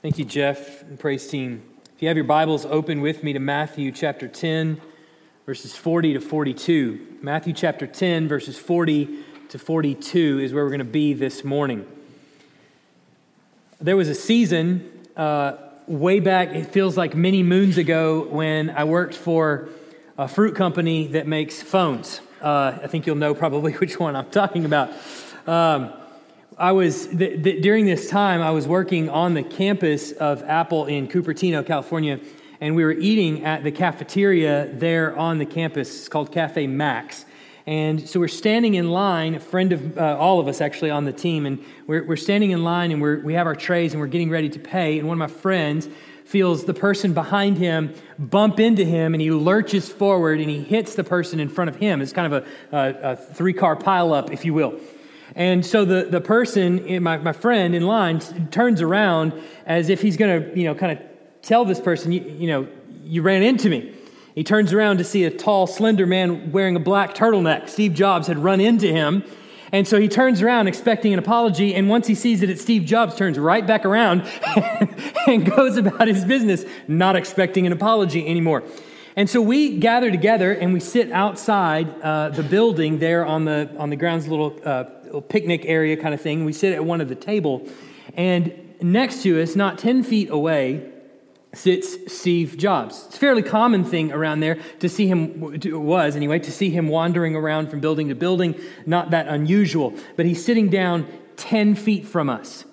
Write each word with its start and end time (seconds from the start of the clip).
Thank 0.00 0.16
you, 0.16 0.24
Jeff 0.24 0.82
and 0.82 0.96
praise 0.96 1.26
team. 1.26 1.60
If 1.96 2.02
you 2.02 2.06
have 2.06 2.16
your 2.16 2.22
Bibles, 2.22 2.64
open 2.64 3.00
with 3.00 3.24
me 3.24 3.32
to 3.32 3.40
Matthew 3.40 3.90
chapter 3.90 4.28
10, 4.28 4.80
verses 5.44 5.74
40 5.74 6.12
to 6.14 6.20
42. 6.20 7.18
Matthew 7.20 7.52
chapter 7.52 7.84
10, 7.84 8.28
verses 8.28 8.56
40 8.56 9.08
to 9.48 9.58
42 9.58 10.38
is 10.38 10.52
where 10.52 10.62
we're 10.62 10.70
going 10.70 10.78
to 10.78 10.84
be 10.84 11.14
this 11.14 11.42
morning. 11.42 11.84
There 13.80 13.96
was 13.96 14.08
a 14.08 14.14
season 14.14 14.88
uh, 15.16 15.56
way 15.88 16.20
back, 16.20 16.50
it 16.50 16.66
feels 16.66 16.96
like 16.96 17.16
many 17.16 17.42
moons 17.42 17.76
ago, 17.76 18.20
when 18.28 18.70
I 18.70 18.84
worked 18.84 19.16
for 19.16 19.68
a 20.16 20.28
fruit 20.28 20.54
company 20.54 21.08
that 21.08 21.26
makes 21.26 21.60
phones. 21.60 22.20
Uh, 22.40 22.78
I 22.84 22.86
think 22.86 23.04
you'll 23.08 23.16
know 23.16 23.34
probably 23.34 23.72
which 23.78 23.98
one 23.98 24.14
I'm 24.14 24.30
talking 24.30 24.64
about. 24.64 24.92
Um, 25.44 25.92
I 26.58 26.72
was 26.72 27.06
th- 27.06 27.44
th- 27.44 27.62
during 27.62 27.86
this 27.86 28.10
time 28.10 28.42
I 28.42 28.50
was 28.50 28.66
working 28.66 29.08
on 29.08 29.34
the 29.34 29.44
campus 29.44 30.10
of 30.10 30.42
Apple 30.42 30.86
in 30.86 31.06
Cupertino, 31.06 31.64
California, 31.64 32.18
and 32.60 32.74
we 32.74 32.82
were 32.82 32.92
eating 32.92 33.44
at 33.44 33.62
the 33.62 33.70
cafeteria 33.70 34.68
there 34.72 35.16
on 35.16 35.38
the 35.38 35.46
campus. 35.46 35.88
It's 35.96 36.08
called 36.08 36.32
Caffè 36.32 36.68
Macs. 36.68 37.26
And 37.68 38.08
so 38.08 38.18
we're 38.18 38.26
standing 38.26 38.74
in 38.74 38.90
line, 38.90 39.36
a 39.36 39.40
friend 39.40 39.72
of 39.72 39.96
uh, 39.96 40.16
all 40.18 40.40
of 40.40 40.48
us 40.48 40.60
actually 40.60 40.90
on 40.90 41.04
the 41.04 41.12
team, 41.12 41.46
and 41.46 41.64
we're, 41.86 42.02
we're 42.02 42.16
standing 42.16 42.50
in 42.50 42.64
line 42.64 42.90
and 42.90 43.00
we 43.00 43.34
have 43.34 43.46
our 43.46 43.54
trays 43.54 43.92
and 43.92 44.00
we're 44.00 44.08
getting 44.08 44.30
ready 44.30 44.48
to 44.48 44.58
pay. 44.58 44.98
And 44.98 45.06
one 45.06 45.14
of 45.14 45.30
my 45.30 45.32
friends 45.40 45.88
feels 46.24 46.64
the 46.64 46.74
person 46.74 47.14
behind 47.14 47.58
him 47.58 47.94
bump 48.18 48.58
into 48.58 48.84
him 48.84 49.14
and 49.14 49.20
he 49.20 49.30
lurches 49.30 49.88
forward 49.88 50.40
and 50.40 50.50
he 50.50 50.60
hits 50.60 50.96
the 50.96 51.04
person 51.04 51.38
in 51.38 51.48
front 51.48 51.70
of 51.70 51.76
him. 51.76 52.02
It's 52.02 52.12
kind 52.12 52.32
of 52.32 52.44
a, 52.72 52.76
a, 52.76 53.12
a 53.12 53.16
three 53.16 53.52
car 53.52 53.76
pileup, 53.76 54.32
if 54.32 54.44
you 54.44 54.54
will. 54.54 54.80
And 55.38 55.64
so 55.64 55.84
the, 55.84 56.02
the 56.02 56.20
person, 56.20 57.00
my, 57.00 57.16
my 57.16 57.32
friend 57.32 57.72
in 57.72 57.86
line, 57.86 58.18
turns 58.50 58.82
around 58.82 59.32
as 59.66 59.88
if 59.88 60.02
he's 60.02 60.16
going 60.16 60.42
to, 60.42 60.58
you 60.58 60.64
know, 60.64 60.74
kind 60.74 60.98
of 60.98 61.04
tell 61.42 61.64
this 61.64 61.80
person, 61.80 62.10
you, 62.10 62.22
you 62.22 62.48
know, 62.48 62.68
you 63.04 63.22
ran 63.22 63.44
into 63.44 63.70
me. 63.70 63.94
He 64.34 64.42
turns 64.42 64.72
around 64.72 64.98
to 64.98 65.04
see 65.04 65.22
a 65.24 65.30
tall, 65.30 65.68
slender 65.68 66.06
man 66.06 66.50
wearing 66.50 66.74
a 66.74 66.80
black 66.80 67.14
turtleneck. 67.14 67.68
Steve 67.68 67.94
Jobs 67.94 68.26
had 68.26 68.36
run 68.36 68.60
into 68.60 68.88
him. 68.88 69.22
And 69.70 69.86
so 69.86 70.00
he 70.00 70.08
turns 70.08 70.42
around 70.42 70.66
expecting 70.66 71.12
an 71.12 71.18
apology, 71.18 71.74
and 71.74 71.88
once 71.88 72.06
he 72.06 72.14
sees 72.14 72.40
that 72.40 72.48
it's 72.48 72.62
Steve 72.62 72.84
Jobs, 72.84 73.14
turns 73.14 73.38
right 73.38 73.66
back 73.66 73.84
around 73.84 74.22
and 75.26 75.48
goes 75.48 75.76
about 75.76 76.08
his 76.08 76.24
business, 76.24 76.64
not 76.88 77.16
expecting 77.16 77.66
an 77.66 77.72
apology 77.72 78.26
anymore. 78.26 78.64
And 79.14 79.28
so 79.28 79.42
we 79.42 79.78
gather 79.78 80.10
together 80.10 80.52
and 80.52 80.72
we 80.72 80.80
sit 80.80 81.10
outside 81.10 81.92
uh, 82.02 82.28
the 82.28 82.44
building 82.44 83.00
there 83.00 83.26
on 83.26 83.44
the 83.44 83.68
on 83.76 83.90
the 83.90 83.96
grounds, 83.96 84.28
little, 84.28 84.56
uh, 84.64 84.84
picnic 85.28 85.64
area 85.64 85.96
kind 85.96 86.14
of 86.14 86.20
thing. 86.20 86.44
We 86.44 86.52
sit 86.52 86.72
at 86.72 86.84
one 86.84 87.00
of 87.00 87.08
the 87.08 87.14
table, 87.14 87.68
and 88.14 88.52
next 88.80 89.22
to 89.22 89.40
us, 89.42 89.56
not 89.56 89.78
ten 89.78 90.02
feet 90.02 90.30
away, 90.30 90.92
sits 91.54 92.12
Steve 92.12 92.56
Jobs. 92.56 93.04
It's 93.06 93.16
a 93.16 93.18
fairly 93.18 93.42
common 93.42 93.84
thing 93.84 94.12
around 94.12 94.40
there 94.40 94.58
to 94.80 94.88
see 94.88 95.06
him, 95.06 95.54
it 95.54 95.72
was 95.72 96.14
anyway, 96.14 96.38
to 96.40 96.52
see 96.52 96.70
him 96.70 96.88
wandering 96.88 97.34
around 97.34 97.70
from 97.70 97.80
building 97.80 98.08
to 98.08 98.14
building. 98.14 98.54
Not 98.86 99.10
that 99.10 99.28
unusual, 99.28 99.94
but 100.16 100.26
he's 100.26 100.44
sitting 100.44 100.68
down 100.68 101.06
10 101.36 101.74
feet 101.74 102.06
from 102.06 102.28
us. 102.28 102.64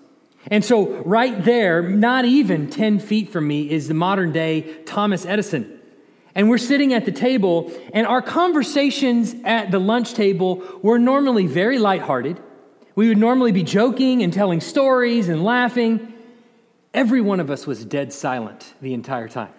And 0.52 0.64
so, 0.64 1.02
right 1.04 1.44
there, 1.44 1.82
not 1.82 2.26
even 2.26 2.70
10 2.70 3.00
feet 3.00 3.30
from 3.30 3.48
me, 3.48 3.70
is 3.72 3.88
the 3.88 3.94
modern 3.94 4.32
day 4.32 4.84
Thomas 4.84 5.26
Edison. 5.26 5.75
And 6.36 6.50
we're 6.50 6.58
sitting 6.58 6.94
at 6.94 7.06
the 7.06 7.14
table, 7.14 7.72
and 7.94 8.06
our 8.06 8.22
conversations 8.22 9.34
at 9.46 9.72
the 9.72 9.80
lunch 9.80 10.14
table 10.14 10.62
were 10.82 11.00
normally 11.00 11.48
very 11.48 11.80
lighthearted. 11.80 12.42
We 12.94 13.08
would 13.08 13.18
normally 13.18 13.54
be 13.54 13.64
joking 13.64 14.22
and 14.22 14.34
telling 14.34 14.60
stories 14.60 15.30
and 15.30 15.44
laughing. 15.44 16.14
Every 16.94 17.22
one 17.22 17.40
of 17.40 17.50
us 17.50 17.66
was 17.66 17.86
dead 17.86 18.12
silent 18.12 18.74
the 18.82 18.94
entire 18.94 19.30
time. 19.30 19.54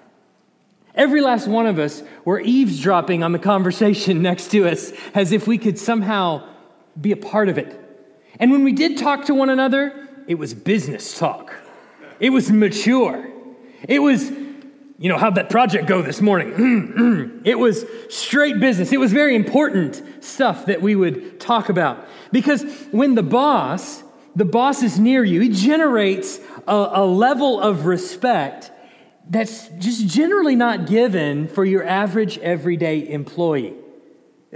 Every 0.94 1.20
last 1.20 1.46
one 1.46 1.66
of 1.66 1.78
us 1.78 2.02
were 2.24 2.40
eavesdropping 2.40 3.22
on 3.22 3.32
the 3.32 3.38
conversation 3.38 4.22
next 4.22 4.50
to 4.52 4.68
us 4.68 4.92
as 5.14 5.32
if 5.32 5.46
we 5.46 5.58
could 5.58 5.78
somehow 5.78 6.46
be 6.98 7.12
a 7.12 7.16
part 7.16 7.48
of 7.48 7.58
it. 7.58 7.82
And 8.38 8.50
when 8.50 8.64
we 8.64 8.72
did 8.72 8.98
talk 8.98 9.26
to 9.26 9.34
one 9.34 9.48
another, 9.48 10.08
it 10.26 10.36
was 10.36 10.52
business 10.52 11.18
talk. 11.18 11.54
It 12.20 12.30
was 12.30 12.50
mature. 12.50 13.30
It 13.86 14.00
was 14.00 14.30
you 14.98 15.08
know, 15.10 15.18
how'd 15.18 15.34
that 15.34 15.50
project 15.50 15.86
go 15.86 16.00
this 16.02 16.20
morning? 16.20 16.52
Mm, 16.52 16.94
mm. 16.94 17.40
it 17.44 17.58
was 17.58 17.84
straight 18.08 18.60
business. 18.60 18.92
It 18.92 19.00
was 19.00 19.12
very 19.12 19.34
important 19.34 20.02
stuff 20.24 20.66
that 20.66 20.80
we 20.80 20.96
would 20.96 21.38
talk 21.38 21.68
about. 21.68 22.06
Because 22.32 22.64
when 22.92 23.14
the 23.14 23.22
boss, 23.22 24.02
the 24.34 24.44
boss 24.44 24.82
is 24.82 24.98
near 24.98 25.22
you, 25.22 25.40
he 25.40 25.50
generates 25.50 26.40
a, 26.66 26.90
a 26.94 27.06
level 27.06 27.60
of 27.60 27.84
respect 27.84 28.70
that's 29.28 29.68
just 29.78 30.06
generally 30.06 30.56
not 30.56 30.86
given 30.86 31.48
for 31.48 31.64
your 31.64 31.86
average 31.86 32.38
everyday 32.38 33.06
employee 33.08 33.74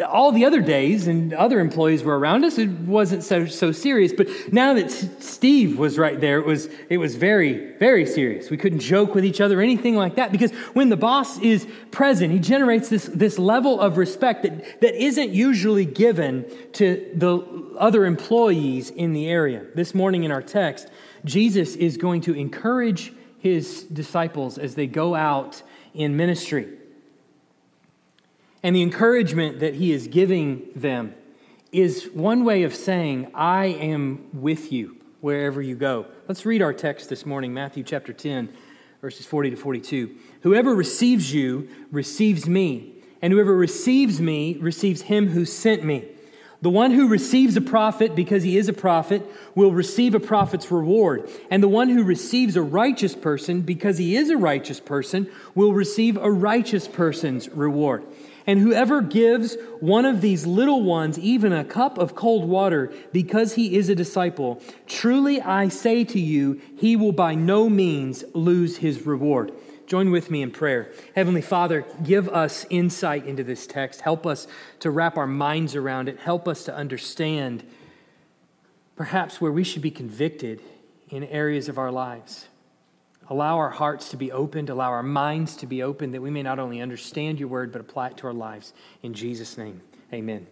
all 0.02 0.32
the 0.32 0.44
other 0.44 0.60
days 0.60 1.06
and 1.06 1.32
other 1.32 1.60
employees 1.60 2.02
were 2.02 2.18
around 2.18 2.44
us, 2.44 2.58
it 2.58 2.70
wasn't 2.70 3.24
so, 3.24 3.46
so 3.46 3.72
serious. 3.72 4.12
But 4.12 4.28
now 4.52 4.74
that 4.74 4.90
Steve 4.90 5.78
was 5.78 5.98
right 5.98 6.20
there, 6.20 6.38
it 6.38 6.46
was, 6.46 6.68
it 6.88 6.98
was 6.98 7.16
very, 7.16 7.74
very 7.76 8.06
serious. 8.06 8.50
We 8.50 8.56
couldn't 8.56 8.80
joke 8.80 9.14
with 9.14 9.24
each 9.24 9.40
other 9.40 9.60
anything 9.60 9.96
like 9.96 10.16
that 10.16 10.32
because 10.32 10.52
when 10.72 10.88
the 10.88 10.96
boss 10.96 11.38
is 11.40 11.66
present, 11.90 12.32
he 12.32 12.38
generates 12.38 12.88
this, 12.88 13.06
this 13.06 13.38
level 13.38 13.80
of 13.80 13.96
respect 13.96 14.42
that, 14.42 14.80
that 14.80 14.94
isn't 14.94 15.30
usually 15.30 15.84
given 15.84 16.50
to 16.74 17.10
the 17.14 17.38
other 17.78 18.06
employees 18.06 18.90
in 18.90 19.12
the 19.12 19.28
area. 19.28 19.64
This 19.74 19.94
morning 19.94 20.24
in 20.24 20.30
our 20.30 20.42
text, 20.42 20.88
Jesus 21.24 21.76
is 21.76 21.96
going 21.96 22.22
to 22.22 22.34
encourage 22.34 23.12
his 23.38 23.84
disciples 23.84 24.58
as 24.58 24.74
they 24.74 24.86
go 24.86 25.14
out 25.14 25.62
in 25.94 26.16
ministry. 26.16 26.79
And 28.62 28.76
the 28.76 28.82
encouragement 28.82 29.60
that 29.60 29.74
he 29.74 29.92
is 29.92 30.06
giving 30.06 30.68
them 30.76 31.14
is 31.72 32.10
one 32.12 32.44
way 32.44 32.64
of 32.64 32.74
saying, 32.74 33.30
I 33.34 33.66
am 33.66 34.28
with 34.34 34.70
you 34.70 34.96
wherever 35.20 35.62
you 35.62 35.76
go. 35.76 36.06
Let's 36.28 36.44
read 36.44 36.60
our 36.60 36.74
text 36.74 37.08
this 37.08 37.24
morning, 37.24 37.54
Matthew 37.54 37.82
chapter 37.84 38.12
10, 38.12 38.52
verses 39.00 39.24
40 39.24 39.50
to 39.50 39.56
42. 39.56 40.14
Whoever 40.42 40.74
receives 40.74 41.32
you 41.32 41.68
receives 41.90 42.46
me, 42.46 42.94
and 43.22 43.32
whoever 43.32 43.56
receives 43.56 44.20
me 44.20 44.56
receives 44.60 45.02
him 45.02 45.28
who 45.28 45.44
sent 45.44 45.84
me. 45.84 46.08
The 46.62 46.70
one 46.70 46.90
who 46.90 47.08
receives 47.08 47.56
a 47.56 47.62
prophet 47.62 48.14
because 48.14 48.42
he 48.42 48.58
is 48.58 48.68
a 48.68 48.74
prophet 48.74 49.26
will 49.54 49.72
receive 49.72 50.14
a 50.14 50.20
prophet's 50.20 50.70
reward. 50.70 51.30
And 51.50 51.62
the 51.62 51.68
one 51.68 51.88
who 51.88 52.04
receives 52.04 52.54
a 52.54 52.62
righteous 52.62 53.14
person 53.14 53.62
because 53.62 53.96
he 53.96 54.14
is 54.14 54.28
a 54.28 54.36
righteous 54.36 54.78
person 54.78 55.30
will 55.54 55.72
receive 55.72 56.18
a 56.18 56.30
righteous 56.30 56.86
person's 56.86 57.48
reward. 57.48 58.04
And 58.50 58.58
whoever 58.58 59.00
gives 59.00 59.56
one 59.78 60.04
of 60.04 60.22
these 60.22 60.44
little 60.44 60.82
ones 60.82 61.16
even 61.20 61.52
a 61.52 61.62
cup 61.62 61.98
of 61.98 62.16
cold 62.16 62.48
water 62.48 62.92
because 63.12 63.54
he 63.54 63.76
is 63.76 63.88
a 63.88 63.94
disciple, 63.94 64.60
truly 64.88 65.40
I 65.40 65.68
say 65.68 66.02
to 66.06 66.18
you, 66.18 66.60
he 66.76 66.96
will 66.96 67.12
by 67.12 67.36
no 67.36 67.68
means 67.68 68.24
lose 68.34 68.78
his 68.78 69.06
reward. 69.06 69.52
Join 69.86 70.10
with 70.10 70.32
me 70.32 70.42
in 70.42 70.50
prayer. 70.50 70.90
Heavenly 71.14 71.42
Father, 71.42 71.86
give 72.02 72.28
us 72.28 72.66
insight 72.70 73.24
into 73.24 73.44
this 73.44 73.68
text. 73.68 74.00
Help 74.00 74.26
us 74.26 74.48
to 74.80 74.90
wrap 74.90 75.16
our 75.16 75.28
minds 75.28 75.76
around 75.76 76.08
it. 76.08 76.18
Help 76.18 76.48
us 76.48 76.64
to 76.64 76.74
understand 76.74 77.62
perhaps 78.96 79.40
where 79.40 79.52
we 79.52 79.62
should 79.62 79.82
be 79.82 79.92
convicted 79.92 80.60
in 81.08 81.22
areas 81.22 81.68
of 81.68 81.78
our 81.78 81.92
lives. 81.92 82.48
Allow 83.30 83.58
our 83.58 83.70
hearts 83.70 84.10
to 84.10 84.16
be 84.16 84.32
opened, 84.32 84.70
allow 84.70 84.90
our 84.90 85.04
minds 85.04 85.56
to 85.56 85.66
be 85.66 85.84
open, 85.84 86.10
that 86.12 86.20
we 86.20 86.30
may 86.30 86.42
not 86.42 86.58
only 86.58 86.80
understand 86.80 87.38
your 87.38 87.48
word, 87.48 87.70
but 87.70 87.80
apply 87.80 88.08
it 88.08 88.16
to 88.18 88.26
our 88.26 88.32
lives. 88.32 88.72
In 89.04 89.14
Jesus' 89.14 89.56
name, 89.56 89.80
amen. 90.12 90.48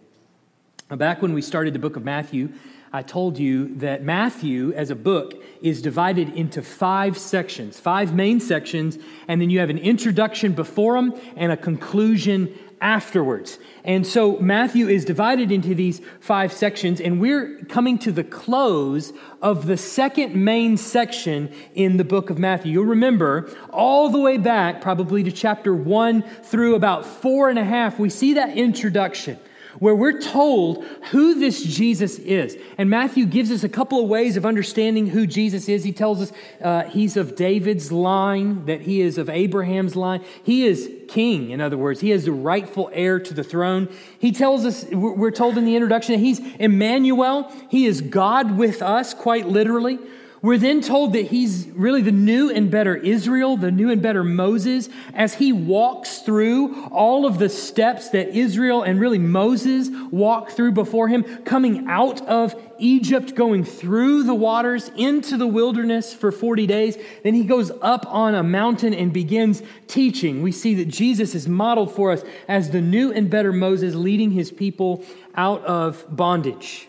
Back 0.89 1.21
when 1.21 1.33
we 1.33 1.41
started 1.41 1.73
the 1.73 1.79
book 1.79 1.97
of 1.97 2.05
Matthew, 2.05 2.49
I 2.91 3.03
told 3.03 3.37
you 3.37 3.75
that 3.75 4.01
Matthew, 4.01 4.73
as 4.73 4.89
a 4.89 4.95
book, 4.95 5.43
is 5.61 5.81
divided 5.81 6.29
into 6.29 6.63
five 6.63 7.17
sections, 7.17 7.79
five 7.79 8.15
main 8.15 8.39
sections, 8.39 8.97
and 9.27 9.39
then 9.39 9.49
you 9.49 9.59
have 9.59 9.69
an 9.69 9.77
introduction 9.77 10.53
before 10.53 10.95
them 10.95 11.13
and 11.35 11.51
a 11.51 11.57
conclusion 11.57 12.57
afterwards. 12.81 13.59
And 13.83 14.05
so 14.05 14.37
Matthew 14.37 14.87
is 14.87 15.05
divided 15.05 15.51
into 15.51 15.75
these 15.75 16.01
five 16.19 16.53
sections, 16.53 17.01
and 17.01 17.19
we're 17.19 17.57
coming 17.69 17.97
to 17.99 18.11
the 18.11 18.23
close 18.23 19.13
of 19.41 19.65
the 19.65 19.77
second 19.77 20.35
main 20.35 20.77
section 20.77 21.51
in 21.73 21.97
the 21.97 22.03
book 22.03 22.29
of 22.29 22.39
Matthew. 22.39 22.73
You'll 22.73 22.85
remember 22.85 23.49
all 23.71 24.09
the 24.09 24.19
way 24.19 24.37
back, 24.37 24.81
probably 24.81 25.23
to 25.23 25.31
chapter 25.31 25.73
one 25.73 26.23
through 26.43 26.75
about 26.75 27.05
four 27.05 27.49
and 27.49 27.59
a 27.59 27.65
half, 27.65 27.99
we 27.99 28.09
see 28.09 28.33
that 28.33 28.57
introduction 28.57 29.39
where 29.79 29.95
we're 29.95 30.21
told 30.21 30.83
who 31.11 31.39
this 31.39 31.63
Jesus 31.63 32.19
is. 32.19 32.57
And 32.77 32.89
Matthew 32.89 33.25
gives 33.25 33.51
us 33.51 33.63
a 33.63 33.69
couple 33.69 34.01
of 34.01 34.09
ways 34.09 34.37
of 34.37 34.45
understanding 34.45 35.07
who 35.07 35.25
Jesus 35.25 35.67
is. 35.67 35.83
He 35.83 35.91
tells 35.91 36.21
us 36.21 36.31
uh, 36.61 36.83
he's 36.83 37.17
of 37.17 37.35
David's 37.35 37.91
line, 37.91 38.65
that 38.65 38.81
he 38.81 39.01
is 39.01 39.17
of 39.17 39.29
Abraham's 39.29 39.95
line. 39.95 40.23
He 40.43 40.65
is 40.65 40.91
king, 41.07 41.49
in 41.49 41.61
other 41.61 41.77
words. 41.77 42.01
He 42.01 42.11
is 42.11 42.25
the 42.25 42.31
rightful 42.31 42.89
heir 42.93 43.19
to 43.19 43.33
the 43.33 43.43
throne. 43.43 43.89
He 44.19 44.31
tells 44.31 44.65
us, 44.65 44.85
we're 44.91 45.31
told 45.31 45.57
in 45.57 45.65
the 45.65 45.75
introduction, 45.75 46.13
that 46.13 46.25
he's 46.25 46.39
Emmanuel. 46.59 47.51
He 47.69 47.85
is 47.85 48.01
God 48.01 48.57
with 48.57 48.81
us, 48.81 49.13
quite 49.13 49.47
literally. 49.47 49.97
We're 50.41 50.57
then 50.57 50.79
told 50.79 51.13
that 51.13 51.27
he's 51.27 51.67
really 51.67 52.01
the 52.01 52.13
new 52.13 52.49
and 52.49 52.71
better 52.71 52.95
Israel, 52.95 53.57
the 53.57 53.71
new 53.71 53.89
and 53.89 54.01
better 54.01 54.23
Moses, 54.23 54.87
as 55.13 55.33
he 55.33 55.51
walks 55.51 56.19
through 56.19 56.85
all 56.91 57.25
of 57.25 57.39
the 57.39 57.49
steps 57.49 58.09
that 58.09 58.29
Israel 58.29 58.83
and 58.83 59.01
really 59.01 59.17
Moses 59.17 59.89
walked 60.11 60.53
through 60.53 60.71
before 60.71 61.09
him, 61.09 61.23
coming 61.43 61.89
out 61.89 62.21
of 62.25 62.55
Egypt, 62.77 63.35
going 63.35 63.65
through 63.65 64.23
the 64.23 64.33
waters 64.33 64.89
into 64.95 65.35
the 65.35 65.47
wilderness 65.47 66.13
for 66.13 66.31
40 66.31 66.65
days. 66.67 66.97
Then 67.23 67.33
he 67.33 67.43
goes 67.43 67.71
up 67.81 68.05
on 68.07 68.33
a 68.33 68.43
mountain 68.43 68.93
and 68.93 69.11
begins 69.11 69.61
teaching. 69.87 70.41
We 70.41 70.53
see 70.53 70.75
that 70.75 70.87
Jesus 70.87 71.35
is 71.35 71.49
modeled 71.49 71.93
for 71.93 72.11
us 72.11 72.23
as 72.47 72.69
the 72.69 72.81
new 72.81 73.11
and 73.11 73.29
better 73.29 73.51
Moses 73.51 73.93
leading 73.93 74.31
his 74.31 74.51
people 74.51 75.03
out 75.35 75.63
of 75.65 76.05
bondage. 76.09 76.88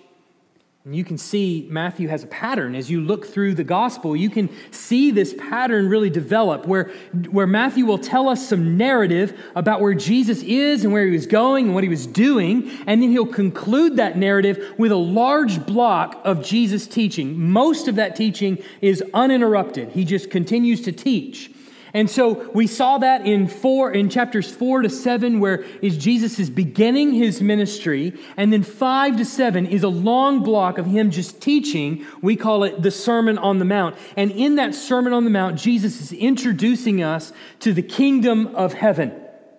And 0.91 0.97
you 0.97 1.05
can 1.05 1.19
see 1.19 1.69
Matthew 1.71 2.09
has 2.09 2.25
a 2.25 2.27
pattern. 2.27 2.75
As 2.75 2.91
you 2.91 3.01
look 3.01 3.25
through 3.25 3.55
the 3.55 3.63
gospel, 3.63 4.17
you 4.17 4.29
can 4.29 4.51
see 4.73 5.13
this 5.13 5.33
pattern 5.39 5.89
really 5.89 6.11
develop 6.11 6.67
where, 6.67 6.91
where 7.31 7.47
Matthew 7.47 7.87
will 7.87 7.97
tell 7.97 8.29
us 8.29 8.49
some 8.49 8.77
narrative 8.77 9.41
about 9.55 9.81
where 9.81 9.95
Jesus 9.95 10.43
is 10.43 10.83
and 10.83 10.93
where 10.93 11.07
he 11.07 11.13
was 11.13 11.29
going 11.29 11.67
and 11.67 11.75
what 11.77 11.85
he 11.85 11.89
was 11.89 12.09
doing. 12.09 12.73
And 12.89 13.01
then 13.01 13.13
he'll 13.13 13.25
conclude 13.25 13.99
that 13.99 14.19
narrative 14.19 14.75
with 14.79 14.91
a 14.91 14.97
large 14.97 15.65
block 15.65 16.21
of 16.25 16.45
Jesus' 16.45 16.89
teaching. 16.89 17.39
Most 17.39 17.87
of 17.87 17.95
that 17.95 18.17
teaching 18.17 18.61
is 18.81 19.01
uninterrupted. 19.15 19.91
He 19.91 20.05
just 20.05 20.29
continues 20.29 20.81
to 20.83 20.91
teach. 20.91 21.53
And 21.93 22.09
so 22.09 22.51
we 22.53 22.67
saw 22.67 22.99
that 22.99 23.27
in 23.27 23.49
four, 23.49 23.91
in 23.93 24.09
chapters 24.09 24.51
four 24.51 24.83
to 24.83 24.89
seven, 24.89 25.41
where 25.41 25.65
is 25.83 25.99
Jesus 25.99 26.39
is 26.39 26.49
beginning 26.49 27.13
his 27.13 27.43
ministry, 27.43 28.19
and 28.37 28.53
then 28.53 28.63
five 28.63 29.17
to 29.17 29.25
seven 29.25 29.67
is 29.67 29.83
a 29.83 29.89
long 29.89 30.43
block 30.43 30.79
of 30.79 30.87
him 30.87 31.11
just 31.11 31.41
teaching. 31.41 32.07
We 32.23 32.37
call 32.37 32.65
it 32.65 32.83
the 32.83 32.91
Sermon 32.91 33.39
on 33.39 33.59
the 33.59 33.65
Mount. 33.65 33.97
And 34.17 34.31
in 34.31 34.57
that 34.57 34.75
Sermon 34.75 35.13
on 35.13 35.25
the 35.25 35.31
Mount, 35.31 35.59
Jesus 35.59 36.01
is 36.01 36.13
introducing 36.13 37.03
us 37.03 37.33
to 37.61 37.73
the 37.73 37.83
kingdom 37.83 38.49
of 38.49 38.75
heaven. 38.75 39.13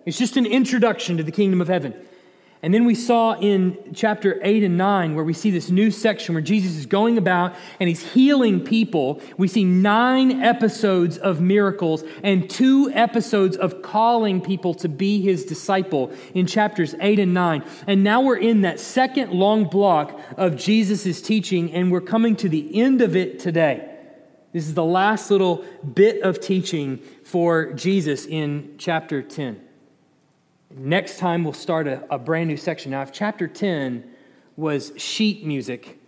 It's 0.06 0.18
just 0.18 0.36
an 0.36 0.46
introduction 0.46 1.18
to 1.18 1.22
the 1.22 1.32
kingdom 1.32 1.60
of 1.60 1.68
heaven. 1.68 1.94
And 2.64 2.72
then 2.72 2.84
we 2.84 2.94
saw 2.94 3.32
in 3.40 3.92
chapter 3.92 4.38
8 4.40 4.62
and 4.62 4.78
9 4.78 5.16
where 5.16 5.24
we 5.24 5.32
see 5.32 5.50
this 5.50 5.68
new 5.68 5.90
section 5.90 6.32
where 6.32 6.42
Jesus 6.42 6.76
is 6.76 6.86
going 6.86 7.18
about 7.18 7.56
and 7.80 7.88
he's 7.88 8.12
healing 8.12 8.64
people. 8.64 9.20
We 9.36 9.48
see 9.48 9.64
nine 9.64 10.40
episodes 10.40 11.18
of 11.18 11.40
miracles 11.40 12.04
and 12.22 12.48
two 12.48 12.88
episodes 12.94 13.56
of 13.56 13.82
calling 13.82 14.40
people 14.40 14.74
to 14.74 14.88
be 14.88 15.20
his 15.20 15.44
disciple 15.44 16.12
in 16.34 16.46
chapters 16.46 16.94
8 17.00 17.18
and 17.18 17.34
9. 17.34 17.64
And 17.88 18.04
now 18.04 18.20
we're 18.20 18.36
in 18.36 18.60
that 18.60 18.78
second 18.78 19.32
long 19.32 19.64
block 19.64 20.20
of 20.36 20.54
Jesus' 20.54 21.20
teaching 21.20 21.72
and 21.72 21.90
we're 21.90 22.00
coming 22.00 22.36
to 22.36 22.48
the 22.48 22.80
end 22.80 23.02
of 23.02 23.16
it 23.16 23.40
today. 23.40 23.88
This 24.52 24.68
is 24.68 24.74
the 24.74 24.84
last 24.84 25.32
little 25.32 25.64
bit 25.94 26.22
of 26.22 26.38
teaching 26.38 26.98
for 27.24 27.72
Jesus 27.72 28.24
in 28.24 28.76
chapter 28.78 29.20
10. 29.20 29.71
Next 30.76 31.18
time, 31.18 31.44
we'll 31.44 31.52
start 31.52 31.86
a, 31.86 32.02
a, 32.14 32.18
brand 32.18 32.48
new 32.48 32.56
section. 32.56 32.92
Now, 32.92 33.02
if 33.02 33.12
chapter 33.12 33.46
10 33.46 34.04
was 34.56 34.92
sheet 34.96 35.44
music, 35.44 35.98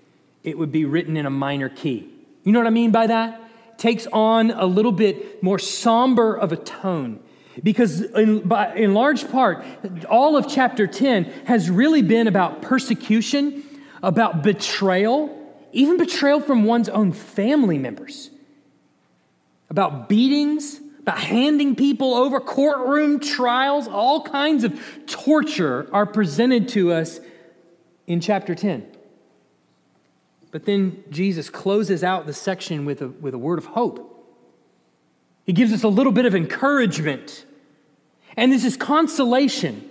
it 0.43 0.56
would 0.56 0.72
be 0.72 0.84
written 0.84 1.16
in 1.16 1.26
a 1.26 1.31
minor 1.31 1.69
key. 1.69 2.08
You 2.44 2.52
know 2.52 2.61
what 2.61 2.66
I 2.66 2.70
mean 2.70 2.90
by 2.90 3.06
that? 3.08 3.40
Takes 3.78 4.06
on 4.12 4.50
a 4.50 4.64
little 4.64 4.93
bit 4.93 5.43
more 5.43 5.58
somber 5.58 6.34
of 6.34 6.52
a 6.52 6.56
tone. 6.56 7.20
Because, 7.62 8.00
in, 8.00 8.40
by, 8.40 8.75
in 8.75 8.94
large 8.94 9.31
part, 9.31 9.64
all 10.08 10.37
of 10.37 10.49
chapter 10.49 10.87
10 10.87 11.25
has 11.46 11.70
really 11.70 12.02
been 12.02 12.26
about 12.26 12.62
persecution, 12.62 13.62
about 14.02 14.43
betrayal, 14.43 15.38
even 15.72 15.99
betrayal 15.99 16.40
from 16.40 16.64
one's 16.64 16.88
own 16.88 17.12
family 17.12 17.78
members, 17.78 18.31
about 19.69 20.08
beatings, 20.08 20.81
about 21.04 21.18
handing 21.18 21.76
people 21.76 22.14
over, 22.14 22.40
courtroom 22.40 23.20
trials, 23.20 23.86
all 23.86 24.22
kinds 24.22 24.64
of 24.64 24.80
torture 25.06 25.86
are 25.92 26.06
presented 26.06 26.66
to 26.70 26.94
us 26.94 27.20
in 28.06 28.22
chapter 28.22 28.54
10. 28.54 28.86
But 30.50 30.64
then 30.64 31.04
Jesus 31.10 31.50
closes 31.50 32.02
out 32.02 32.24
the 32.24 32.32
section 32.32 32.86
with 32.86 33.02
a, 33.02 33.08
with 33.08 33.34
a 33.34 33.38
word 33.38 33.58
of 33.58 33.66
hope. 33.66 34.10
He 35.44 35.52
gives 35.52 35.74
us 35.74 35.82
a 35.82 35.88
little 35.88 36.10
bit 36.12 36.24
of 36.24 36.34
encouragement. 36.34 37.44
And 38.34 38.50
this 38.50 38.64
is 38.64 38.74
consolation 38.74 39.86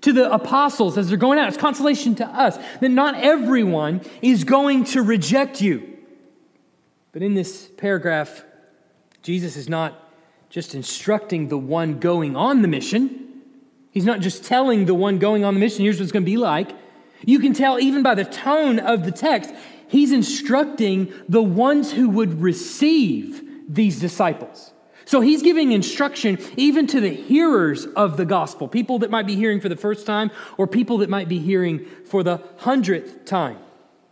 to 0.00 0.14
the 0.14 0.32
apostles 0.32 0.96
as 0.96 1.10
they're 1.10 1.18
going 1.18 1.38
out. 1.38 1.48
It's 1.48 1.58
consolation 1.58 2.14
to 2.14 2.26
us 2.26 2.56
that 2.80 2.88
not 2.88 3.16
everyone 3.16 4.00
is 4.22 4.44
going 4.44 4.84
to 4.84 5.02
reject 5.02 5.60
you. 5.60 5.98
But 7.12 7.20
in 7.20 7.34
this 7.34 7.68
paragraph, 7.76 8.44
Jesus 9.22 9.58
is 9.58 9.68
not 9.68 10.00
just 10.54 10.76
instructing 10.76 11.48
the 11.48 11.58
one 11.58 11.98
going 11.98 12.36
on 12.36 12.62
the 12.62 12.68
mission. 12.68 13.42
He's 13.90 14.04
not 14.04 14.20
just 14.20 14.44
telling 14.44 14.84
the 14.84 14.94
one 14.94 15.18
going 15.18 15.44
on 15.44 15.54
the 15.54 15.58
mission, 15.58 15.82
here's 15.82 15.96
what 15.96 16.04
it's 16.04 16.12
going 16.12 16.22
to 16.22 16.30
be 16.30 16.36
like. 16.36 16.70
You 17.26 17.40
can 17.40 17.54
tell 17.54 17.80
even 17.80 18.04
by 18.04 18.14
the 18.14 18.24
tone 18.24 18.78
of 18.78 19.04
the 19.04 19.10
text, 19.10 19.52
he's 19.88 20.12
instructing 20.12 21.12
the 21.28 21.42
ones 21.42 21.90
who 21.90 22.08
would 22.10 22.40
receive 22.40 23.42
these 23.68 23.98
disciples. 23.98 24.72
So 25.06 25.20
he's 25.20 25.42
giving 25.42 25.72
instruction 25.72 26.38
even 26.56 26.86
to 26.86 27.00
the 27.00 27.12
hearers 27.12 27.86
of 27.86 28.16
the 28.16 28.24
gospel, 28.24 28.68
people 28.68 29.00
that 29.00 29.10
might 29.10 29.26
be 29.26 29.34
hearing 29.34 29.60
for 29.60 29.68
the 29.68 29.74
first 29.74 30.06
time 30.06 30.30
or 30.56 30.68
people 30.68 30.98
that 30.98 31.10
might 31.10 31.28
be 31.28 31.40
hearing 31.40 31.84
for 32.04 32.22
the 32.22 32.40
hundredth 32.58 33.24
time. 33.24 33.58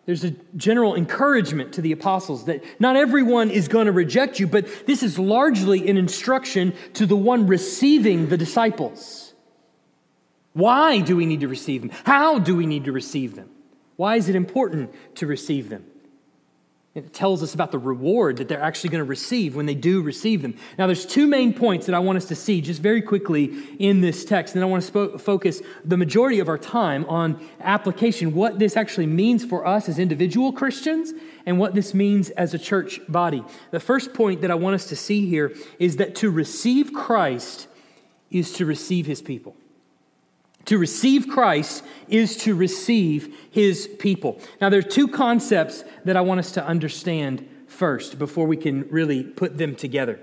There's 0.05 0.25
a 0.25 0.33
general 0.57 0.97
encouragement 0.97 1.75
to 1.75 1.81
the 1.81 1.93
apostles 1.93 2.47
that 2.47 2.65
not 2.81 2.97
everyone 2.97 3.51
is 3.51 3.69
going 3.69 3.87
to 3.87 3.93
reject 3.93 4.41
you, 4.41 4.49
but 4.49 4.87
this 4.87 5.03
is 5.03 5.19
largely 5.19 5.89
an 5.89 5.97
instruction 5.97 6.75
to 6.95 7.07
the 7.07 7.17
one 7.17 7.47
receiving 7.47 8.29
the 8.29 8.37
disciples. 8.37 9.33
Why 10.55 11.01
do 11.01 11.17
we 11.17 11.25
need 11.25 11.41
to 11.41 11.49
receive 11.49 11.83
them? 11.83 11.93
How 12.05 12.39
do 12.41 12.57
we 12.57 12.67
need 12.67 12.85
to 12.85 12.93
receive 12.93 13.37
them? 13.37 13.49
Why 13.97 14.17
is 14.17 14.29
it 14.29 14.35
important 14.35 14.93
to 15.17 15.27
receive 15.27 15.69
them? 15.69 15.87
It 16.95 17.15
tells 17.15 17.43
us 17.43 17.55
about 17.55 17.73
the 17.73 17.79
reward 17.79 18.37
that 18.37 18.49
they're 18.49 18.61
actually 18.61 18.91
going 18.91 18.99
to 18.99 19.09
receive 19.09 19.57
when 19.57 19.65
they 19.65 19.75
do 19.75 20.03
receive 20.03 20.43
them. 20.43 20.55
Now, 20.77 20.87
there's 20.87 21.07
two 21.07 21.27
main 21.27 21.55
points 21.55 21.87
that 21.87 21.95
I 21.95 21.99
want 22.01 22.19
us 22.19 22.27
to 22.27 22.35
see 22.35 22.61
just 22.61 22.83
very 22.83 23.01
quickly 23.01 23.51
in 23.79 24.03
this 24.03 24.27
text. 24.27 24.55
And 24.55 24.63
I 24.63 24.67
want 24.67 24.83
to 24.83 24.89
sp- 24.93 25.19
focus 25.19 25.63
the 25.87 25.97
majority 25.97 26.39
of 26.39 26.51
our 26.51 26.59
time 26.59 27.07
on 27.07 27.41
application, 27.61 28.35
what 28.35 28.59
this 28.59 28.77
actually 28.77 29.07
means 29.07 29.43
for 29.43 29.67
us 29.67 29.89
as 29.89 29.99
individual 29.99 30.53
Christians 30.53 31.15
and 31.47 31.59
what 31.59 31.75
this 31.75 31.95
means 31.95 32.29
as 32.31 32.53
a 32.53 32.59
church 32.59 33.01
body. 33.09 33.43
The 33.71 33.81
first 33.81 34.13
point 34.13 34.43
that 34.43 34.51
I 34.51 34.55
want 34.55 34.75
us 34.75 34.87
to 34.89 34.97
see 34.97 35.27
here 35.27 35.55
is 35.79 35.97
that 35.97 36.15
to 36.17 36.31
receive 36.31 36.93
Christ 36.93 37.69
is 38.31 38.53
to 38.55 38.67
receive 38.67 39.07
his 39.07 39.23
people. 39.23 39.57
To 40.67 40.79
receive 40.79 41.29
Christ 41.29 41.85
is 42.09 42.37
to 42.39 42.55
receive 42.55 43.35
his 43.51 43.89
people. 43.99 44.41
Now, 44.61 44.69
there 44.69 44.79
are 44.79 44.83
two 44.83 45.09
concepts 45.09 45.85
that 46.05 46.17
I 46.17 46.21
want 46.21 46.41
us 46.41 46.53
to 46.53 46.65
understand 46.65 47.49
first 47.67 48.19
before 48.19 48.47
we 48.47 48.57
can 48.57 48.89
really 48.91 49.25
put 49.25 49.59
them 49.59 49.75
together. 49.75 50.21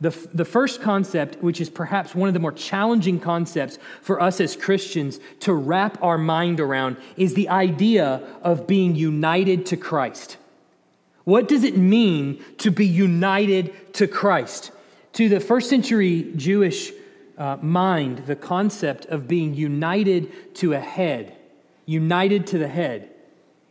The, 0.00 0.10
the 0.34 0.44
first 0.44 0.82
concept, 0.82 1.42
which 1.42 1.60
is 1.60 1.70
perhaps 1.70 2.14
one 2.14 2.28
of 2.28 2.34
the 2.34 2.40
more 2.40 2.52
challenging 2.52 3.20
concepts 3.20 3.78
for 4.00 4.20
us 4.20 4.40
as 4.40 4.56
Christians 4.56 5.20
to 5.40 5.52
wrap 5.52 6.02
our 6.02 6.18
mind 6.18 6.58
around, 6.58 6.96
is 7.16 7.34
the 7.34 7.48
idea 7.48 8.20
of 8.42 8.66
being 8.66 8.96
united 8.96 9.64
to 9.66 9.76
Christ. 9.76 10.38
What 11.24 11.46
does 11.46 11.62
it 11.62 11.76
mean 11.76 12.42
to 12.58 12.70
be 12.70 12.86
united 12.86 13.94
to 13.94 14.08
Christ? 14.08 14.72
To 15.12 15.28
the 15.28 15.38
first 15.38 15.70
century 15.70 16.32
Jewish 16.34 16.90
uh, 17.42 17.56
mind 17.60 18.18
the 18.26 18.36
concept 18.36 19.04
of 19.06 19.26
being 19.26 19.52
united 19.52 20.54
to 20.54 20.74
a 20.74 20.78
head, 20.78 21.36
united 21.86 22.46
to 22.46 22.56
the 22.56 22.68
head, 22.68 23.10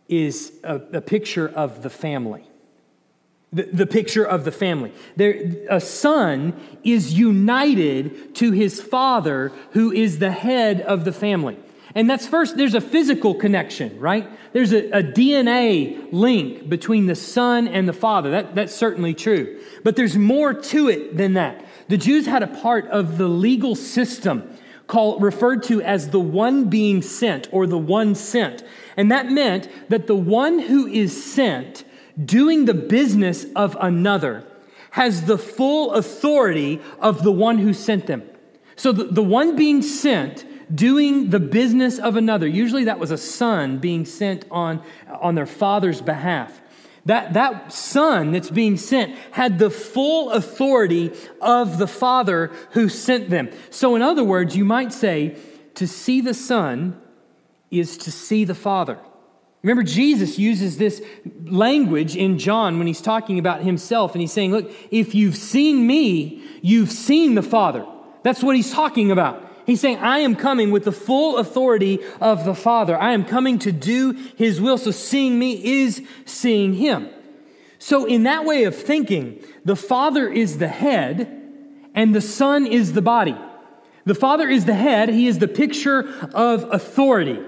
is 0.10 0.52
a, 0.66 0.76
a 0.76 1.00
picture 1.00 1.48
of 1.48 1.82
the 1.82 1.90
family. 1.90 2.44
The, 3.54 3.64
the 3.64 3.88
picture 3.88 4.26
of 4.26 4.44
the 4.44 4.52
family. 4.52 4.92
There, 5.16 5.56
a 5.70 5.80
son 5.80 6.54
is 6.84 7.14
united 7.14 8.36
to 8.36 8.52
his 8.52 8.82
father, 8.82 9.54
who 9.72 9.94
is 9.94 10.20
the 10.20 10.32
head 10.32 10.82
of 10.82 11.06
the 11.06 11.14
family. 11.14 11.58
And 11.96 12.10
that's 12.10 12.28
first, 12.28 12.58
there's 12.58 12.76
a 12.76 12.82
physical 12.82 13.36
connection, 13.36 13.98
right? 14.00 14.30
There's 14.52 14.74
a, 14.74 14.90
a, 14.92 15.04
DNA 15.04 16.12
link 16.12 16.68
between 16.68 17.06
the 17.06 17.16
son 17.16 17.70
and 17.70 17.88
the 17.88 17.94
father. 17.94 18.32
That, 18.32 18.54
that's 18.54 18.76
certainly 18.76 19.14
true. 19.14 19.62
But 19.84 19.96
there's 19.96 20.18
more 20.18 20.54
to 20.54 20.90
it 20.90 21.16
than 21.16 21.34
that. 21.34 21.66
The 21.88 21.98
Jews 21.98 22.26
had 22.26 22.44
a 22.44 22.48
part 22.48 22.88
of 22.88 23.18
the 23.18 23.28
legal 23.28 23.76
system 23.76 24.58
called, 24.88 25.22
referred 25.22 25.64
to 25.64 25.82
as 25.82 26.10
the 26.10 26.20
one 26.20 26.70
being 26.70 27.02
sent 27.02 27.48
or 27.52 27.66
the 27.68 27.78
one 27.78 28.16
sent. 28.16 28.64
And 28.98 29.12
that 29.12 29.32
meant 29.32 29.70
that 29.90 30.08
the 30.08 30.16
one 30.16 30.60
who 30.60 30.88
is 30.88 31.34
sent 31.34 31.86
doing 32.24 32.66
the 32.66 32.74
business 32.74 33.46
of 33.56 33.78
another 33.80 34.46
has 34.92 35.24
the 35.26 35.38
full 35.38 35.94
authority 35.94 36.82
of 37.00 37.24
the 37.24 37.32
one 37.32 37.58
who 37.58 37.74
sent 37.74 38.08
them. 38.08 38.24
So 38.76 38.92
the, 38.92 39.06
the 39.06 39.24
one 39.24 39.56
being 39.56 39.82
sent 39.82 40.46
doing 40.74 41.30
the 41.30 41.40
business 41.40 42.00
of 42.00 42.16
another, 42.16 42.48
usually 42.48 42.86
that 42.86 43.00
was 43.00 43.12
a 43.12 43.18
son 43.18 43.78
being 43.78 44.06
sent 44.06 44.46
on, 44.52 44.82
on 45.08 45.36
their 45.36 45.46
father's 45.46 46.02
behalf. 46.02 46.61
That, 47.06 47.34
that 47.34 47.74
son 47.74 48.32
that's 48.32 48.52
being 48.52 48.78
sent 48.78 49.16
had 49.32 49.58
the 49.58 49.72
full 49.72 50.32
authority 50.32 51.12
of 51.42 51.78
the 51.80 51.88
father 51.88 52.52
who 52.72 52.90
sent 52.90 53.30
them. 53.30 53.50
So, 53.72 53.96
in 53.96 54.02
other 54.04 54.24
words, 54.24 54.56
you 54.56 54.66
might 54.66 54.94
say 54.94 55.36
to 55.76 55.88
see 55.88 56.22
the 56.22 56.36
son 56.36 57.02
is 57.72 57.98
to 57.98 58.12
see 58.12 58.46
the 58.46 58.54
father. 58.54 59.00
Remember, 59.64 59.84
Jesus 59.84 60.40
uses 60.40 60.78
this 60.78 61.04
language 61.44 62.16
in 62.16 62.40
John 62.40 62.78
when 62.78 62.88
he's 62.88 63.02
talking 63.02 63.38
about 63.38 63.62
himself, 63.62 64.14
and 64.14 64.22
he's 64.22 64.34
saying, 64.34 64.52
Look, 64.52 64.72
if 64.90 65.14
you've 65.14 65.36
seen 65.36 65.86
me, 65.86 66.44
you've 66.62 66.92
seen 66.92 67.36
the 67.36 67.44
Father. 67.44 67.86
That's 68.24 68.44
what 68.44 68.56
he's 68.56 68.72
talking 68.72 69.12
about. 69.12 69.51
He's 69.72 69.80
saying, 69.80 70.00
I 70.00 70.20
am 70.20 70.36
coming 70.36 70.72
with 70.72 70.84
the 70.84 70.92
full 70.92 71.38
authority 71.38 72.00
of 72.20 72.44
the 72.44 72.54
Father. 72.54 73.00
I 73.00 73.14
am 73.14 73.24
coming 73.24 73.58
to 73.60 73.72
do 73.72 74.12
his 74.36 74.60
will. 74.60 74.78
So 74.78 74.92
seeing 74.92 75.40
me 75.40 75.82
is 75.84 76.06
seeing 76.26 76.74
him. 76.74 77.08
So, 77.80 78.04
in 78.04 78.24
that 78.24 78.44
way 78.44 78.66
of 78.66 78.76
thinking, 78.76 79.42
the 79.64 79.78
Father 79.78 80.28
is 80.28 80.58
the 80.58 80.68
head 80.68 81.42
and 81.96 82.14
the 82.14 82.20
Son 82.20 82.68
is 82.68 82.92
the 82.92 83.02
body. 83.02 83.34
The 84.04 84.14
Father 84.14 84.50
is 84.50 84.66
the 84.66 84.74
head, 84.74 85.08
he 85.08 85.28
is 85.28 85.40
the 85.40 85.48
picture 85.48 86.02
of 86.34 86.66
authority. 86.74 87.40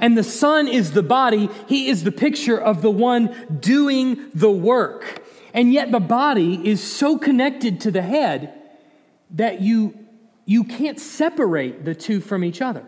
And 0.00 0.18
the 0.18 0.24
Son 0.24 0.66
is 0.66 0.94
the 0.94 1.04
body, 1.04 1.48
he 1.68 1.90
is 1.90 2.02
the 2.02 2.10
picture 2.10 2.60
of 2.60 2.82
the 2.82 2.90
one 2.90 3.60
doing 3.60 4.30
the 4.34 4.50
work. 4.50 5.24
And 5.54 5.72
yet, 5.72 5.92
the 5.92 6.00
body 6.00 6.68
is 6.68 6.82
so 6.82 7.18
connected 7.18 7.82
to 7.82 7.92
the 7.92 8.02
head 8.02 8.52
that 9.30 9.60
you 9.60 10.01
you 10.52 10.64
can't 10.64 11.00
separate 11.00 11.86
the 11.86 11.94
two 11.94 12.20
from 12.20 12.44
each 12.44 12.60
other. 12.60 12.84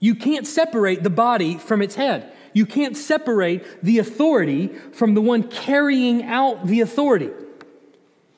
You 0.00 0.14
can't 0.14 0.46
separate 0.46 1.02
the 1.02 1.10
body 1.10 1.58
from 1.58 1.82
its 1.82 1.96
head. 1.96 2.32
You 2.54 2.64
can't 2.64 2.96
separate 2.96 3.82
the 3.82 3.98
authority 3.98 4.68
from 4.92 5.12
the 5.12 5.20
one 5.20 5.42
carrying 5.42 6.22
out 6.22 6.66
the 6.66 6.80
authority. 6.80 7.28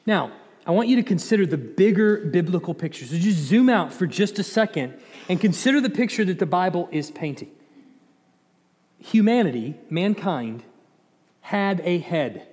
Now, 0.05 0.33
I 0.67 0.73
want 0.73 0.89
you 0.89 0.97
to 0.97 1.05
consider 1.05 1.47
the 1.47 1.57
bigger 1.57 2.17
biblical 2.17 2.75
picture. 2.75 3.07
So 3.07 3.17
just 3.17 3.39
zoom 3.39 3.69
out 3.69 3.93
for 3.93 4.05
just 4.05 4.41
a 4.41 4.43
second 4.43 4.95
and 5.29 5.41
consider 5.41 5.81
the 5.81 5.89
picture 5.89 6.25
that 6.25 6.41
the 6.41 6.47
Bible 6.61 6.89
is 6.91 7.13
painting. 7.13 7.53
Humanity, 8.99 9.77
mankind, 9.89 10.65
had 11.41 11.81
a 11.85 11.99
head. 11.99 12.49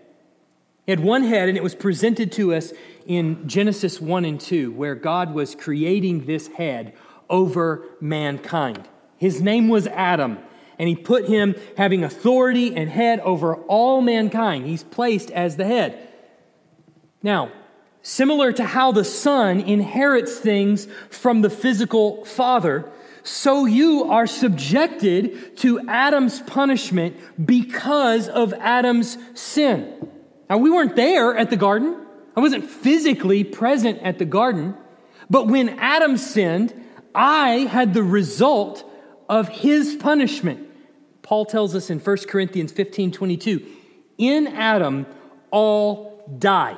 It 0.86 1.00
had 1.00 1.00
one 1.00 1.24
head, 1.24 1.50
and 1.50 1.58
it 1.58 1.64
was 1.64 1.74
presented 1.74 2.32
to 2.34 2.54
us 2.54 2.72
in 3.06 3.48
Genesis 3.48 4.02
1 4.02 4.26
and 4.26 4.40
2, 4.40 4.72
where 4.72 4.96
God 4.96 5.34
was 5.34 5.56
creating 5.56 6.26
this 6.26 6.48
head 6.48 6.94
over 7.30 7.86
mankind. 8.00 8.88
His 9.18 9.42
name 9.42 9.70
was 9.70 9.88
Adam, 9.88 10.40
and 10.78 10.90
he 10.90 10.96
put 10.96 11.28
him 11.28 11.56
having 11.78 12.04
authority 12.04 12.76
and 12.76 12.90
head 12.90 13.20
over 13.22 13.56
all 13.56 14.02
mankind. 14.02 14.66
He's 14.66 14.84
placed 14.84 15.32
as 15.32 15.56
the 15.56 15.66
head. 15.66 16.10
Now, 17.24 17.52
similar 18.02 18.52
to 18.54 18.64
how 18.64 18.92
the 18.92 19.04
son 19.04 19.60
inherits 19.60 20.38
things 20.38 20.88
from 21.10 21.42
the 21.42 21.50
physical 21.50 22.26
father, 22.26 22.92
so 23.24 23.66
you 23.66 24.12
are 24.12 24.28
subjected 24.28 25.58
to 25.58 25.90
Adam's 25.90 26.42
punishment 26.42 27.16
because 27.44 28.28
of 28.28 28.54
Adam's 28.54 29.18
sin. 29.34 30.12
Now, 30.48 30.58
we 30.58 30.70
weren't 30.70 30.96
there 30.96 31.36
at 31.36 31.50
the 31.50 31.58
garden. 31.58 32.05
I 32.36 32.40
wasn't 32.40 32.70
physically 32.70 33.44
present 33.44 34.02
at 34.02 34.20
the 34.20 34.26
garden, 34.26 34.76
but 35.30 35.48
when 35.48 35.70
Adam 35.80 36.18
sinned, 36.18 36.74
I 37.14 37.68
had 37.72 37.94
the 37.94 38.04
result 38.04 38.84
of 39.30 39.48
his 39.48 39.96
punishment. 39.96 40.68
Paul 41.22 41.46
tells 41.46 41.74
us 41.76 41.90
in 41.90 42.00
1 42.00 42.18
Corinthians 42.28 42.72
15 42.72 43.12
22, 43.12 43.66
in 44.18 44.48
Adam, 44.48 45.06
all 45.50 46.24
die. 46.38 46.78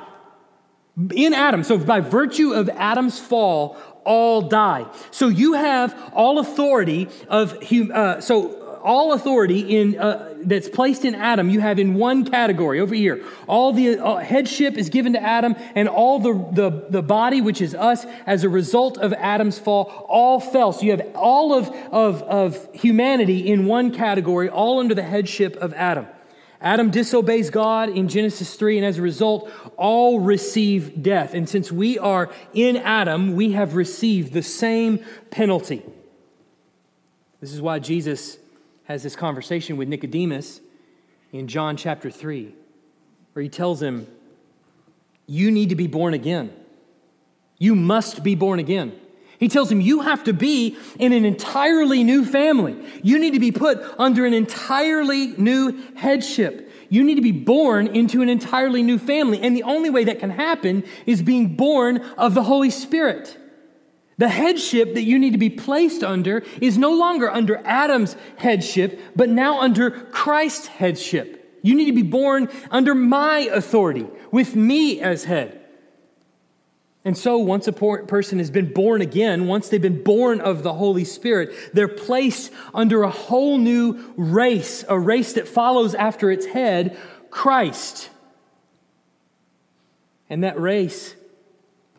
In 1.14 1.34
Adam, 1.34 1.62
so 1.62 1.78
by 1.78 2.00
virtue 2.00 2.52
of 2.52 2.68
Adam's 2.70 3.18
fall, 3.18 3.76
all 4.04 4.42
die. 4.42 4.86
So 5.10 5.28
you 5.28 5.52
have 5.52 5.94
all 6.14 6.38
authority 6.38 7.08
of, 7.28 7.56
uh, 7.92 8.20
so 8.20 8.67
all 8.88 9.12
authority 9.12 9.76
in, 9.76 9.98
uh, 9.98 10.34
that's 10.40 10.66
placed 10.66 11.04
in 11.04 11.14
Adam, 11.14 11.50
you 11.50 11.60
have 11.60 11.78
in 11.78 11.92
one 11.92 12.24
category 12.24 12.80
over 12.80 12.94
here. 12.94 13.22
All 13.46 13.74
the 13.74 13.98
uh, 13.98 14.16
headship 14.16 14.78
is 14.78 14.88
given 14.88 15.12
to 15.12 15.22
Adam, 15.22 15.56
and 15.74 15.90
all 15.90 16.18
the, 16.18 16.32
the, 16.52 16.86
the 16.88 17.02
body, 17.02 17.42
which 17.42 17.60
is 17.60 17.74
us, 17.74 18.06
as 18.24 18.44
a 18.44 18.48
result 18.48 18.96
of 18.96 19.12
Adam's 19.12 19.58
fall, 19.58 20.06
all 20.08 20.40
fell. 20.40 20.72
So 20.72 20.86
you 20.86 20.92
have 20.92 21.06
all 21.14 21.52
of, 21.52 21.68
of, 21.92 22.22
of 22.22 22.74
humanity 22.74 23.46
in 23.46 23.66
one 23.66 23.92
category, 23.92 24.48
all 24.48 24.80
under 24.80 24.94
the 24.94 25.02
headship 25.02 25.56
of 25.56 25.74
Adam. 25.74 26.06
Adam 26.58 26.90
disobeys 26.90 27.50
God 27.50 27.90
in 27.90 28.08
Genesis 28.08 28.54
3, 28.54 28.78
and 28.78 28.86
as 28.86 28.96
a 28.96 29.02
result, 29.02 29.50
all 29.76 30.18
receive 30.18 31.02
death. 31.02 31.34
And 31.34 31.46
since 31.46 31.70
we 31.70 31.98
are 31.98 32.30
in 32.54 32.78
Adam, 32.78 33.36
we 33.36 33.52
have 33.52 33.74
received 33.74 34.32
the 34.32 34.42
same 34.42 35.04
penalty. 35.30 35.82
This 37.42 37.52
is 37.52 37.60
why 37.60 37.80
Jesus 37.80 38.38
has 38.88 39.02
this 39.02 39.14
conversation 39.14 39.76
with 39.76 39.86
Nicodemus 39.86 40.60
in 41.30 41.46
John 41.46 41.76
chapter 41.76 42.10
3, 42.10 42.54
where 43.34 43.42
he 43.42 43.48
tells 43.50 43.82
him, 43.82 44.06
You 45.26 45.50
need 45.50 45.68
to 45.68 45.76
be 45.76 45.86
born 45.86 46.14
again. 46.14 46.50
You 47.58 47.74
must 47.74 48.22
be 48.22 48.34
born 48.34 48.58
again. 48.58 48.98
He 49.38 49.48
tells 49.48 49.70
him, 49.70 49.82
You 49.82 50.00
have 50.00 50.24
to 50.24 50.32
be 50.32 50.78
in 50.98 51.12
an 51.12 51.26
entirely 51.26 52.02
new 52.02 52.24
family. 52.24 52.82
You 53.02 53.18
need 53.18 53.34
to 53.34 53.40
be 53.40 53.52
put 53.52 53.78
under 53.98 54.24
an 54.24 54.32
entirely 54.32 55.28
new 55.36 55.78
headship. 55.94 56.72
You 56.88 57.04
need 57.04 57.16
to 57.16 57.22
be 57.22 57.32
born 57.32 57.88
into 57.88 58.22
an 58.22 58.30
entirely 58.30 58.82
new 58.82 58.98
family. 58.98 59.38
And 59.42 59.54
the 59.54 59.64
only 59.64 59.90
way 59.90 60.04
that 60.04 60.18
can 60.18 60.30
happen 60.30 60.82
is 61.04 61.20
being 61.20 61.56
born 61.56 61.98
of 62.16 62.32
the 62.32 62.42
Holy 62.42 62.70
Spirit. 62.70 63.36
The 64.18 64.28
headship 64.28 64.94
that 64.94 65.04
you 65.04 65.18
need 65.18 65.32
to 65.32 65.38
be 65.38 65.48
placed 65.50 66.02
under 66.02 66.42
is 66.60 66.76
no 66.76 66.92
longer 66.92 67.30
under 67.30 67.56
Adam's 67.64 68.16
headship, 68.36 69.00
but 69.14 69.28
now 69.28 69.60
under 69.60 69.90
Christ's 69.90 70.66
headship. 70.66 71.58
You 71.62 71.76
need 71.76 71.86
to 71.86 71.92
be 71.92 72.02
born 72.02 72.48
under 72.70 72.94
my 72.94 73.48
authority, 73.52 74.06
with 74.32 74.56
me 74.56 75.00
as 75.00 75.24
head. 75.24 75.60
And 77.04 77.16
so, 77.16 77.38
once 77.38 77.68
a 77.68 77.72
person 77.72 78.38
has 78.38 78.50
been 78.50 78.72
born 78.72 79.00
again, 79.00 79.46
once 79.46 79.68
they've 79.68 79.80
been 79.80 80.02
born 80.02 80.40
of 80.40 80.62
the 80.62 80.74
Holy 80.74 81.04
Spirit, 81.04 81.54
they're 81.72 81.88
placed 81.88 82.52
under 82.74 83.02
a 83.04 83.10
whole 83.10 83.56
new 83.56 84.12
race, 84.16 84.84
a 84.88 84.98
race 84.98 85.32
that 85.34 85.48
follows 85.48 85.94
after 85.94 86.30
its 86.30 86.44
head, 86.44 86.98
Christ. 87.30 88.10
And 90.28 90.42
that 90.42 90.60
race 90.60 91.14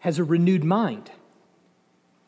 has 0.01 0.19
a 0.19 0.23
renewed 0.23 0.65
mind. 0.65 1.09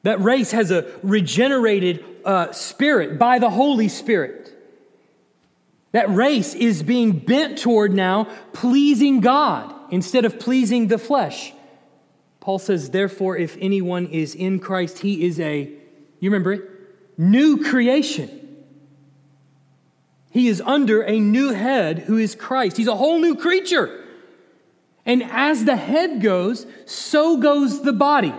That 0.04 0.20
race 0.22 0.52
has 0.52 0.72
a 0.72 0.92
regenerated 1.04 2.04
uh, 2.26 2.52
spirit 2.52 3.20
by 3.20 3.40
the 3.40 3.50
Holy 3.50 3.88
Spirit. 3.88 4.52
That 5.92 6.10
race 6.10 6.54
is 6.54 6.84
being 6.84 7.20
bent 7.20 7.58
toward 7.58 7.94
now 7.94 8.26
pleasing 8.54 9.20
God 9.20 9.74
instead 9.92 10.26
of 10.26 10.40
pleasing 10.40 10.88
the 10.88 10.98
flesh. 10.98 11.54
Paul 12.40 12.60
says, 12.60 12.90
therefore, 12.90 13.38
if 13.38 13.58
anyone 13.60 14.08
is 14.08 14.34
in 14.34 14.60
Christ, 14.60 15.00
he 15.00 15.26
is 15.26 15.40
a, 15.40 15.70
you 16.20 16.30
remember 16.32 16.54
it, 16.54 16.64
new 17.18 17.64
creation. 17.64 18.30
He 20.32 20.48
is 20.48 20.62
under 20.62 21.02
a 21.04 21.20
new 21.20 21.52
head 21.52 22.00
who 22.00 22.18
is 22.18 22.34
Christ. 22.36 22.78
He's 22.78 22.88
a 22.88 22.96
whole 22.96 23.20
new 23.20 23.36
creature. 23.36 24.04
And 25.06 25.24
as 25.24 25.66
the 25.66 25.76
head 25.76 26.22
goes, 26.22 26.66
so 26.86 27.38
goes 27.38 27.82
the 27.82 27.94
body. 27.94 28.34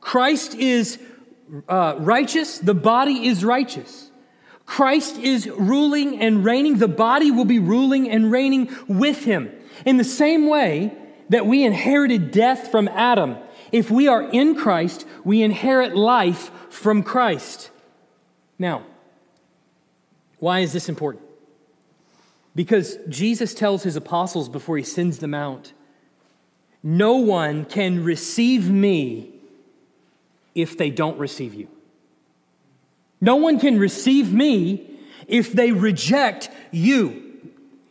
Christ 0.00 0.54
is 0.54 0.98
uh, 1.68 1.96
righteous, 1.98 2.58
the 2.58 2.74
body 2.74 3.26
is 3.26 3.44
righteous. 3.44 4.10
Christ 4.66 5.18
is 5.18 5.48
ruling 5.48 6.20
and 6.20 6.44
reigning, 6.44 6.78
the 6.78 6.88
body 6.88 7.30
will 7.30 7.44
be 7.44 7.58
ruling 7.58 8.08
and 8.08 8.30
reigning 8.30 8.70
with 8.86 9.24
him. 9.24 9.50
In 9.84 9.96
the 9.96 10.04
same 10.04 10.46
way 10.46 10.96
that 11.28 11.46
we 11.46 11.64
inherited 11.64 12.30
death 12.30 12.70
from 12.70 12.88
Adam, 12.88 13.36
if 13.72 13.90
we 13.90 14.08
are 14.08 14.22
in 14.22 14.54
Christ, 14.54 15.06
we 15.24 15.42
inherit 15.42 15.96
life 15.96 16.50
from 16.70 17.02
Christ. 17.02 17.70
Now, 18.58 18.84
why 20.38 20.60
is 20.60 20.72
this 20.72 20.88
important? 20.88 21.24
Because 22.54 22.96
Jesus 23.08 23.54
tells 23.54 23.82
his 23.82 23.96
apostles 23.96 24.48
before 24.48 24.76
he 24.76 24.82
sends 24.82 25.18
them 25.18 25.34
out, 25.34 25.72
No 26.82 27.14
one 27.14 27.64
can 27.64 28.04
receive 28.04 28.70
me 28.70 29.39
if 30.54 30.76
they 30.76 30.90
don't 30.90 31.18
receive 31.18 31.54
you. 31.54 31.68
No 33.20 33.36
one 33.36 33.60
can 33.60 33.78
receive 33.78 34.32
me 34.32 34.98
if 35.26 35.52
they 35.52 35.72
reject 35.72 36.50
you. 36.70 37.26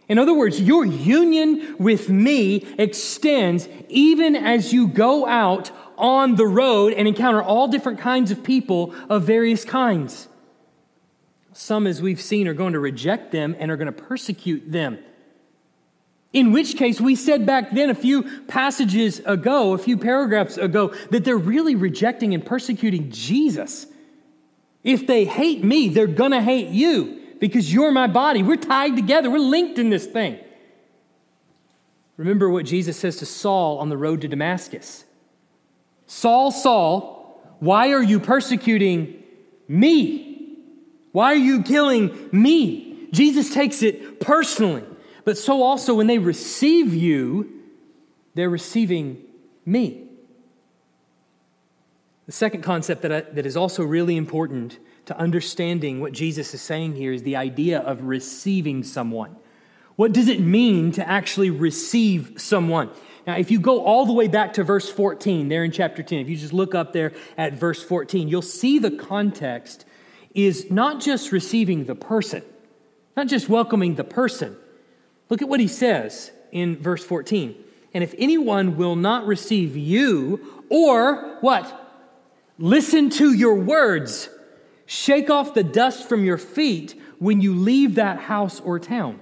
In 0.08 0.18
other 0.18 0.34
words, 0.34 0.60
your 0.60 0.86
union 0.86 1.76
with 1.78 2.10
me 2.10 2.66
extends 2.78 3.70
even 3.90 4.36
as 4.36 4.74
you 4.74 4.88
go 4.88 5.28
out 5.28 5.72
on 5.98 6.36
the 6.36 6.48
road 6.48 6.94
and 6.94 7.08
encounter 7.08 7.44
all 7.44 7.68
different 7.68 8.00
kinds 8.00 8.32
of 8.32 8.44
people 8.44 8.96
of 9.08 9.24
various 9.24 9.64
kinds. 9.64 10.28
Some, 11.54 11.86
as 11.86 12.02
we've 12.02 12.22
seen, 12.22 12.48
are 12.48 12.54
going 12.54 12.74
to 12.74 12.80
reject 12.80 13.32
them 13.32 13.56
and 13.60 13.70
are 13.70 13.78
going 13.78 13.94
to 13.94 14.02
persecute 14.02 14.72
them. 14.72 14.98
In 16.32 16.52
which 16.52 16.76
case, 16.78 17.02
we 17.02 17.16
said 17.16 17.46
back 17.46 17.72
then, 17.72 17.90
a 17.90 17.96
few 17.96 18.24
passages 18.48 19.20
ago, 19.26 19.74
a 19.74 19.78
few 19.78 19.98
paragraphs 19.98 20.58
ago, 20.58 20.94
that 21.10 21.26
they're 21.26 21.38
really 21.38 21.76
rejecting 21.76 22.34
and 22.34 22.46
persecuting 22.46 23.10
Jesus. 23.10 23.88
If 24.84 25.08
they 25.08 25.26
hate 25.26 25.64
me, 25.64 25.90
they're 25.90 26.08
going 26.08 26.32
to 26.32 26.42
hate 26.42 26.68
you 26.68 27.20
because 27.40 27.74
you're 27.74 27.92
my 27.92 28.08
body. 28.08 28.44
We're 28.44 28.58
tied 28.58 28.96
together, 28.96 29.30
we're 29.30 29.40
linked 29.40 29.80
in 29.80 29.90
this 29.90 30.06
thing. 30.06 30.40
Remember 32.18 32.50
what 32.50 32.66
Jesus 32.66 32.98
says 32.98 33.16
to 33.18 33.26
Saul 33.26 33.80
on 33.80 33.90
the 33.90 33.98
road 33.98 34.22
to 34.22 34.28
Damascus 34.28 35.06
Saul, 36.06 36.52
Saul, 36.52 37.40
why 37.60 37.92
are 37.92 38.02
you 38.02 38.20
persecuting 38.20 39.24
me? 39.68 40.58
Why 41.12 41.34
are 41.34 41.36
you 41.36 41.64
killing 41.64 42.30
me? 42.32 43.08
Jesus 43.12 43.54
takes 43.54 43.82
it 43.84 44.20
personally. 44.20 44.84
But 45.26 45.38
so 45.38 45.62
also, 45.62 45.94
when 45.94 46.08
they 46.08 46.18
receive 46.18 46.94
you, 46.94 47.52
they're 48.36 48.50
receiving 48.50 49.22
me. 49.66 50.08
The 52.26 52.32
second 52.32 52.62
concept 52.62 53.02
that, 53.02 53.12
I, 53.12 53.22
that 53.22 53.46
is 53.46 53.58
also 53.58 53.84
really 53.84 54.16
important 54.16 54.78
to 55.06 55.18
understanding 55.18 56.00
what 56.00 56.12
Jesus 56.12 56.54
is 56.54 56.62
saying 56.62 56.96
here 56.96 57.12
is 57.12 57.24
the 57.24 57.36
idea 57.36 57.80
of 57.80 58.04
receiving 58.04 58.84
someone. 58.84 59.36
What 59.96 60.14
does 60.14 60.28
it 60.28 60.40
mean 60.40 60.92
to 60.94 61.10
actually 61.10 61.50
receive 61.50 62.34
someone? 62.38 62.92
Now, 63.26 63.36
if 63.36 63.52
you 63.52 63.60
go 63.60 63.84
all 63.84 64.06
the 64.06 64.14
way 64.14 64.28
back 64.28 64.54
to 64.54 64.64
verse 64.64 64.90
14, 64.90 65.50
there 65.50 65.64
in 65.64 65.72
chapter 65.72 66.04
10, 66.04 66.20
if 66.20 66.30
you 66.30 66.38
just 66.38 66.54
look 66.54 66.74
up 66.74 66.94
there 66.94 67.14
at 67.38 67.54
verse 67.54 67.84
14, 67.84 68.28
you'll 68.28 68.42
see 68.42 68.80
the 68.80 68.92
context 68.92 69.86
is 70.34 70.70
not 70.70 71.02
just 71.02 71.32
receiving 71.32 71.86
the 71.86 71.96
person, 71.96 72.44
not 73.18 73.28
just 73.28 73.50
welcoming 73.50 73.96
the 73.96 74.04
person, 74.04 74.56
Look 75.30 75.42
at 75.42 75.50
what 75.50 75.60
he 75.60 75.68
says 75.68 76.32
in 76.52 76.78
verse 76.78 77.04
14. 77.04 77.56
And 77.94 78.04
if 78.04 78.14
anyone 78.18 78.78
will 78.78 78.96
not 78.96 79.26
receive 79.26 79.78
you, 79.78 80.64
or 80.70 81.38
what? 81.42 81.88
Listen 82.58 83.10
to 83.12 83.34
your 83.34 83.56
words, 83.56 84.30
shake 84.86 85.30
off 85.30 85.54
the 85.54 85.64
dust 85.64 86.08
from 86.08 86.24
your 86.24 86.38
feet 86.38 87.00
when 87.20 87.42
you 87.42 87.54
leave 87.54 87.96
that 87.96 88.20
house 88.20 88.60
or 88.60 88.80
town. 88.80 89.20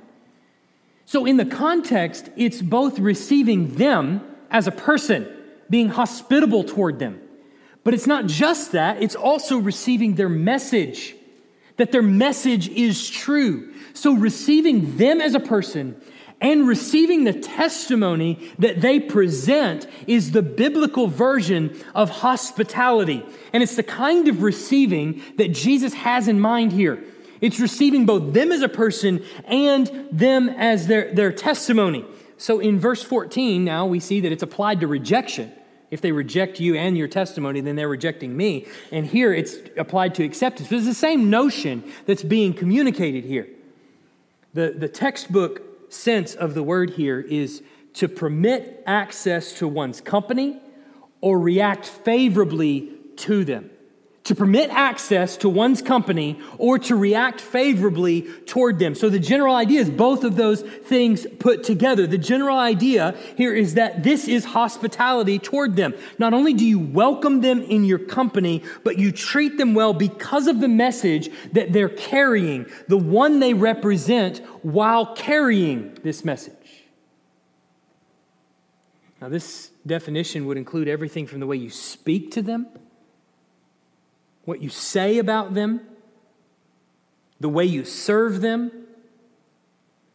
So, 1.05 1.25
in 1.25 1.37
the 1.37 1.45
context, 1.45 2.29
it's 2.35 2.61
both 2.61 2.99
receiving 2.99 3.75
them 3.75 4.21
as 4.51 4.67
a 4.67 4.71
person, 4.71 5.27
being 5.69 5.89
hospitable 5.89 6.63
toward 6.63 6.99
them. 6.99 7.21
But 7.83 7.93
it's 7.93 8.07
not 8.07 8.25
just 8.25 8.73
that, 8.73 9.01
it's 9.01 9.15
also 9.15 9.57
receiving 9.57 10.15
their 10.15 10.27
message, 10.27 11.15
that 11.77 11.91
their 11.91 12.01
message 12.01 12.67
is 12.69 13.09
true. 13.09 13.73
So, 13.93 14.13
receiving 14.13 14.97
them 14.97 15.21
as 15.21 15.33
a 15.33 15.39
person 15.39 15.99
and 16.39 16.67
receiving 16.67 17.23
the 17.23 17.33
testimony 17.33 18.51
that 18.59 18.81
they 18.81 18.99
present 18.99 19.87
is 20.05 20.31
the 20.31 20.43
biblical 20.43 21.07
version 21.07 21.75
of 21.95 22.09
hospitality. 22.09 23.25
And 23.53 23.63
it's 23.63 23.75
the 23.75 23.83
kind 23.83 24.27
of 24.27 24.43
receiving 24.43 25.23
that 25.37 25.51
Jesus 25.51 25.93
has 25.93 26.27
in 26.27 26.39
mind 26.39 26.73
here. 26.73 27.03
It's 27.41 27.59
receiving 27.59 28.05
both 28.05 28.33
them 28.33 28.51
as 28.51 28.61
a 28.61 28.69
person 28.69 29.23
and 29.45 29.89
them 30.11 30.49
as 30.49 30.87
their, 30.87 31.13
their 31.13 31.31
testimony. 31.31 32.05
So 32.37 32.59
in 32.59 32.79
verse 32.79 33.01
14, 33.01 33.63
now 33.63 33.85
we 33.87 33.99
see 33.99 34.21
that 34.21 34.31
it's 34.31 34.43
applied 34.43 34.81
to 34.81 34.87
rejection. 34.87 35.51
If 35.89 36.01
they 36.01 36.11
reject 36.11 36.59
you 36.59 36.75
and 36.75 36.97
your 36.97 37.07
testimony, 37.07 37.61
then 37.61 37.75
they're 37.75 37.87
rejecting 37.87 38.35
me. 38.35 38.67
And 38.91 39.05
here 39.05 39.33
it's 39.33 39.55
applied 39.77 40.15
to 40.15 40.23
acceptance. 40.23 40.69
But 40.69 40.77
it's 40.77 40.85
the 40.85 40.93
same 40.93 41.29
notion 41.29 41.83
that's 42.05 42.23
being 42.23 42.53
communicated 42.53 43.23
here. 43.23 43.47
The, 44.53 44.71
the 44.71 44.89
textbook 44.89 45.91
sense 45.93 46.35
of 46.35 46.53
the 46.53 46.63
word 46.63 46.91
here 46.91 47.19
is 47.19 47.63
to 47.93 48.07
permit 48.07 48.83
access 48.85 49.53
to 49.59 49.67
one's 49.67 50.01
company 50.01 50.59
or 51.21 51.39
react 51.39 51.85
favorably 51.85 52.91
to 53.15 53.45
them 53.45 53.69
to 54.27 54.35
permit 54.35 54.69
access 54.71 55.37
to 55.37 55.47
one's 55.47 55.81
company 55.81 56.37
or 56.57 56.77
to 56.77 56.97
react 56.97 57.39
favorably 57.39 58.23
toward 58.45 58.77
them. 58.77 58.93
So 58.93 59.09
the 59.09 59.19
general 59.19 59.55
idea 59.55 59.79
is 59.79 59.89
both 59.89 60.25
of 60.25 60.35
those 60.35 60.63
things 60.63 61.25
put 61.39 61.63
together. 61.63 62.05
The 62.05 62.17
general 62.17 62.59
idea 62.59 63.15
here 63.37 63.55
is 63.55 63.75
that 63.75 64.03
this 64.03 64.27
is 64.27 64.43
hospitality 64.43 65.39
toward 65.39 65.77
them. 65.77 65.93
Not 66.19 66.33
only 66.33 66.53
do 66.53 66.65
you 66.65 66.77
welcome 66.77 67.39
them 67.39 67.61
in 67.61 67.85
your 67.85 67.99
company, 67.99 68.63
but 68.83 68.99
you 68.99 69.13
treat 69.13 69.57
them 69.57 69.73
well 69.73 69.93
because 69.93 70.47
of 70.47 70.59
the 70.59 70.67
message 70.67 71.29
that 71.53 71.71
they're 71.71 71.87
carrying, 71.87 72.65
the 72.89 72.97
one 72.97 73.39
they 73.39 73.53
represent 73.53 74.39
while 74.61 75.15
carrying 75.15 75.97
this 76.03 76.25
message. 76.25 76.53
Now, 79.21 79.29
this 79.29 79.71
definition 79.85 80.47
would 80.47 80.57
include 80.57 80.89
everything 80.89 81.27
from 81.27 81.39
the 81.39 81.47
way 81.47 81.55
you 81.55 81.69
speak 81.69 82.31
to 82.31 82.41
them 82.41 82.67
what 84.47 84.61
you 84.61 84.69
say 84.69 85.17
about 85.17 85.53
them, 85.53 85.81
the 87.41 87.49
way 87.49 87.65
you 87.65 87.83
serve 87.83 88.39
them. 88.39 88.71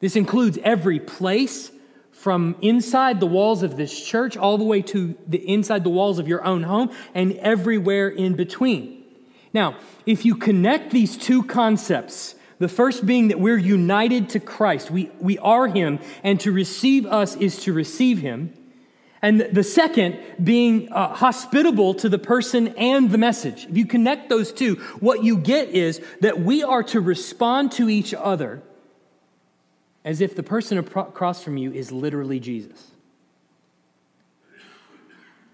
This 0.00 0.16
includes 0.16 0.58
every 0.64 0.98
place 0.98 1.70
from 2.12 2.56
inside 2.62 3.20
the 3.20 3.26
walls 3.26 3.62
of 3.62 3.76
this 3.76 4.02
church 4.02 4.38
all 4.38 4.56
the 4.56 4.64
way 4.64 4.80
to 4.80 5.14
the 5.28 5.46
inside 5.46 5.84
the 5.84 5.90
walls 5.90 6.18
of 6.18 6.28
your 6.28 6.42
own 6.46 6.62
home 6.62 6.90
and 7.12 7.34
everywhere 7.34 8.08
in 8.08 8.34
between. 8.34 9.04
Now, 9.52 9.76
if 10.06 10.24
you 10.24 10.34
connect 10.34 10.92
these 10.92 11.18
two 11.18 11.42
concepts, 11.42 12.34
the 12.58 12.68
first 12.68 13.04
being 13.04 13.28
that 13.28 13.38
we're 13.38 13.58
united 13.58 14.30
to 14.30 14.40
Christ, 14.40 14.90
we, 14.90 15.10
we 15.20 15.36
are 15.40 15.66
Him, 15.66 15.98
and 16.24 16.40
to 16.40 16.52
receive 16.52 17.04
us 17.04 17.36
is 17.36 17.58
to 17.64 17.74
receive 17.74 18.20
Him. 18.20 18.54
And 19.22 19.40
the 19.40 19.62
second 19.62 20.18
being 20.42 20.90
uh, 20.92 21.14
hospitable 21.14 21.94
to 21.94 22.08
the 22.08 22.18
person 22.18 22.68
and 22.76 23.11
the 23.11 23.18
message. 23.18 23.66
If 23.66 23.76
you 23.76 23.87
connect 23.87 24.28
those 24.28 24.52
two, 24.52 24.74
what 24.98 25.22
you 25.22 25.38
get 25.38 25.68
is 25.68 26.02
that 26.20 26.40
we 26.40 26.64
are 26.64 26.82
to 26.85 27.00
respond 27.00 27.70
to 27.72 27.88
each 27.88 28.12
other 28.12 28.62
as 30.04 30.20
if 30.20 30.35
the 30.35 30.42
person 30.42 30.76
across 30.76 31.44
from 31.44 31.56
you 31.56 31.72
is 31.72 31.92
literally 31.92 32.40
Jesus. 32.40 32.90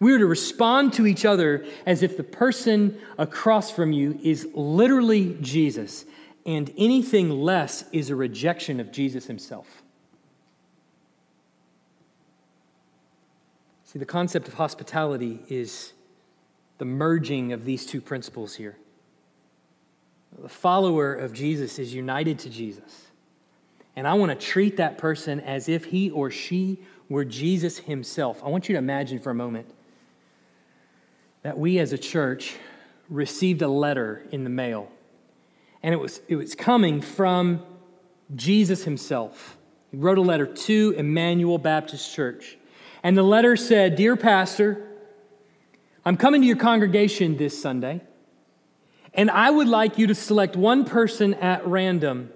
We 0.00 0.14
are 0.14 0.18
to 0.18 0.26
respond 0.26 0.94
to 0.94 1.06
each 1.06 1.24
other 1.24 1.66
as 1.84 2.02
if 2.02 2.16
the 2.16 2.24
person 2.24 2.98
across 3.18 3.70
from 3.70 3.92
you 3.92 4.18
is 4.22 4.48
literally 4.54 5.36
Jesus, 5.40 6.04
and 6.46 6.72
anything 6.78 7.30
less 7.30 7.84
is 7.92 8.08
a 8.08 8.16
rejection 8.16 8.80
of 8.80 8.92
Jesus 8.92 9.26
himself. 9.26 9.77
See, 13.88 13.98
the 13.98 14.04
concept 14.04 14.48
of 14.48 14.52
hospitality 14.52 15.40
is 15.48 15.94
the 16.76 16.84
merging 16.84 17.54
of 17.54 17.64
these 17.64 17.86
two 17.86 18.02
principles 18.02 18.54
here. 18.54 18.76
The 20.38 20.50
follower 20.50 21.14
of 21.14 21.32
Jesus 21.32 21.78
is 21.78 21.94
united 21.94 22.38
to 22.40 22.50
Jesus. 22.50 23.06
And 23.96 24.06
I 24.06 24.12
want 24.12 24.38
to 24.38 24.46
treat 24.46 24.76
that 24.76 24.98
person 24.98 25.40
as 25.40 25.70
if 25.70 25.86
he 25.86 26.10
or 26.10 26.30
she 26.30 26.80
were 27.08 27.24
Jesus 27.24 27.78
himself. 27.78 28.42
I 28.44 28.50
want 28.50 28.68
you 28.68 28.74
to 28.74 28.78
imagine 28.78 29.20
for 29.20 29.30
a 29.30 29.34
moment 29.34 29.70
that 31.40 31.56
we 31.56 31.78
as 31.78 31.94
a 31.94 31.98
church 31.98 32.56
received 33.08 33.62
a 33.62 33.68
letter 33.68 34.22
in 34.30 34.44
the 34.44 34.50
mail. 34.50 34.92
And 35.82 35.94
it 35.94 35.98
was, 35.98 36.20
it 36.28 36.36
was 36.36 36.54
coming 36.54 37.00
from 37.00 37.62
Jesus 38.36 38.84
himself. 38.84 39.56
He 39.90 39.96
wrote 39.96 40.18
a 40.18 40.20
letter 40.20 40.44
to 40.44 40.94
Emmanuel 40.94 41.56
Baptist 41.56 42.14
Church. 42.14 42.57
And 43.02 43.16
the 43.16 43.22
letter 43.22 43.56
said 43.56 43.96
Dear 43.96 44.16
Pastor, 44.16 44.84
I'm 46.04 46.16
coming 46.16 46.40
to 46.40 46.46
your 46.46 46.56
congregation 46.56 47.36
this 47.36 47.60
Sunday, 47.60 48.00
and 49.14 49.30
I 49.30 49.50
would 49.50 49.68
like 49.68 49.98
you 49.98 50.06
to 50.06 50.14
select 50.14 50.56
one 50.56 50.84
person 50.84 51.34
at 51.34 51.66
random 51.66 52.30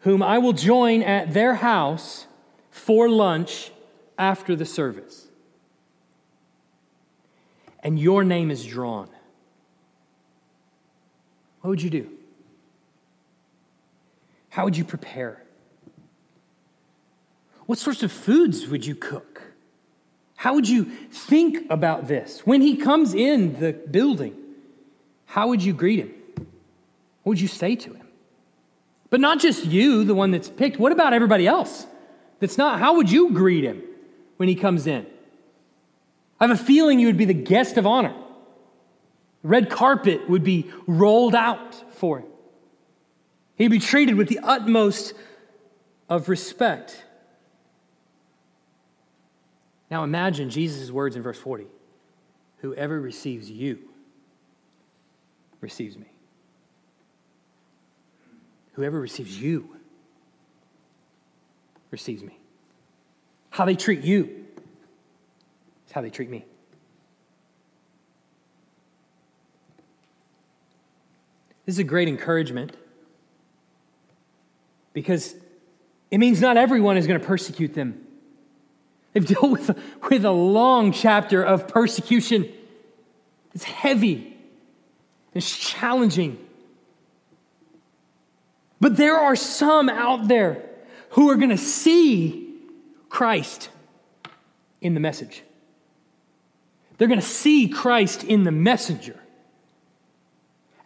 whom 0.00 0.22
I 0.22 0.38
will 0.38 0.52
join 0.52 1.02
at 1.02 1.32
their 1.32 1.54
house 1.54 2.26
for 2.70 3.08
lunch 3.08 3.72
after 4.18 4.54
the 4.54 4.66
service. 4.66 5.26
And 7.82 7.98
your 7.98 8.22
name 8.24 8.50
is 8.50 8.64
drawn. 8.64 9.08
What 11.60 11.70
would 11.70 11.82
you 11.82 11.90
do? 11.90 12.10
How 14.50 14.64
would 14.64 14.76
you 14.76 14.84
prepare? 14.84 15.42
What 17.66 17.78
sorts 17.78 18.02
of 18.02 18.12
foods 18.12 18.66
would 18.68 18.84
you 18.84 18.94
cook? 18.94 19.33
How 20.36 20.54
would 20.54 20.68
you 20.68 20.84
think 20.84 21.70
about 21.70 22.08
this? 22.08 22.40
When 22.40 22.60
he 22.60 22.76
comes 22.76 23.14
in 23.14 23.58
the 23.60 23.72
building, 23.72 24.36
how 25.26 25.48
would 25.48 25.62
you 25.62 25.72
greet 25.72 26.00
him? 26.00 26.14
What 27.22 27.30
would 27.30 27.40
you 27.40 27.48
say 27.48 27.76
to 27.76 27.94
him? 27.94 28.06
But 29.10 29.20
not 29.20 29.38
just 29.38 29.64
you, 29.64 30.04
the 30.04 30.14
one 30.14 30.32
that's 30.32 30.48
picked. 30.48 30.78
What 30.78 30.92
about 30.92 31.12
everybody 31.12 31.46
else 31.46 31.86
that's 32.40 32.58
not? 32.58 32.80
How 32.80 32.96
would 32.96 33.10
you 33.10 33.30
greet 33.30 33.64
him 33.64 33.82
when 34.36 34.48
he 34.48 34.54
comes 34.54 34.86
in? 34.86 35.06
I 36.40 36.46
have 36.46 36.60
a 36.60 36.62
feeling 36.62 36.98
you 36.98 37.06
would 37.06 37.16
be 37.16 37.24
the 37.24 37.32
guest 37.32 37.76
of 37.76 37.86
honor. 37.86 38.14
red 39.42 39.70
carpet 39.70 40.28
would 40.28 40.42
be 40.42 40.70
rolled 40.86 41.34
out 41.34 41.94
for 41.94 42.18
him. 42.18 42.26
He'd 43.56 43.68
be 43.68 43.78
treated 43.78 44.16
with 44.16 44.28
the 44.28 44.40
utmost 44.42 45.14
of 46.08 46.28
respect. 46.28 47.03
Now 49.94 50.02
imagine 50.02 50.50
Jesus' 50.50 50.90
words 50.90 51.14
in 51.14 51.22
verse 51.22 51.38
40 51.38 51.68
Whoever 52.62 53.00
receives 53.00 53.48
you 53.48 53.78
receives 55.60 55.96
me. 55.96 56.10
Whoever 58.72 58.98
receives 58.98 59.40
you 59.40 59.76
receives 61.92 62.24
me. 62.24 62.36
How 63.50 63.66
they 63.66 63.76
treat 63.76 64.00
you 64.00 64.46
is 65.86 65.92
how 65.92 66.00
they 66.00 66.10
treat 66.10 66.28
me. 66.28 66.44
This 71.66 71.76
is 71.76 71.78
a 71.78 71.84
great 71.84 72.08
encouragement 72.08 72.76
because 74.92 75.36
it 76.10 76.18
means 76.18 76.40
not 76.40 76.56
everyone 76.56 76.96
is 76.96 77.06
going 77.06 77.20
to 77.20 77.24
persecute 77.24 77.74
them. 77.74 78.03
They've 79.14 79.24
dealt 79.24 79.50
with, 79.50 79.78
with 80.10 80.24
a 80.24 80.32
long 80.32 80.92
chapter 80.92 81.42
of 81.42 81.68
persecution. 81.68 82.52
It's 83.54 83.64
heavy, 83.64 84.36
it's 85.32 85.56
challenging. 85.56 86.38
But 88.80 88.96
there 88.96 89.16
are 89.16 89.36
some 89.36 89.88
out 89.88 90.28
there 90.28 90.68
who 91.10 91.30
are 91.30 91.36
going 91.36 91.50
to 91.50 91.56
see 91.56 92.54
Christ 93.08 93.70
in 94.80 94.94
the 94.94 95.00
message. 95.00 95.42
They're 96.98 97.08
going 97.08 97.20
to 97.20 97.26
see 97.26 97.68
Christ 97.68 98.24
in 98.24 98.42
the 98.44 98.50
messenger. 98.50 99.18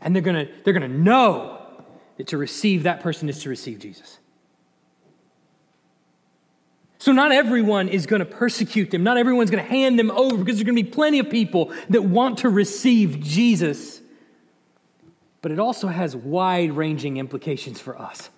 And 0.00 0.14
they're 0.14 0.22
going 0.22 0.46
to, 0.46 0.52
they're 0.62 0.74
going 0.74 0.88
to 0.88 0.96
know 0.96 1.60
that 2.18 2.28
to 2.28 2.38
receive 2.38 2.82
that 2.84 3.00
person 3.00 3.28
is 3.28 3.42
to 3.42 3.48
receive 3.48 3.78
Jesus. 3.78 4.18
So, 6.98 7.12
not 7.12 7.30
everyone 7.30 7.88
is 7.88 8.06
going 8.06 8.20
to 8.20 8.26
persecute 8.26 8.90
them. 8.90 9.04
Not 9.04 9.16
everyone's 9.16 9.50
going 9.50 9.62
to 9.62 9.70
hand 9.70 9.98
them 9.98 10.10
over 10.10 10.36
because 10.36 10.56
there's 10.56 10.64
going 10.64 10.76
to 10.76 10.82
be 10.82 10.90
plenty 10.90 11.20
of 11.20 11.30
people 11.30 11.72
that 11.90 12.02
want 12.02 12.38
to 12.38 12.48
receive 12.48 13.20
Jesus. 13.20 14.00
But 15.40 15.52
it 15.52 15.60
also 15.60 15.86
has 15.86 16.16
wide 16.16 16.72
ranging 16.72 17.16
implications 17.18 17.80
for 17.80 17.96
us. 18.00 18.30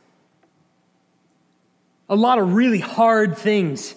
A 2.11 2.15
lot 2.15 2.39
of 2.39 2.53
really 2.53 2.81
hard 2.81 3.39
things 3.39 3.95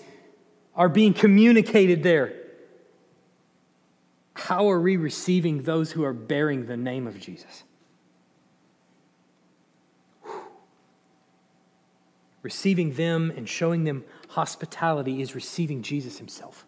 are 0.76 0.88
being 0.88 1.14
communicated 1.14 2.04
there. 2.04 2.34
How 4.36 4.70
are 4.70 4.80
we 4.80 4.98
receiving 4.98 5.64
those 5.64 5.92
who 5.92 6.04
are 6.04 6.14
bearing 6.14 6.68
the 6.68 6.78
name 6.78 7.06
of 7.06 7.20
Jesus? 7.20 7.64
Receiving 12.44 12.94
them 12.94 13.32
and 13.36 13.50
showing 13.50 13.86
them 13.86 14.04
hospitality 14.30 15.22
is 15.22 15.34
receiving 15.34 15.82
Jesus 15.82 16.18
himself. 16.18 16.66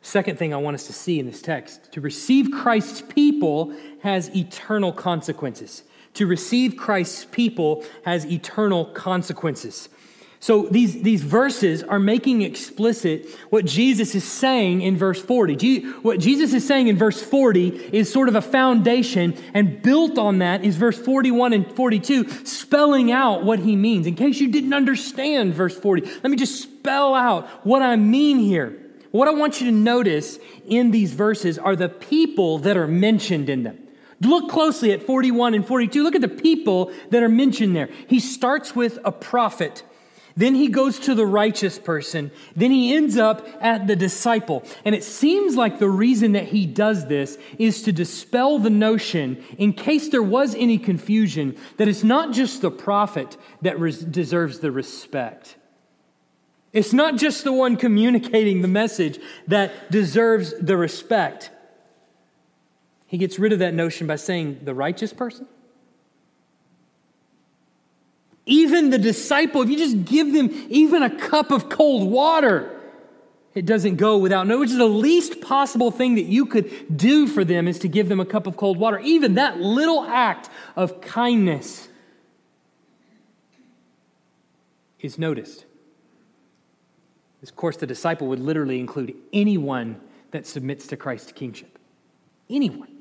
Second 0.00 0.38
thing 0.38 0.52
I 0.52 0.56
want 0.56 0.74
us 0.74 0.86
to 0.86 0.92
see 0.92 1.20
in 1.20 1.26
this 1.26 1.42
text 1.42 1.92
to 1.92 2.00
receive 2.00 2.50
Christ's 2.50 3.02
people 3.02 3.74
has 4.02 4.34
eternal 4.34 4.92
consequences. 4.92 5.84
To 6.14 6.26
receive 6.26 6.76
Christ's 6.76 7.24
people 7.24 7.84
has 8.04 8.26
eternal 8.26 8.86
consequences. 8.86 9.88
So 10.42 10.66
these, 10.66 11.02
these 11.02 11.22
verses 11.22 11.84
are 11.84 12.00
making 12.00 12.42
explicit 12.42 13.28
what 13.50 13.64
Jesus 13.64 14.16
is 14.16 14.24
saying 14.24 14.82
in 14.82 14.96
verse 14.96 15.22
40. 15.22 15.82
What 16.00 16.18
Jesus 16.18 16.52
is 16.52 16.66
saying 16.66 16.88
in 16.88 16.98
verse 16.98 17.22
40 17.22 17.68
is 17.96 18.12
sort 18.12 18.28
of 18.28 18.34
a 18.34 18.42
foundation, 18.42 19.40
and 19.54 19.80
built 19.80 20.18
on 20.18 20.38
that 20.38 20.64
is 20.64 20.74
verse 20.74 20.98
41 20.98 21.52
and 21.52 21.76
42, 21.76 22.44
spelling 22.44 23.12
out 23.12 23.44
what 23.44 23.60
he 23.60 23.76
means. 23.76 24.08
In 24.08 24.16
case 24.16 24.40
you 24.40 24.50
didn't 24.50 24.74
understand 24.74 25.54
verse 25.54 25.78
40, 25.78 26.00
let 26.24 26.24
me 26.24 26.36
just 26.36 26.60
spell 26.60 27.14
out 27.14 27.46
what 27.64 27.80
I 27.80 27.94
mean 27.94 28.40
here. 28.40 28.76
What 29.12 29.28
I 29.28 29.30
want 29.34 29.60
you 29.60 29.70
to 29.70 29.76
notice 29.76 30.40
in 30.66 30.90
these 30.90 31.12
verses 31.12 31.56
are 31.56 31.76
the 31.76 31.88
people 31.88 32.58
that 32.58 32.76
are 32.76 32.88
mentioned 32.88 33.48
in 33.48 33.62
them. 33.62 33.78
Look 34.20 34.50
closely 34.50 34.90
at 34.90 35.04
41 35.04 35.54
and 35.54 35.64
42. 35.64 36.02
Look 36.02 36.16
at 36.16 36.20
the 36.20 36.26
people 36.26 36.92
that 37.10 37.22
are 37.22 37.28
mentioned 37.28 37.76
there. 37.76 37.90
He 38.08 38.18
starts 38.18 38.74
with 38.74 38.98
a 39.04 39.12
prophet 39.12 39.84
then 40.36 40.54
he 40.54 40.68
goes 40.68 40.98
to 41.00 41.14
the 41.14 41.26
righteous 41.26 41.78
person. 41.78 42.30
Then 42.56 42.70
he 42.70 42.94
ends 42.94 43.16
up 43.16 43.46
at 43.60 43.86
the 43.86 43.96
disciple. 43.96 44.64
And 44.84 44.94
it 44.94 45.04
seems 45.04 45.56
like 45.56 45.78
the 45.78 45.88
reason 45.88 46.32
that 46.32 46.48
he 46.48 46.66
does 46.66 47.06
this 47.06 47.38
is 47.58 47.82
to 47.82 47.92
dispel 47.92 48.58
the 48.58 48.70
notion, 48.70 49.42
in 49.58 49.72
case 49.72 50.08
there 50.08 50.22
was 50.22 50.54
any 50.54 50.78
confusion, 50.78 51.56
that 51.76 51.88
it's 51.88 52.04
not 52.04 52.32
just 52.32 52.62
the 52.62 52.70
prophet 52.70 53.36
that 53.60 53.78
res- 53.78 54.00
deserves 54.00 54.60
the 54.60 54.70
respect. 54.70 55.56
It's 56.72 56.92
not 56.92 57.16
just 57.16 57.44
the 57.44 57.52
one 57.52 57.76
communicating 57.76 58.62
the 58.62 58.68
message 58.68 59.18
that 59.48 59.90
deserves 59.90 60.54
the 60.58 60.76
respect. 60.76 61.50
He 63.06 63.18
gets 63.18 63.38
rid 63.38 63.52
of 63.52 63.58
that 63.58 63.74
notion 63.74 64.06
by 64.06 64.16
saying 64.16 64.60
the 64.64 64.74
righteous 64.74 65.12
person 65.12 65.46
even 68.46 68.90
the 68.90 68.98
disciple, 68.98 69.62
if 69.62 69.70
you 69.70 69.78
just 69.78 70.04
give 70.04 70.32
them 70.32 70.50
even 70.68 71.02
a 71.02 71.10
cup 71.10 71.50
of 71.50 71.68
cold 71.68 72.10
water, 72.10 72.80
it 73.54 73.66
doesn't 73.66 73.96
go 73.96 74.18
without 74.18 74.46
no, 74.46 74.58
which 74.58 74.70
is 74.70 74.78
the 74.78 74.86
least 74.86 75.40
possible 75.40 75.90
thing 75.90 76.14
that 76.14 76.24
you 76.24 76.46
could 76.46 76.96
do 76.96 77.26
for 77.26 77.44
them 77.44 77.68
is 77.68 77.78
to 77.80 77.88
give 77.88 78.08
them 78.08 78.18
a 78.18 78.24
cup 78.24 78.46
of 78.46 78.56
cold 78.56 78.78
water. 78.78 78.98
Even 78.98 79.34
that 79.34 79.60
little 79.60 80.02
act 80.04 80.48
of 80.74 81.00
kindness 81.00 81.88
is 85.00 85.18
noticed. 85.18 85.66
Of 87.42 87.56
course, 87.56 87.76
the 87.76 87.86
disciple 87.86 88.28
would 88.28 88.40
literally 88.40 88.78
include 88.78 89.14
anyone 89.32 90.00
that 90.30 90.46
submits 90.46 90.86
to 90.88 90.96
Christ's 90.96 91.32
kingship. 91.32 91.78
Anyone. 92.48 92.91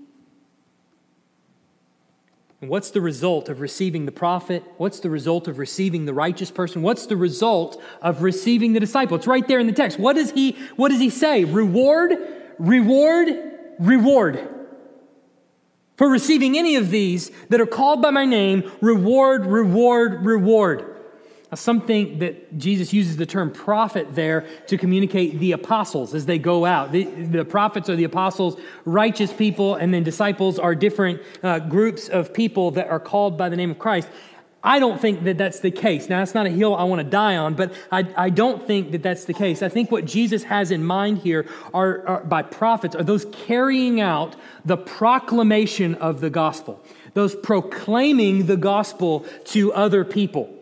And 2.61 2.69
what's 2.69 2.91
the 2.91 3.01
result 3.01 3.49
of 3.49 3.59
receiving 3.59 4.05
the 4.05 4.11
prophet? 4.11 4.63
What's 4.77 4.99
the 4.99 5.09
result 5.09 5.47
of 5.47 5.57
receiving 5.57 6.05
the 6.05 6.13
righteous 6.13 6.51
person? 6.51 6.83
What's 6.83 7.07
the 7.07 7.17
result 7.17 7.81
of 8.03 8.21
receiving 8.21 8.73
the 8.73 8.79
disciple? 8.79 9.17
It's 9.17 9.25
right 9.25 9.47
there 9.47 9.59
in 9.59 9.65
the 9.65 9.73
text. 9.73 9.97
What 9.99 10.15
does 10.15 10.29
he, 10.31 10.51
what 10.75 10.89
does 10.89 10.99
he 10.99 11.09
say? 11.09 11.43
Reward, 11.43 12.15
reward, 12.59 13.29
reward. 13.79 14.47
For 15.97 16.07
receiving 16.07 16.55
any 16.55 16.75
of 16.75 16.91
these 16.91 17.31
that 17.49 17.59
are 17.59 17.65
called 17.65 18.01
by 18.01 18.11
my 18.11 18.25
name, 18.25 18.71
reward, 18.79 19.47
reward, 19.47 20.23
reward. 20.23 20.90
Something 21.53 22.19
that 22.19 22.57
Jesus 22.57 22.93
uses 22.93 23.17
the 23.17 23.25
term 23.25 23.51
prophet 23.51 24.15
there 24.15 24.47
to 24.67 24.77
communicate 24.77 25.37
the 25.39 25.51
apostles 25.51 26.13
as 26.13 26.25
they 26.25 26.39
go 26.39 26.63
out. 26.65 26.93
The, 26.93 27.03
the 27.03 27.43
prophets 27.43 27.89
are 27.89 27.95
the 27.97 28.05
apostles, 28.05 28.57
righteous 28.85 29.33
people, 29.33 29.75
and 29.75 29.93
then 29.93 30.03
disciples 30.03 30.57
are 30.57 30.73
different 30.73 31.21
uh, 31.43 31.59
groups 31.59 32.07
of 32.07 32.33
people 32.33 32.71
that 32.71 32.87
are 32.87 33.01
called 33.01 33.37
by 33.37 33.49
the 33.49 33.57
name 33.57 33.69
of 33.69 33.79
Christ. 33.79 34.07
I 34.63 34.79
don't 34.79 35.01
think 35.01 35.23
that 35.23 35.37
that's 35.37 35.59
the 35.59 35.71
case. 35.71 36.07
Now, 36.07 36.19
that's 36.19 36.35
not 36.35 36.45
a 36.45 36.49
hill 36.49 36.75
I 36.75 36.83
want 36.83 36.99
to 36.99 37.09
die 37.09 37.35
on, 37.35 37.55
but 37.55 37.73
I, 37.91 38.07
I 38.15 38.29
don't 38.29 38.65
think 38.65 38.91
that 38.91 39.01
that's 39.01 39.25
the 39.25 39.33
case. 39.33 39.63
I 39.63 39.69
think 39.69 39.91
what 39.91 40.05
Jesus 40.05 40.43
has 40.43 40.69
in 40.71 40.83
mind 40.83 41.17
here 41.17 41.47
are, 41.73 42.07
are 42.07 42.23
by 42.23 42.43
prophets 42.43 42.95
are 42.95 43.03
those 43.03 43.25
carrying 43.33 43.99
out 43.99 44.35
the 44.63 44.77
proclamation 44.77 45.95
of 45.95 46.21
the 46.21 46.29
gospel, 46.29 46.81
those 47.13 47.35
proclaiming 47.35 48.45
the 48.45 48.57
gospel 48.57 49.25
to 49.45 49.73
other 49.73 50.05
people. 50.05 50.60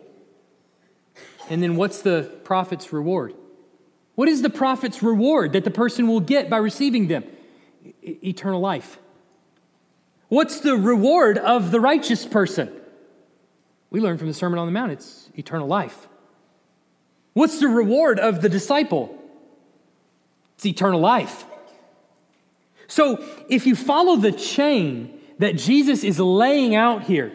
And 1.50 1.62
then 1.62 1.76
what's 1.76 2.00
the 2.00 2.22
prophet's 2.44 2.92
reward? 2.92 3.34
What 4.14 4.28
is 4.28 4.40
the 4.40 4.50
prophet's 4.50 5.02
reward 5.02 5.52
that 5.52 5.64
the 5.64 5.70
person 5.70 6.06
will 6.06 6.20
get 6.20 6.48
by 6.48 6.58
receiving 6.58 7.08
them? 7.08 7.24
E- 8.02 8.18
eternal 8.22 8.60
life. 8.60 8.98
What's 10.28 10.60
the 10.60 10.76
reward 10.76 11.38
of 11.38 11.72
the 11.72 11.80
righteous 11.80 12.24
person? 12.24 12.70
We 13.90 14.00
learn 14.00 14.16
from 14.16 14.28
the 14.28 14.34
Sermon 14.34 14.58
on 14.60 14.66
the 14.66 14.72
Mount 14.72 14.92
it's 14.92 15.28
eternal 15.34 15.66
life. 15.66 16.06
What's 17.32 17.58
the 17.58 17.68
reward 17.68 18.20
of 18.20 18.42
the 18.42 18.48
disciple? 18.48 19.16
It's 20.54 20.66
eternal 20.66 21.00
life. 21.00 21.44
So 22.86 23.24
if 23.48 23.66
you 23.66 23.74
follow 23.74 24.16
the 24.16 24.32
chain 24.32 25.18
that 25.38 25.56
Jesus 25.56 26.04
is 26.04 26.20
laying 26.20 26.76
out 26.76 27.04
here, 27.04 27.32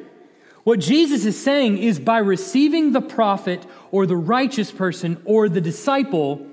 what 0.65 0.79
Jesus 0.79 1.25
is 1.25 1.39
saying 1.41 1.77
is 1.77 1.99
by 1.99 2.17
receiving 2.17 2.91
the 2.91 2.99
prophet 2.99 3.63
or 3.91 4.07
the 4.07 4.15
righteous 4.15 4.71
person 4.71 5.21
or 5.23 5.47
the 5.47 5.61
disciple, 5.61 6.43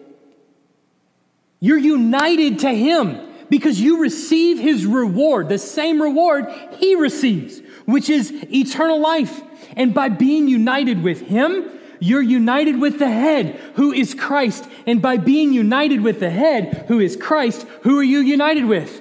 you're 1.60 1.78
united 1.78 2.58
to 2.58 2.68
him 2.68 3.18
because 3.48 3.80
you 3.80 4.02
receive 4.02 4.58
his 4.58 4.84
reward, 4.84 5.48
the 5.48 5.56
same 5.56 6.00
reward 6.00 6.44
he 6.72 6.94
receives, 6.94 7.62
which 7.86 8.10
is 8.10 8.30
eternal 8.52 9.00
life. 9.00 9.40
And 9.76 9.94
by 9.94 10.10
being 10.10 10.46
united 10.46 11.02
with 11.02 11.22
him, 11.22 11.70
you're 11.98 12.20
united 12.20 12.78
with 12.78 12.98
the 12.98 13.10
head, 13.10 13.58
who 13.76 13.92
is 13.92 14.12
Christ. 14.12 14.68
And 14.86 15.00
by 15.00 15.16
being 15.16 15.54
united 15.54 16.02
with 16.02 16.20
the 16.20 16.28
head, 16.28 16.84
who 16.88 17.00
is 17.00 17.16
Christ, 17.16 17.66
who 17.80 17.98
are 17.98 18.04
you 18.04 18.18
united 18.18 18.66
with? 18.66 19.00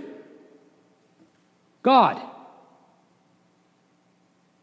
God. 1.84 2.31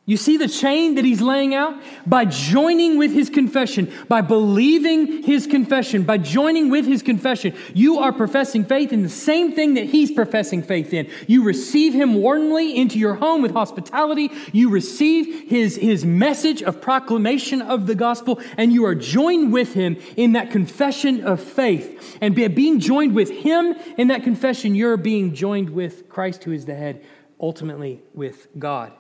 You 0.09 0.17
see 0.17 0.39
the 0.39 0.49
chain 0.49 0.95
that 0.95 1.05
he's 1.05 1.21
laying 1.21 1.55
out? 1.55 1.75
By 2.07 2.25
joining 2.25 2.97
with 2.97 3.13
his 3.13 3.29
confession, 3.29 3.93
by 4.09 4.23
believing 4.23 5.23
his 5.23 5.47
confession, 5.47 6.05
by 6.05 6.17
joining 6.17 6.71
with 6.71 6.87
his 6.87 7.03
confession, 7.03 7.55
you 7.75 7.99
are 7.99 8.11
professing 8.11 8.65
faith 8.65 8.91
in 8.91 9.03
the 9.03 9.11
same 9.11 9.53
thing 9.53 9.75
that 9.75 9.85
he's 9.85 10.11
professing 10.11 10.63
faith 10.63 10.95
in. 10.95 11.11
You 11.27 11.45
receive 11.45 11.93
him 11.93 12.15
warmly 12.15 12.75
into 12.75 12.99
your 12.99 13.17
home 13.17 13.43
with 13.43 13.53
hospitality. 13.53 14.31
You 14.51 14.71
receive 14.71 15.51
his, 15.51 15.77
his 15.77 16.07
message 16.07 16.63
of 16.63 16.81
proclamation 16.81 17.61
of 17.61 17.87
the 17.87 17.95
gospel, 17.95 18.41
and 18.57 18.73
you 18.73 18.87
are 18.87 18.95
joined 18.95 19.53
with 19.53 19.75
him 19.75 19.99
in 20.17 20.33
that 20.33 20.51
confession 20.51 21.23
of 21.23 21.39
faith. 21.39 22.17
And 22.23 22.35
by 22.35 22.49
being 22.49 22.81
joined 22.81 23.15
with 23.15 23.29
him 23.29 23.75
in 23.99 24.09
that 24.09 24.23
confession, 24.23 24.75
you're 24.75 24.97
being 24.97 25.35
joined 25.35 25.69
with 25.69 26.09
Christ, 26.09 26.45
who 26.45 26.53
is 26.53 26.65
the 26.65 26.75
head, 26.75 27.05
ultimately 27.39 28.01
with 28.15 28.49
God. 28.59 28.95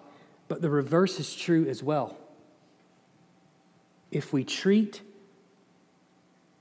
But 0.49 0.63
the 0.63 0.71
reverse 0.71 1.21
is 1.21 1.35
true 1.35 1.67
as 1.69 1.83
well. 1.83 2.17
If 4.11 4.33
we 4.33 4.45
treat 4.45 5.03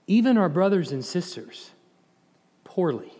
even 0.06 0.38
our 0.38 0.50
brothers 0.50 0.92
and 0.92 1.04
sisters 1.04 1.72
poorly, 2.66 3.12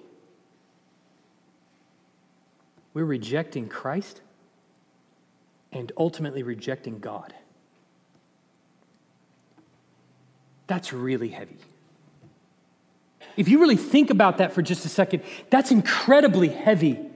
we're 2.94 3.06
rejecting 3.06 3.70
Christ 3.70 4.22
and 5.72 5.92
ultimately 5.98 6.44
rejecting 6.44 7.00
God. 7.00 7.34
That's 10.68 10.92
really 10.92 11.30
heavy. 11.30 11.58
If 13.38 13.48
you 13.48 13.60
really 13.60 13.78
think 13.78 14.10
about 14.10 14.40
that 14.40 14.52
for 14.52 14.62
just 14.62 14.84
a 14.84 14.90
second, 14.90 15.24
that's 15.50 15.72
incredibly 15.72 16.50
heavy 16.50 17.07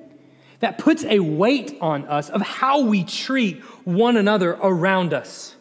that 0.61 0.77
puts 0.77 1.03
a 1.03 1.19
weight 1.19 1.77
on 1.81 2.05
us 2.05 2.29
of 2.29 2.41
how 2.41 2.81
we 2.81 3.03
treat 3.03 3.61
one 3.83 4.15
another 4.15 4.51
around 4.51 5.13
us. 5.13 5.55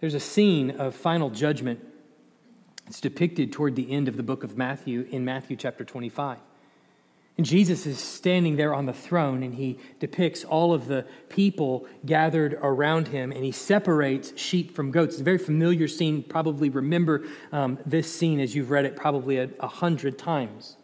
There's 0.00 0.14
a 0.14 0.20
scene 0.20 0.72
of 0.72 0.94
final 0.94 1.30
judgment. 1.30 1.80
It's 2.86 3.00
depicted 3.00 3.52
toward 3.52 3.74
the 3.74 3.90
end 3.90 4.08
of 4.08 4.16
the 4.18 4.22
book 4.22 4.44
of 4.44 4.58
Matthew 4.58 5.08
in 5.10 5.24
Matthew 5.24 5.56
chapter 5.56 5.84
25. 5.84 6.38
And 7.36 7.46
Jesus 7.46 7.86
is 7.86 7.98
standing 7.98 8.56
there 8.56 8.74
on 8.74 8.84
the 8.84 8.92
throne 8.92 9.42
and 9.42 9.54
he 9.54 9.78
depicts 9.98 10.44
all 10.44 10.72
of 10.74 10.86
the 10.86 11.06
people 11.30 11.86
gathered 12.04 12.58
around 12.62 13.08
him 13.08 13.32
and 13.32 13.42
he 13.42 13.50
separates 13.50 14.38
sheep 14.38 14.76
from 14.76 14.90
goats. 14.90 15.14
It's 15.14 15.22
a 15.22 15.24
very 15.24 15.38
familiar 15.38 15.88
scene. 15.88 16.22
Probably 16.22 16.68
remember 16.68 17.26
um, 17.50 17.78
this 17.86 18.14
scene 18.14 18.38
as 18.38 18.54
you've 18.54 18.70
read 18.70 18.84
it 18.84 18.94
probably 18.94 19.38
a, 19.38 19.48
a 19.58 19.66
hundred 19.66 20.18
times 20.18 20.76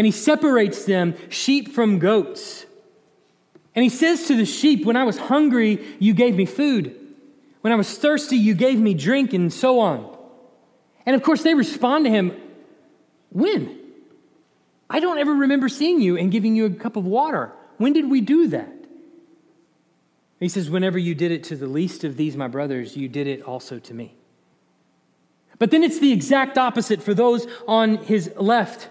and 0.00 0.06
he 0.06 0.12
separates 0.12 0.86
them, 0.86 1.14
sheep 1.28 1.74
from 1.74 1.98
goats. 1.98 2.64
And 3.74 3.82
he 3.82 3.90
says 3.90 4.28
to 4.28 4.34
the 4.34 4.46
sheep, 4.46 4.86
When 4.86 4.96
I 4.96 5.04
was 5.04 5.18
hungry, 5.18 5.84
you 5.98 6.14
gave 6.14 6.36
me 6.36 6.46
food. 6.46 6.98
When 7.60 7.70
I 7.70 7.76
was 7.76 7.98
thirsty, 7.98 8.38
you 8.38 8.54
gave 8.54 8.78
me 8.78 8.94
drink, 8.94 9.34
and 9.34 9.52
so 9.52 9.78
on. 9.78 10.16
And 11.04 11.14
of 11.14 11.22
course, 11.22 11.42
they 11.42 11.52
respond 11.52 12.06
to 12.06 12.10
him, 12.10 12.34
When? 13.28 13.78
I 14.88 15.00
don't 15.00 15.18
ever 15.18 15.34
remember 15.34 15.68
seeing 15.68 16.00
you 16.00 16.16
and 16.16 16.32
giving 16.32 16.56
you 16.56 16.64
a 16.64 16.70
cup 16.70 16.96
of 16.96 17.04
water. 17.04 17.52
When 17.76 17.92
did 17.92 18.08
we 18.08 18.22
do 18.22 18.48
that? 18.48 18.72
He 20.38 20.48
says, 20.48 20.70
Whenever 20.70 20.98
you 20.98 21.14
did 21.14 21.30
it 21.30 21.44
to 21.44 21.56
the 21.56 21.66
least 21.66 22.04
of 22.04 22.16
these, 22.16 22.38
my 22.38 22.48
brothers, 22.48 22.96
you 22.96 23.06
did 23.06 23.26
it 23.26 23.42
also 23.42 23.78
to 23.78 23.92
me. 23.92 24.14
But 25.58 25.70
then 25.70 25.82
it's 25.82 25.98
the 25.98 26.14
exact 26.14 26.56
opposite 26.56 27.02
for 27.02 27.12
those 27.12 27.46
on 27.68 27.98
his 27.98 28.32
left 28.38 28.88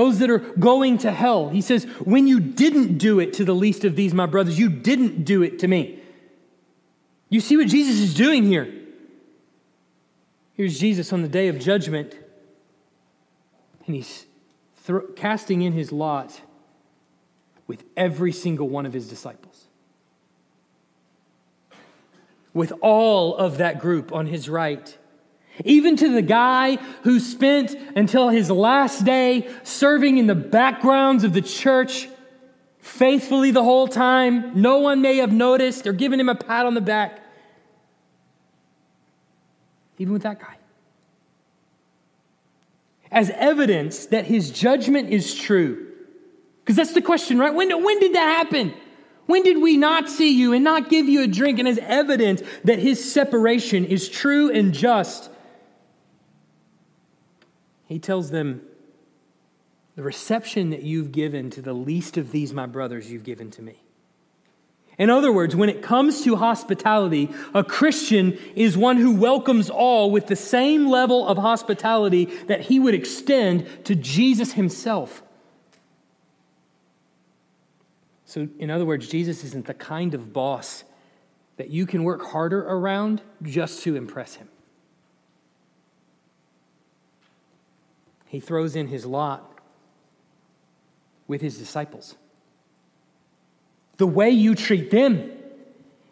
those 0.00 0.18
that 0.20 0.30
are 0.30 0.38
going 0.38 0.96
to 0.96 1.12
hell. 1.12 1.50
He 1.50 1.60
says, 1.60 1.84
When 2.04 2.26
you 2.26 2.40
didn't 2.40 2.96
do 2.96 3.20
it 3.20 3.34
to 3.34 3.44
the 3.44 3.54
least 3.54 3.84
of 3.84 3.96
these, 3.96 4.14
my 4.14 4.24
brothers, 4.24 4.58
you 4.58 4.70
didn't 4.70 5.24
do 5.24 5.42
it 5.42 5.58
to 5.58 5.68
me. 5.68 6.00
You 7.28 7.40
see 7.40 7.58
what 7.58 7.68
Jesus 7.68 7.96
is 8.00 8.14
doing 8.14 8.44
here? 8.44 8.72
Here's 10.54 10.80
Jesus 10.80 11.12
on 11.12 11.20
the 11.20 11.28
day 11.28 11.48
of 11.48 11.58
judgment, 11.58 12.16
and 13.86 13.94
he's 13.94 14.24
casting 15.16 15.60
in 15.60 15.74
his 15.74 15.92
lot 15.92 16.40
with 17.66 17.84
every 17.94 18.32
single 18.32 18.70
one 18.70 18.86
of 18.86 18.94
his 18.94 19.06
disciples. 19.06 19.66
With 22.54 22.72
all 22.80 23.36
of 23.36 23.58
that 23.58 23.78
group 23.78 24.14
on 24.14 24.28
his 24.28 24.48
right 24.48 24.96
even 25.64 25.96
to 25.96 26.12
the 26.12 26.22
guy 26.22 26.76
who 27.02 27.20
spent 27.20 27.76
until 27.96 28.28
his 28.28 28.50
last 28.50 29.04
day 29.04 29.48
serving 29.62 30.18
in 30.18 30.26
the 30.26 30.34
backgrounds 30.34 31.24
of 31.24 31.32
the 31.32 31.42
church 31.42 32.08
faithfully 32.78 33.50
the 33.50 33.62
whole 33.62 33.88
time. 33.88 34.60
No 34.60 34.78
one 34.78 35.02
may 35.02 35.18
have 35.18 35.32
noticed 35.32 35.86
or 35.86 35.92
given 35.92 36.18
him 36.18 36.28
a 36.28 36.34
pat 36.34 36.66
on 36.66 36.74
the 36.74 36.80
back. 36.80 37.20
Even 39.98 40.12
with 40.12 40.22
that 40.22 40.40
guy. 40.40 40.56
As 43.10 43.30
evidence 43.30 44.06
that 44.06 44.24
his 44.24 44.50
judgment 44.50 45.10
is 45.10 45.34
true. 45.34 45.88
Because 46.60 46.76
that's 46.76 46.94
the 46.94 47.02
question, 47.02 47.38
right? 47.38 47.54
When, 47.54 47.82
when 47.82 48.00
did 48.00 48.14
that 48.14 48.38
happen? 48.38 48.72
When 49.26 49.42
did 49.42 49.62
we 49.62 49.76
not 49.76 50.08
see 50.08 50.36
you 50.36 50.52
and 50.52 50.64
not 50.64 50.88
give 50.88 51.08
you 51.08 51.22
a 51.22 51.26
drink? 51.26 51.58
And 51.58 51.68
as 51.68 51.78
evidence 51.78 52.42
that 52.64 52.78
his 52.80 53.12
separation 53.12 53.84
is 53.84 54.08
true 54.08 54.50
and 54.50 54.72
just, 54.72 55.29
he 57.90 57.98
tells 57.98 58.30
them, 58.30 58.62
The 59.96 60.04
reception 60.04 60.70
that 60.70 60.84
you've 60.84 61.10
given 61.10 61.50
to 61.50 61.60
the 61.60 61.72
least 61.72 62.16
of 62.16 62.30
these, 62.30 62.52
my 62.52 62.66
brothers, 62.66 63.10
you've 63.10 63.24
given 63.24 63.50
to 63.50 63.62
me. 63.62 63.82
In 64.96 65.10
other 65.10 65.32
words, 65.32 65.56
when 65.56 65.68
it 65.68 65.82
comes 65.82 66.22
to 66.22 66.36
hospitality, 66.36 67.30
a 67.52 67.64
Christian 67.64 68.38
is 68.54 68.78
one 68.78 68.96
who 68.96 69.16
welcomes 69.16 69.70
all 69.70 70.12
with 70.12 70.28
the 70.28 70.36
same 70.36 70.88
level 70.88 71.26
of 71.26 71.36
hospitality 71.36 72.26
that 72.46 72.60
he 72.60 72.78
would 72.78 72.94
extend 72.94 73.66
to 73.86 73.96
Jesus 73.96 74.52
himself. 74.52 75.24
So, 78.24 78.46
in 78.60 78.70
other 78.70 78.86
words, 78.86 79.08
Jesus 79.08 79.42
isn't 79.42 79.66
the 79.66 79.74
kind 79.74 80.14
of 80.14 80.32
boss 80.32 80.84
that 81.56 81.70
you 81.70 81.86
can 81.86 82.04
work 82.04 82.22
harder 82.22 82.62
around 82.62 83.20
just 83.42 83.82
to 83.82 83.96
impress 83.96 84.36
him. 84.36 84.48
He 88.30 88.38
throws 88.38 88.76
in 88.76 88.86
his 88.86 89.04
lot 89.04 89.58
with 91.26 91.40
his 91.40 91.58
disciples. 91.58 92.14
The 93.96 94.06
way 94.06 94.30
you 94.30 94.54
treat 94.54 94.92
them 94.92 95.32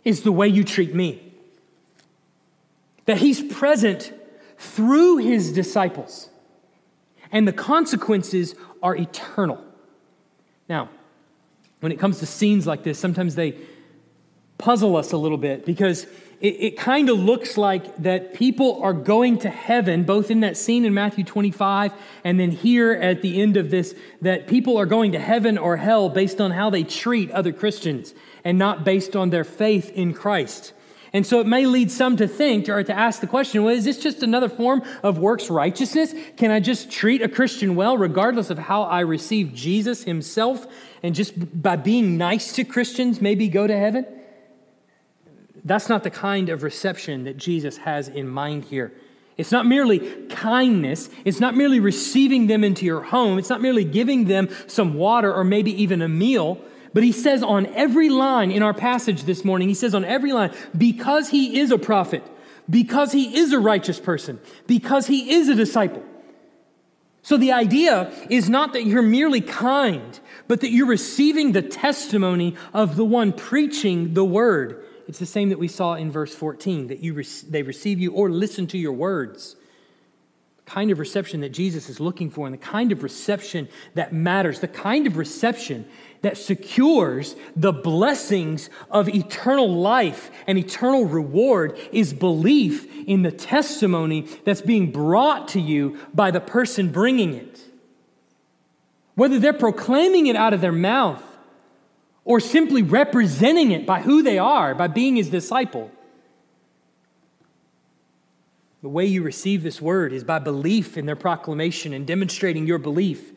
is 0.02 0.22
the 0.22 0.32
way 0.32 0.48
you 0.48 0.64
treat 0.64 0.92
me. 0.92 1.22
That 3.06 3.18
he's 3.18 3.40
present 3.40 4.12
through 4.58 5.18
his 5.18 5.52
disciples, 5.52 6.28
and 7.30 7.46
the 7.46 7.52
consequences 7.52 8.56
are 8.82 8.96
eternal. 8.96 9.62
Now, 10.68 10.88
when 11.78 11.92
it 11.92 12.00
comes 12.00 12.18
to 12.18 12.26
scenes 12.26 12.66
like 12.66 12.82
this, 12.82 12.98
sometimes 12.98 13.36
they 13.36 13.56
puzzle 14.58 14.96
us 14.96 15.12
a 15.12 15.16
little 15.16 15.38
bit 15.38 15.64
because 15.64 16.04
it, 16.40 16.54
it 16.60 16.76
kind 16.76 17.08
of 17.08 17.18
looks 17.18 17.58
like 17.58 17.96
that 17.96 18.34
people 18.34 18.80
are 18.82 18.92
going 18.92 19.38
to 19.40 19.50
heaven, 19.50 20.04
both 20.04 20.30
in 20.30 20.40
that 20.40 20.56
scene 20.56 20.84
in 20.84 20.94
Matthew 20.94 21.24
25 21.24 21.92
and 22.24 22.38
then 22.38 22.50
here 22.50 22.92
at 22.92 23.22
the 23.22 23.40
end 23.40 23.56
of 23.56 23.70
this, 23.70 23.94
that 24.22 24.46
people 24.46 24.76
are 24.76 24.86
going 24.86 25.12
to 25.12 25.18
heaven 25.18 25.58
or 25.58 25.76
hell 25.76 26.08
based 26.08 26.40
on 26.40 26.52
how 26.52 26.70
they 26.70 26.84
treat 26.84 27.30
other 27.32 27.52
Christians 27.52 28.14
and 28.44 28.56
not 28.56 28.84
based 28.84 29.16
on 29.16 29.30
their 29.30 29.44
faith 29.44 29.90
in 29.90 30.14
Christ. 30.14 30.72
And 31.12 31.26
so 31.26 31.40
it 31.40 31.46
may 31.46 31.66
lead 31.66 31.90
some 31.90 32.16
to 32.18 32.28
think 32.28 32.68
or 32.68 32.84
to 32.84 32.92
ask 32.92 33.20
the 33.20 33.26
question 33.26 33.64
well, 33.64 33.74
is 33.74 33.84
this 33.84 33.98
just 33.98 34.22
another 34.22 34.48
form 34.48 34.82
of 35.02 35.18
works 35.18 35.50
righteousness? 35.50 36.14
Can 36.36 36.50
I 36.50 36.60
just 36.60 36.90
treat 36.90 37.22
a 37.22 37.28
Christian 37.28 37.74
well 37.74 37.96
regardless 37.96 38.50
of 38.50 38.58
how 38.58 38.82
I 38.82 39.00
receive 39.00 39.54
Jesus 39.54 40.04
himself 40.04 40.66
and 41.02 41.14
just 41.14 41.62
by 41.62 41.76
being 41.76 42.18
nice 42.18 42.52
to 42.52 42.64
Christians 42.64 43.20
maybe 43.20 43.48
go 43.48 43.66
to 43.66 43.76
heaven? 43.76 44.06
That's 45.64 45.88
not 45.88 46.02
the 46.02 46.10
kind 46.10 46.48
of 46.48 46.62
reception 46.62 47.24
that 47.24 47.36
Jesus 47.36 47.78
has 47.78 48.08
in 48.08 48.28
mind 48.28 48.64
here. 48.64 48.92
It's 49.36 49.52
not 49.52 49.66
merely 49.66 50.00
kindness. 50.26 51.08
It's 51.24 51.38
not 51.38 51.56
merely 51.56 51.78
receiving 51.78 52.48
them 52.48 52.64
into 52.64 52.84
your 52.84 53.02
home. 53.02 53.38
It's 53.38 53.48
not 53.48 53.62
merely 53.62 53.84
giving 53.84 54.24
them 54.24 54.48
some 54.66 54.94
water 54.94 55.32
or 55.32 55.44
maybe 55.44 55.70
even 55.82 56.02
a 56.02 56.08
meal. 56.08 56.60
But 56.92 57.04
he 57.04 57.12
says 57.12 57.42
on 57.42 57.66
every 57.66 58.08
line 58.08 58.50
in 58.50 58.62
our 58.62 58.74
passage 58.74 59.22
this 59.24 59.44
morning, 59.44 59.68
he 59.68 59.74
says 59.74 59.94
on 59.94 60.04
every 60.04 60.32
line, 60.32 60.52
because 60.76 61.28
he 61.28 61.60
is 61.60 61.70
a 61.70 61.78
prophet, 61.78 62.24
because 62.68 63.12
he 63.12 63.36
is 63.38 63.52
a 63.52 63.60
righteous 63.60 64.00
person, 64.00 64.40
because 64.66 65.06
he 65.06 65.34
is 65.34 65.48
a 65.48 65.54
disciple. 65.54 66.02
So 67.22 67.36
the 67.36 67.52
idea 67.52 68.10
is 68.30 68.48
not 68.48 68.72
that 68.72 68.86
you're 68.86 69.02
merely 69.02 69.40
kind, 69.40 70.18
but 70.48 70.62
that 70.62 70.70
you're 70.70 70.86
receiving 70.86 71.52
the 71.52 71.62
testimony 71.62 72.56
of 72.72 72.96
the 72.96 73.04
one 73.04 73.32
preaching 73.32 74.14
the 74.14 74.24
word. 74.24 74.84
It's 75.08 75.18
the 75.18 75.26
same 75.26 75.48
that 75.48 75.58
we 75.58 75.68
saw 75.68 75.94
in 75.94 76.10
verse 76.10 76.34
14 76.34 76.88
that 76.88 77.00
you 77.00 77.22
they 77.48 77.62
receive 77.62 77.98
you 77.98 78.12
or 78.12 78.28
listen 78.28 78.66
to 78.68 78.78
your 78.78 78.92
words. 78.92 79.56
The 80.58 80.70
kind 80.70 80.90
of 80.90 80.98
reception 80.98 81.40
that 81.40 81.48
Jesus 81.48 81.88
is 81.88 81.98
looking 81.98 82.28
for 82.28 82.46
and 82.46 82.52
the 82.52 82.58
kind 82.58 82.92
of 82.92 83.02
reception 83.02 83.68
that 83.94 84.12
matters, 84.12 84.60
the 84.60 84.68
kind 84.68 85.06
of 85.06 85.16
reception 85.16 85.88
that 86.20 86.36
secures 86.36 87.36
the 87.56 87.72
blessings 87.72 88.68
of 88.90 89.08
eternal 89.08 89.72
life 89.72 90.30
and 90.46 90.58
eternal 90.58 91.06
reward 91.06 91.78
is 91.90 92.12
belief 92.12 92.86
in 93.06 93.22
the 93.22 93.32
testimony 93.32 94.28
that's 94.44 94.60
being 94.60 94.92
brought 94.92 95.48
to 95.48 95.60
you 95.60 95.96
by 96.12 96.30
the 96.30 96.40
person 96.40 96.92
bringing 96.92 97.32
it. 97.32 97.60
Whether 99.14 99.38
they're 99.38 99.54
proclaiming 99.54 100.26
it 100.26 100.36
out 100.36 100.52
of 100.52 100.60
their 100.60 100.70
mouth 100.70 101.22
or 102.28 102.40
simply 102.40 102.82
representing 102.82 103.70
it 103.70 103.86
by 103.86 104.02
who 104.02 104.22
they 104.22 104.38
are, 104.38 104.74
by 104.74 104.86
being 104.86 105.16
his 105.16 105.30
disciple. 105.30 105.90
The 108.82 108.90
way 108.90 109.06
you 109.06 109.22
receive 109.22 109.62
this 109.62 109.80
word 109.80 110.12
is 110.12 110.24
by 110.24 110.38
belief 110.38 110.98
in 110.98 111.06
their 111.06 111.16
proclamation 111.16 111.94
and 111.94 112.06
demonstrating 112.06 112.66
your 112.66 112.76
belief 112.76 113.32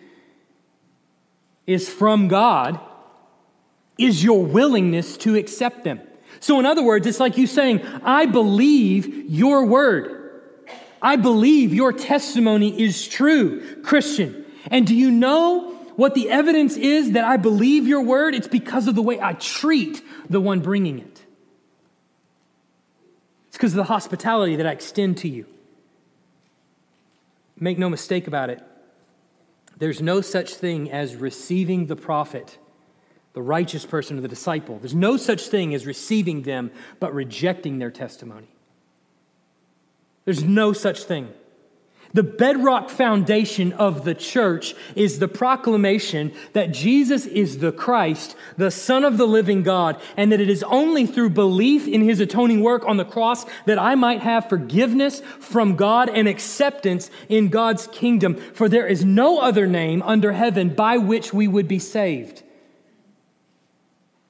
is 1.65 1.87
from 1.87 2.27
God, 2.27 2.81
is 3.97 4.25
your 4.25 4.43
willingness 4.43 5.15
to 5.19 5.37
accept 5.37 5.85
them. 5.85 6.01
So, 6.41 6.59
in 6.59 6.65
other 6.65 6.83
words, 6.83 7.07
it's 7.07 7.21
like 7.21 7.37
you 7.37 7.47
saying, 7.47 7.85
I 8.03 8.25
believe 8.25 9.29
your 9.31 9.65
word. 9.65 10.41
I 11.01 11.15
believe 11.15 11.73
your 11.73 11.93
testimony 11.93 12.81
is 12.81 13.07
true, 13.07 13.81
Christian. 13.83 14.45
And 14.69 14.85
do 14.85 14.93
you 14.93 15.11
know 15.11 15.70
what 16.01 16.15
the 16.15 16.31
evidence 16.31 16.77
is 16.77 17.11
that 17.11 17.23
I 17.23 17.37
believe 17.37 17.87
your 17.87 18.01
word? 18.01 18.33
It's 18.33 18.47
because 18.47 18.87
of 18.87 18.95
the 18.95 19.03
way 19.03 19.21
I 19.21 19.33
treat 19.33 20.01
the 20.27 20.41
one 20.41 20.59
bringing 20.59 20.97
it. 20.97 21.23
It's 23.49 23.55
because 23.55 23.73
of 23.73 23.77
the 23.77 23.83
hospitality 23.83 24.55
that 24.55 24.65
I 24.65 24.71
extend 24.71 25.19
to 25.19 25.27
you. 25.27 25.45
Make 27.55 27.77
no 27.77 27.87
mistake 27.87 28.25
about 28.25 28.49
it. 28.49 28.63
There's 29.77 30.01
no 30.01 30.21
such 30.21 30.55
thing 30.55 30.91
as 30.91 31.15
receiving 31.15 31.85
the 31.85 31.95
prophet, 31.95 32.57
the 33.33 33.43
righteous 33.43 33.85
person, 33.85 34.17
or 34.17 34.21
the 34.21 34.27
disciple. 34.27 34.79
There's 34.79 34.95
no 34.95 35.17
such 35.17 35.49
thing 35.49 35.75
as 35.75 35.85
receiving 35.85 36.41
them, 36.41 36.71
but 36.99 37.13
rejecting 37.13 37.77
their 37.77 37.91
testimony. 37.91 38.49
There's 40.25 40.43
no 40.43 40.73
such 40.73 41.03
thing. 41.03 41.31
The 42.13 42.23
bedrock 42.23 42.89
foundation 42.89 43.73
of 43.73 44.03
the 44.03 44.13
church 44.13 44.75
is 44.95 45.19
the 45.19 45.27
proclamation 45.27 46.33
that 46.53 46.71
Jesus 46.71 47.25
is 47.25 47.59
the 47.59 47.71
Christ, 47.71 48.35
the 48.57 48.71
Son 48.71 49.03
of 49.03 49.17
the 49.17 49.27
living 49.27 49.63
God, 49.63 49.99
and 50.17 50.31
that 50.31 50.41
it 50.41 50.49
is 50.49 50.63
only 50.63 51.05
through 51.05 51.31
belief 51.31 51.87
in 51.87 52.01
his 52.01 52.19
atoning 52.19 52.61
work 52.61 52.85
on 52.85 52.97
the 52.97 53.05
cross 53.05 53.45
that 53.65 53.79
I 53.79 53.95
might 53.95 54.21
have 54.21 54.49
forgiveness 54.49 55.21
from 55.39 55.75
God 55.75 56.09
and 56.09 56.27
acceptance 56.27 57.09
in 57.29 57.49
God's 57.49 57.87
kingdom. 57.87 58.35
For 58.35 58.69
there 58.69 58.87
is 58.87 59.05
no 59.05 59.39
other 59.39 59.67
name 59.67 60.01
under 60.03 60.33
heaven 60.33 60.69
by 60.69 60.97
which 60.97 61.33
we 61.33 61.47
would 61.47 61.67
be 61.67 61.79
saved 61.79 62.43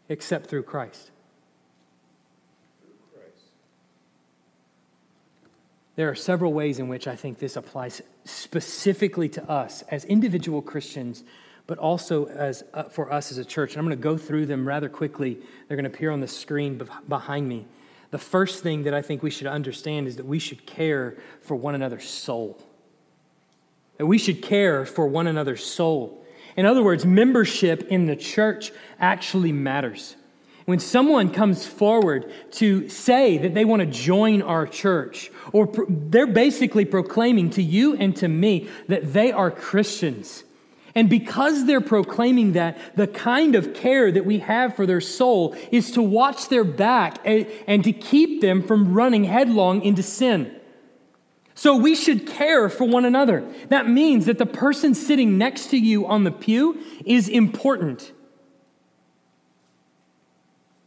except 0.09 0.47
through 0.47 0.63
Christ. 0.63 1.10
There 6.01 6.09
are 6.09 6.15
several 6.15 6.51
ways 6.51 6.79
in 6.79 6.87
which 6.87 7.07
I 7.07 7.15
think 7.15 7.37
this 7.37 7.55
applies 7.55 8.01
specifically 8.25 9.29
to 9.29 9.47
us 9.47 9.83
as 9.83 10.03
individual 10.05 10.59
Christians, 10.59 11.23
but 11.67 11.77
also 11.77 12.25
as, 12.25 12.63
uh, 12.73 12.85
for 12.85 13.13
us 13.13 13.31
as 13.31 13.37
a 13.37 13.45
church. 13.45 13.73
And 13.73 13.79
I'm 13.79 13.85
going 13.85 13.95
to 13.95 14.01
go 14.01 14.17
through 14.17 14.47
them 14.47 14.67
rather 14.67 14.89
quickly. 14.89 15.37
They're 15.67 15.77
going 15.77 15.87
to 15.87 15.95
appear 15.95 16.09
on 16.09 16.19
the 16.19 16.27
screen 16.27 16.81
behind 17.07 17.47
me. 17.47 17.67
The 18.09 18.17
first 18.17 18.63
thing 18.63 18.81
that 18.85 18.95
I 18.95 19.03
think 19.03 19.21
we 19.21 19.29
should 19.29 19.45
understand 19.45 20.07
is 20.07 20.15
that 20.15 20.25
we 20.25 20.39
should 20.39 20.65
care 20.65 21.17
for 21.43 21.53
one 21.53 21.75
another's 21.75 22.09
soul. 22.09 22.59
That 23.97 24.07
we 24.07 24.17
should 24.17 24.41
care 24.41 24.87
for 24.87 25.05
one 25.05 25.27
another's 25.27 25.63
soul. 25.63 26.25
In 26.57 26.65
other 26.65 26.81
words, 26.81 27.05
membership 27.05 27.83
in 27.89 28.07
the 28.07 28.15
church 28.15 28.71
actually 28.99 29.51
matters. 29.51 30.15
When 30.65 30.79
someone 30.79 31.31
comes 31.31 31.65
forward 31.65 32.31
to 32.51 32.87
say 32.87 33.37
that 33.39 33.53
they 33.53 33.65
want 33.65 33.81
to 33.81 33.85
join 33.85 34.41
our 34.41 34.67
church, 34.67 35.31
or 35.51 35.67
pro- 35.67 35.85
they're 35.89 36.27
basically 36.27 36.85
proclaiming 36.85 37.49
to 37.51 37.63
you 37.63 37.95
and 37.95 38.15
to 38.17 38.27
me 38.27 38.69
that 38.87 39.13
they 39.13 39.31
are 39.31 39.49
Christians. 39.49 40.43
And 40.93 41.09
because 41.09 41.65
they're 41.65 41.81
proclaiming 41.81 42.53
that, 42.53 42.95
the 42.95 43.07
kind 43.07 43.55
of 43.55 43.73
care 43.73 44.11
that 44.11 44.25
we 44.25 44.39
have 44.39 44.75
for 44.75 44.85
their 44.85 45.01
soul 45.01 45.55
is 45.71 45.91
to 45.91 46.01
watch 46.01 46.49
their 46.49 46.65
back 46.65 47.17
and, 47.25 47.47
and 47.65 47.83
to 47.85 47.93
keep 47.93 48.41
them 48.41 48.61
from 48.61 48.93
running 48.93 49.23
headlong 49.23 49.81
into 49.83 50.03
sin. 50.03 50.53
So 51.55 51.77
we 51.77 51.95
should 51.95 52.27
care 52.27 52.69
for 52.69 52.85
one 52.85 53.05
another. 53.05 53.45
That 53.69 53.87
means 53.87 54.25
that 54.25 54.37
the 54.37 54.45
person 54.45 54.93
sitting 54.93 55.37
next 55.37 55.67
to 55.67 55.77
you 55.77 56.07
on 56.07 56.23
the 56.23 56.31
pew 56.31 56.81
is 57.05 57.29
important. 57.29 58.11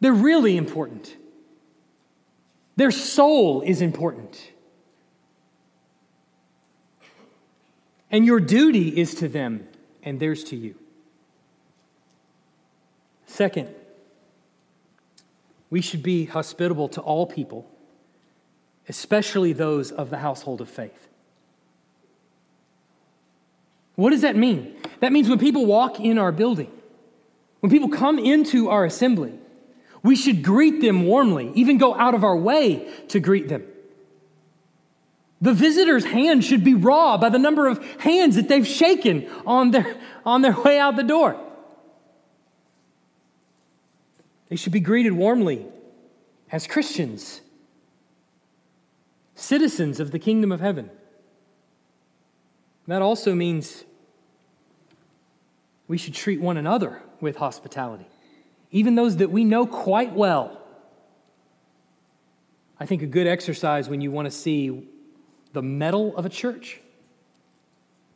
They're 0.04 0.12
really 0.12 0.58
important. 0.58 1.16
Their 2.76 2.90
soul 2.90 3.62
is 3.62 3.80
important. 3.80 4.38
And 8.10 8.26
your 8.26 8.38
duty 8.38 9.00
is 9.00 9.14
to 9.14 9.28
them, 9.28 9.66
and 10.02 10.20
theirs 10.20 10.44
to 10.44 10.56
you. 10.56 10.74
Second, 13.24 13.74
we 15.70 15.80
should 15.80 16.02
be 16.02 16.26
hospitable 16.26 16.88
to 16.90 17.00
all 17.00 17.26
people, 17.26 17.66
especially 18.90 19.54
those 19.54 19.90
of 19.90 20.10
the 20.10 20.18
household 20.18 20.60
of 20.60 20.68
faith. 20.68 21.08
What 23.94 24.10
does 24.10 24.20
that 24.20 24.36
mean? 24.36 24.76
That 25.00 25.12
means 25.12 25.30
when 25.30 25.38
people 25.38 25.64
walk 25.64 25.98
in 25.98 26.18
our 26.18 26.30
building, 26.30 26.70
when 27.60 27.70
people 27.70 27.88
come 27.88 28.18
into 28.18 28.68
our 28.68 28.84
assembly, 28.84 29.38
we 30.04 30.14
should 30.14 30.42
greet 30.42 30.82
them 30.82 31.06
warmly, 31.06 31.50
even 31.54 31.78
go 31.78 31.94
out 31.94 32.14
of 32.14 32.22
our 32.22 32.36
way 32.36 32.86
to 33.08 33.18
greet 33.18 33.48
them. 33.48 33.64
The 35.40 35.54
visitor's 35.54 36.04
hand 36.04 36.44
should 36.44 36.62
be 36.62 36.74
raw 36.74 37.16
by 37.16 37.30
the 37.30 37.38
number 37.38 37.66
of 37.66 37.82
hands 38.00 38.36
that 38.36 38.46
they've 38.46 38.66
shaken 38.66 39.28
on 39.46 39.70
their, 39.70 39.96
on 40.24 40.42
their 40.42 40.52
way 40.52 40.78
out 40.78 40.96
the 40.96 41.02
door. 41.02 41.40
They 44.50 44.56
should 44.56 44.72
be 44.72 44.80
greeted 44.80 45.14
warmly 45.14 45.66
as 46.52 46.66
Christians, 46.66 47.40
citizens 49.34 50.00
of 50.00 50.10
the 50.10 50.18
kingdom 50.18 50.52
of 50.52 50.60
heaven. 50.60 50.90
That 52.86 53.00
also 53.00 53.34
means 53.34 53.84
we 55.88 55.96
should 55.96 56.14
treat 56.14 56.42
one 56.42 56.58
another 56.58 57.00
with 57.22 57.36
hospitality 57.36 58.06
even 58.74 58.96
those 58.96 59.18
that 59.18 59.30
we 59.30 59.44
know 59.44 59.66
quite 59.66 60.12
well. 60.14 60.60
I 62.78 62.86
think 62.86 63.02
a 63.02 63.06
good 63.06 63.28
exercise 63.28 63.88
when 63.88 64.00
you 64.00 64.10
want 64.10 64.26
to 64.26 64.32
see 64.32 64.88
the 65.52 65.62
mettle 65.62 66.14
of 66.16 66.26
a 66.26 66.28
church, 66.28 66.80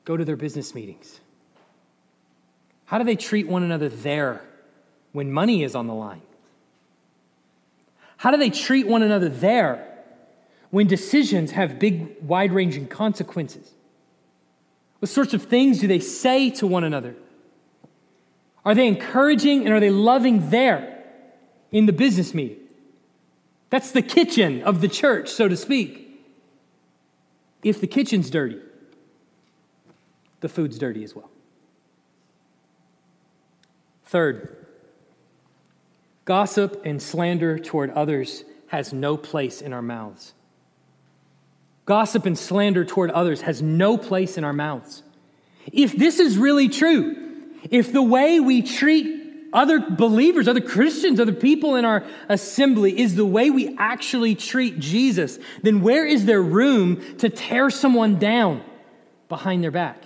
go 0.04 0.16
to 0.16 0.24
their 0.24 0.34
business 0.34 0.74
meetings. 0.74 1.20
How 2.86 2.98
do 2.98 3.04
they 3.04 3.14
treat 3.14 3.46
one 3.46 3.62
another 3.62 3.88
there 3.88 4.42
when 5.12 5.30
money 5.32 5.62
is 5.62 5.76
on 5.76 5.86
the 5.86 5.94
line? 5.94 6.22
How 8.16 8.32
do 8.32 8.36
they 8.36 8.50
treat 8.50 8.88
one 8.88 9.04
another 9.04 9.28
there 9.28 9.86
when 10.70 10.88
decisions 10.88 11.52
have 11.52 11.78
big, 11.78 12.20
wide 12.20 12.50
ranging 12.50 12.88
consequences? 12.88 13.70
What 14.98 15.08
sorts 15.08 15.34
of 15.34 15.44
things 15.44 15.78
do 15.78 15.86
they 15.86 16.00
say 16.00 16.50
to 16.50 16.66
one 16.66 16.82
another? 16.82 17.14
Are 18.68 18.74
they 18.74 18.86
encouraging 18.86 19.64
and 19.64 19.72
are 19.72 19.80
they 19.80 19.88
loving 19.88 20.50
there 20.50 21.02
in 21.72 21.86
the 21.86 21.92
business 21.94 22.34
meeting? 22.34 22.58
That's 23.70 23.92
the 23.92 24.02
kitchen 24.02 24.62
of 24.62 24.82
the 24.82 24.88
church, 24.88 25.30
so 25.30 25.48
to 25.48 25.56
speak. 25.56 26.22
If 27.62 27.80
the 27.80 27.86
kitchen's 27.86 28.28
dirty, 28.28 28.58
the 30.40 30.50
food's 30.50 30.78
dirty 30.78 31.02
as 31.02 31.16
well. 31.16 31.30
Third, 34.04 34.66
gossip 36.26 36.82
and 36.84 37.00
slander 37.00 37.58
toward 37.58 37.88
others 37.92 38.44
has 38.66 38.92
no 38.92 39.16
place 39.16 39.62
in 39.62 39.72
our 39.72 39.80
mouths. 39.80 40.34
Gossip 41.86 42.26
and 42.26 42.38
slander 42.38 42.84
toward 42.84 43.10
others 43.12 43.40
has 43.40 43.62
no 43.62 43.96
place 43.96 44.36
in 44.36 44.44
our 44.44 44.52
mouths. 44.52 45.04
If 45.72 45.96
this 45.96 46.18
is 46.18 46.36
really 46.36 46.68
true, 46.68 47.27
if 47.70 47.92
the 47.92 48.02
way 48.02 48.40
we 48.40 48.62
treat 48.62 49.24
other 49.52 49.80
believers, 49.80 50.46
other 50.46 50.60
Christians, 50.60 51.18
other 51.18 51.32
people 51.32 51.74
in 51.76 51.84
our 51.84 52.04
assembly 52.28 52.98
is 52.98 53.14
the 53.14 53.24
way 53.24 53.50
we 53.50 53.76
actually 53.78 54.34
treat 54.34 54.78
Jesus, 54.78 55.38
then 55.62 55.80
where 55.80 56.06
is 56.06 56.26
there 56.26 56.42
room 56.42 57.16
to 57.18 57.28
tear 57.28 57.70
someone 57.70 58.18
down 58.18 58.62
behind 59.28 59.62
their 59.62 59.70
back? 59.70 60.02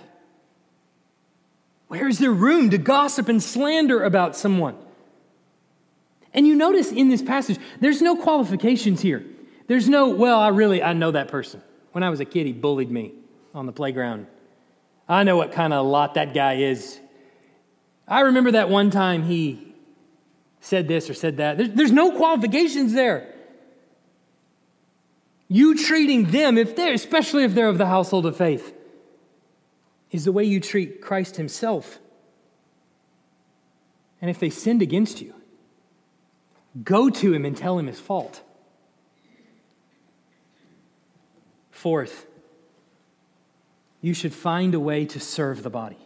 Where 1.87 2.07
is 2.07 2.19
there 2.19 2.31
room 2.31 2.69
to 2.71 2.77
gossip 2.77 3.27
and 3.27 3.43
slander 3.43 4.03
about 4.03 4.35
someone? 4.35 4.77
And 6.33 6.47
you 6.47 6.55
notice 6.55 6.91
in 6.91 7.09
this 7.09 7.21
passage, 7.21 7.59
there's 7.79 8.01
no 8.01 8.15
qualifications 8.15 9.01
here. 9.01 9.23
There's 9.67 9.87
no, 9.87 10.09
well, 10.09 10.39
I 10.39 10.47
really, 10.47 10.81
I 10.81 10.93
know 10.93 11.11
that 11.11 11.27
person. 11.27 11.61
When 11.91 12.03
I 12.03 12.09
was 12.09 12.19
a 12.19 12.25
kid, 12.25 12.45
he 12.47 12.53
bullied 12.53 12.89
me. 12.89 13.13
on 13.53 13.65
the 13.65 13.71
playground. 13.71 14.25
I 15.07 15.23
know 15.23 15.37
what 15.37 15.51
kind 15.51 15.73
of 15.73 15.85
a 15.85 15.87
lot 15.87 16.15
that 16.15 16.33
guy 16.33 16.55
is. 16.55 16.99
I 18.07 18.21
remember 18.21 18.51
that 18.51 18.69
one 18.69 18.89
time 18.89 19.23
he 19.23 19.73
said 20.59 20.87
this 20.87 21.09
or 21.09 21.13
said 21.13 21.37
that. 21.37 21.57
There's, 21.57 21.69
there's 21.71 21.91
no 21.91 22.11
qualifications 22.11 22.93
there. 22.93 23.33
You 25.47 25.77
treating 25.77 26.31
them, 26.31 26.57
if 26.57 26.75
they're, 26.75 26.93
especially 26.93 27.43
if 27.43 27.53
they're 27.53 27.67
of 27.67 27.77
the 27.77 27.85
household 27.85 28.25
of 28.25 28.35
faith, 28.35 28.73
is 30.09 30.25
the 30.25 30.31
way 30.31 30.43
you 30.43 30.59
treat 30.59 31.01
Christ 31.01 31.35
Himself. 31.35 31.99
And 34.21 34.29
if 34.29 34.39
they 34.39 34.49
sinned 34.49 34.81
against 34.81 35.21
you, 35.21 35.33
go 36.83 37.09
to 37.09 37.33
Him 37.33 37.45
and 37.45 37.55
tell 37.55 37.77
Him 37.77 37.87
His 37.87 37.99
fault. 37.99 38.41
Fourth, 41.71 42.25
you 44.01 44.13
should 44.13 44.33
find 44.33 44.73
a 44.73 44.79
way 44.79 45.05
to 45.05 45.19
serve 45.19 45.63
the 45.63 45.69
body. 45.69 46.02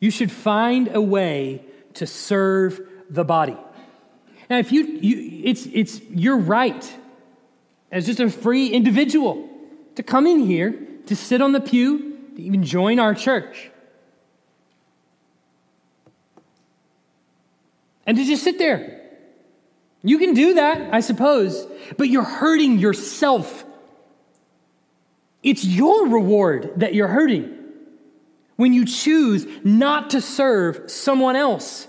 You 0.00 0.10
should 0.10 0.30
find 0.30 0.94
a 0.94 1.00
way 1.00 1.64
to 1.94 2.06
serve 2.06 2.80
the 3.08 3.24
body. 3.24 3.56
Now, 4.48 4.58
if 4.58 4.72
you, 4.72 4.84
you 4.84 5.42
it's, 5.44 5.66
it's 5.66 6.00
your 6.10 6.36
right 6.36 6.96
as 7.90 8.06
just 8.06 8.20
a 8.20 8.30
free 8.30 8.68
individual 8.68 9.48
to 9.94 10.02
come 10.02 10.26
in 10.26 10.40
here, 10.40 10.78
to 11.06 11.16
sit 11.16 11.40
on 11.40 11.52
the 11.52 11.60
pew, 11.60 12.18
to 12.36 12.42
even 12.42 12.62
join 12.62 12.98
our 12.98 13.14
church. 13.14 13.70
And 18.06 18.16
to 18.16 18.24
just 18.24 18.44
sit 18.44 18.58
there. 18.58 19.02
You 20.02 20.18
can 20.18 20.34
do 20.34 20.54
that, 20.54 20.94
I 20.94 21.00
suppose, 21.00 21.66
but 21.96 22.08
you're 22.08 22.22
hurting 22.22 22.78
yourself 22.78 23.64
it's 25.46 25.64
your 25.64 26.08
reward 26.08 26.72
that 26.76 26.92
you're 26.92 27.06
hurting 27.06 27.55
when 28.56 28.72
you 28.72 28.84
choose 28.84 29.46
not 29.64 30.10
to 30.10 30.20
serve 30.20 30.90
someone 30.90 31.36
else. 31.36 31.86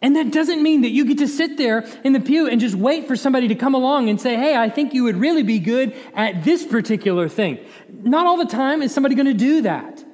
And 0.00 0.14
that 0.16 0.30
doesn't 0.30 0.62
mean 0.62 0.82
that 0.82 0.90
you 0.90 1.04
get 1.04 1.18
to 1.18 1.28
sit 1.28 1.56
there 1.56 1.80
in 2.04 2.12
the 2.12 2.20
pew 2.20 2.48
and 2.48 2.60
just 2.60 2.76
wait 2.76 3.08
for 3.08 3.16
somebody 3.16 3.48
to 3.48 3.54
come 3.54 3.74
along 3.74 4.08
and 4.08 4.20
say, 4.20 4.36
Hey, 4.36 4.56
I 4.56 4.70
think 4.70 4.94
you 4.94 5.04
would 5.04 5.16
really 5.16 5.42
be 5.42 5.58
good 5.58 5.94
at 6.14 6.44
this 6.44 6.64
particular 6.64 7.28
thing. 7.28 7.58
Not 7.88 8.26
all 8.26 8.36
the 8.36 8.46
time 8.46 8.80
is 8.80 8.94
somebody 8.94 9.16
going 9.16 9.26
to 9.26 9.34
do 9.34 9.62
that. 9.62 10.04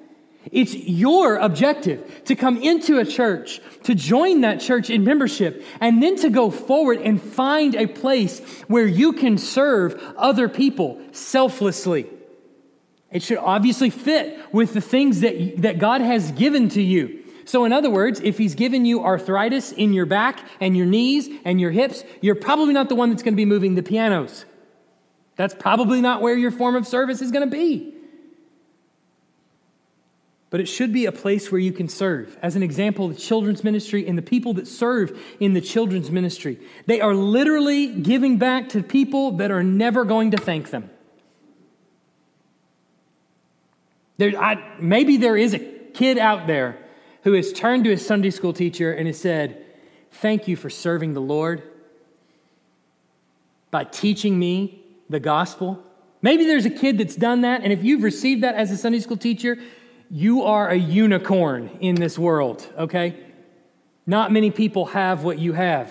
It's 0.51 0.75
your 0.75 1.37
objective 1.37 2.25
to 2.25 2.35
come 2.35 2.59
into 2.59 2.99
a 2.99 3.05
church, 3.05 3.61
to 3.85 3.95
join 3.95 4.43
that 4.43 4.61
church 4.61 4.91
in 4.91 5.05
membership, 5.05 5.65
and 5.81 6.03
then 6.03 6.17
to 6.17 6.31
go 6.31 6.51
forward 6.51 7.01
and 7.01 7.21
find 7.21 7.75
a 7.75 7.87
place 7.87 8.41
where 8.69 8.87
you 8.87 9.15
can 9.15 9.39
serve 9.39 10.01
other 10.17 10.49
people 10.49 11.01
selflessly. 11.13 12.09
It 13.15 13.23
should 13.23 13.39
obviously 13.39 13.89
fit 13.89 14.39
with 14.53 14.75
the 14.75 14.83
things 14.83 15.21
that, 15.21 15.63
that 15.63 15.79
God 15.79 16.03
has 16.03 16.33
given 16.33 16.69
to 16.71 16.83
you. 16.83 17.23
So, 17.47 17.65
in 17.65 17.73
other 17.73 17.89
words, 17.89 18.21
if 18.21 18.37
He's 18.37 18.55
given 18.55 18.85
you 18.85 19.03
arthritis 19.03 19.73
in 19.73 19.95
your 19.95 20.05
back 20.05 20.41
and 20.61 20.77
your 20.77 20.87
knees 20.87 21.31
and 21.47 21.59
your 21.59 21.71
hips, 21.71 22.05
you're 22.21 22.35
probably 22.35 22.75
not 22.75 22.91
the 22.91 22.95
one 22.95 23.09
that's 23.09 23.23
going 23.23 23.35
to 23.35 23.37
be 23.37 23.47
moving 23.47 23.75
the 23.75 23.83
pianos. 23.83 24.45
That's 25.37 25.55
probably 25.55 26.03
not 26.03 26.21
where 26.21 26.37
your 26.37 26.51
form 26.51 26.77
of 26.77 26.87
service 26.87 27.23
is 27.23 27.31
going 27.31 27.49
to 27.49 27.57
be 27.57 27.95
but 30.55 30.61
it 30.61 30.67
should 30.67 30.93
be 30.93 31.05
a 31.05 31.11
place 31.11 31.51
where 31.51 31.61
you 31.61 31.73
can 31.73 31.89
serve. 31.89 32.39
As 32.41 32.55
an 32.55 32.63
example, 32.63 33.09
the 33.09 33.17
children's 33.17 33.65
ministry 33.65 34.07
and 34.07 34.17
the 34.17 34.23
people 34.23 34.55
that 34.55 34.69
serve 34.69 35.21
in 35.41 35.53
the 35.53 35.61
children's 35.61 36.13
ministry, 36.13 36.61
they 36.87 37.01
are 37.01 37.13
literally 37.13 37.89
giving 37.89 38.39
back 38.39 38.69
to 38.69 38.81
people 38.81 39.33
that 39.39 39.51
are 39.51 39.65
never 39.65 40.05
going 40.05 40.31
to 40.31 40.37
thank 40.37 40.71
them. 40.71 40.91
There, 44.17 44.41
I, 44.41 44.77
maybe 44.81 45.17
there 45.17 45.37
is 45.37 45.55
a 45.55 45.59
kid 45.59 46.19
out 46.19 46.47
there 46.47 46.79
who 47.23 47.33
has 47.33 47.53
turned 47.53 47.85
to 47.85 47.91
his 47.91 48.07
Sunday 48.07 48.31
school 48.31 48.53
teacher 48.53 48.93
and 48.93 49.07
has 49.07 49.19
said, 49.19 49.65
Thank 50.11 50.47
you 50.47 50.57
for 50.57 50.71
serving 50.71 51.15
the 51.15 51.21
Lord 51.21 51.63
by 53.73 53.83
teaching 53.83 54.39
me 54.39 54.81
the 55.11 55.19
gospel. 55.19 55.83
Maybe 56.23 56.45
there's 56.45 56.65
a 56.65 56.71
kid 56.71 56.99
that's 56.99 57.17
done 57.17 57.41
that, 57.41 57.63
and 57.63 57.73
if 57.73 57.83
you've 57.83 58.05
received 58.05 58.45
that 58.45 58.55
as 58.55 58.71
a 58.71 58.77
Sunday 58.77 59.01
school 59.01 59.17
teacher, 59.17 59.59
you 60.11 60.45
are 60.45 60.69
a 60.69 60.77
unicorn 60.77 61.69
in 61.81 61.97
this 61.97 62.17
world, 62.17 62.67
okay? 62.79 63.19
Not 64.07 64.31
many 64.31 64.51
people 64.51 64.87
have 64.87 65.25
what 65.25 65.39
you 65.39 65.55
have, 65.55 65.91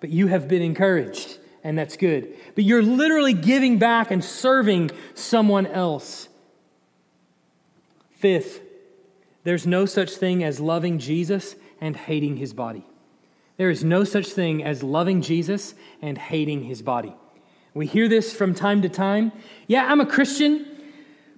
but 0.00 0.10
you 0.10 0.28
have 0.28 0.46
been 0.46 0.62
encouraged, 0.62 1.38
and 1.64 1.76
that's 1.76 1.96
good. 1.96 2.34
But 2.54 2.64
you're 2.64 2.82
literally 2.82 3.32
giving 3.32 3.78
back 3.78 4.10
and 4.10 4.24
serving 4.24 4.92
someone 5.14 5.66
else. 5.66 6.28
Fifth, 8.26 8.60
there's 9.44 9.68
no 9.68 9.86
such 9.86 10.10
thing 10.16 10.42
as 10.42 10.58
loving 10.58 10.98
Jesus 10.98 11.54
and 11.80 11.96
hating 11.96 12.38
his 12.38 12.52
body. 12.52 12.84
There 13.56 13.70
is 13.70 13.84
no 13.84 14.02
such 14.02 14.26
thing 14.26 14.64
as 14.64 14.82
loving 14.82 15.22
Jesus 15.22 15.74
and 16.02 16.18
hating 16.18 16.64
his 16.64 16.82
body. 16.82 17.14
We 17.72 17.86
hear 17.86 18.08
this 18.08 18.34
from 18.34 18.52
time 18.52 18.82
to 18.82 18.88
time. 18.88 19.30
Yeah, 19.68 19.86
I'm 19.86 20.00
a 20.00 20.06
Christian, 20.06 20.66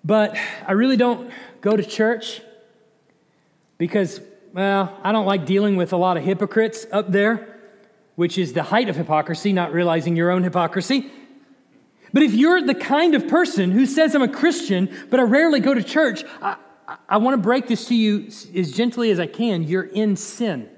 but 0.03 0.35
I 0.67 0.73
really 0.73 0.97
don't 0.97 1.31
go 1.61 1.77
to 1.77 1.83
church 1.83 2.41
because, 3.77 4.23
well, 4.55 4.99
I 5.03 5.13
don't 5.13 5.27
like 5.27 5.45
dealing 5.45 5.77
with 5.77 5.93
a 5.93 5.99
lot 5.99 6.17
of 6.17 6.25
hypocrites 6.25 6.87
up 6.91 7.13
there, 7.13 7.61
which 8.17 8.39
is 8.39 8.55
the 8.55 8.63
height 8.63 8.89
of 8.89 8.97
hypocrisy, 8.97 9.53
not 9.53 9.75
realizing 9.75 10.17
your 10.17 10.31
own 10.31 10.43
hypocrisy. 10.43 11.11
But 12.15 12.23
if 12.23 12.33
you're 12.33 12.63
the 12.63 12.75
kind 12.75 13.15
of 13.15 13.29
person 13.29 13.73
who 13.73 13.85
says, 13.85 14.15
I'm 14.15 14.23
a 14.23 14.29
Christian, 14.29 14.89
but 15.11 15.21
I 15.21 15.25
rarely 15.25 15.61
go 15.61 15.75
to 15.75 15.83
church, 15.83 16.25
I, 16.41 16.57
I, 17.09 17.19
want 17.19 17.35
to 17.35 17.43
break 17.43 17.67
this 17.67 17.87
to 17.89 17.95
you 17.95 18.29
as 18.55 18.73
gently 18.73 19.11
as 19.11 19.21
I 19.21 19.27
can. 19.27 19.63
You're 19.63 19.83
in 19.83 20.17
sin. 20.17 20.71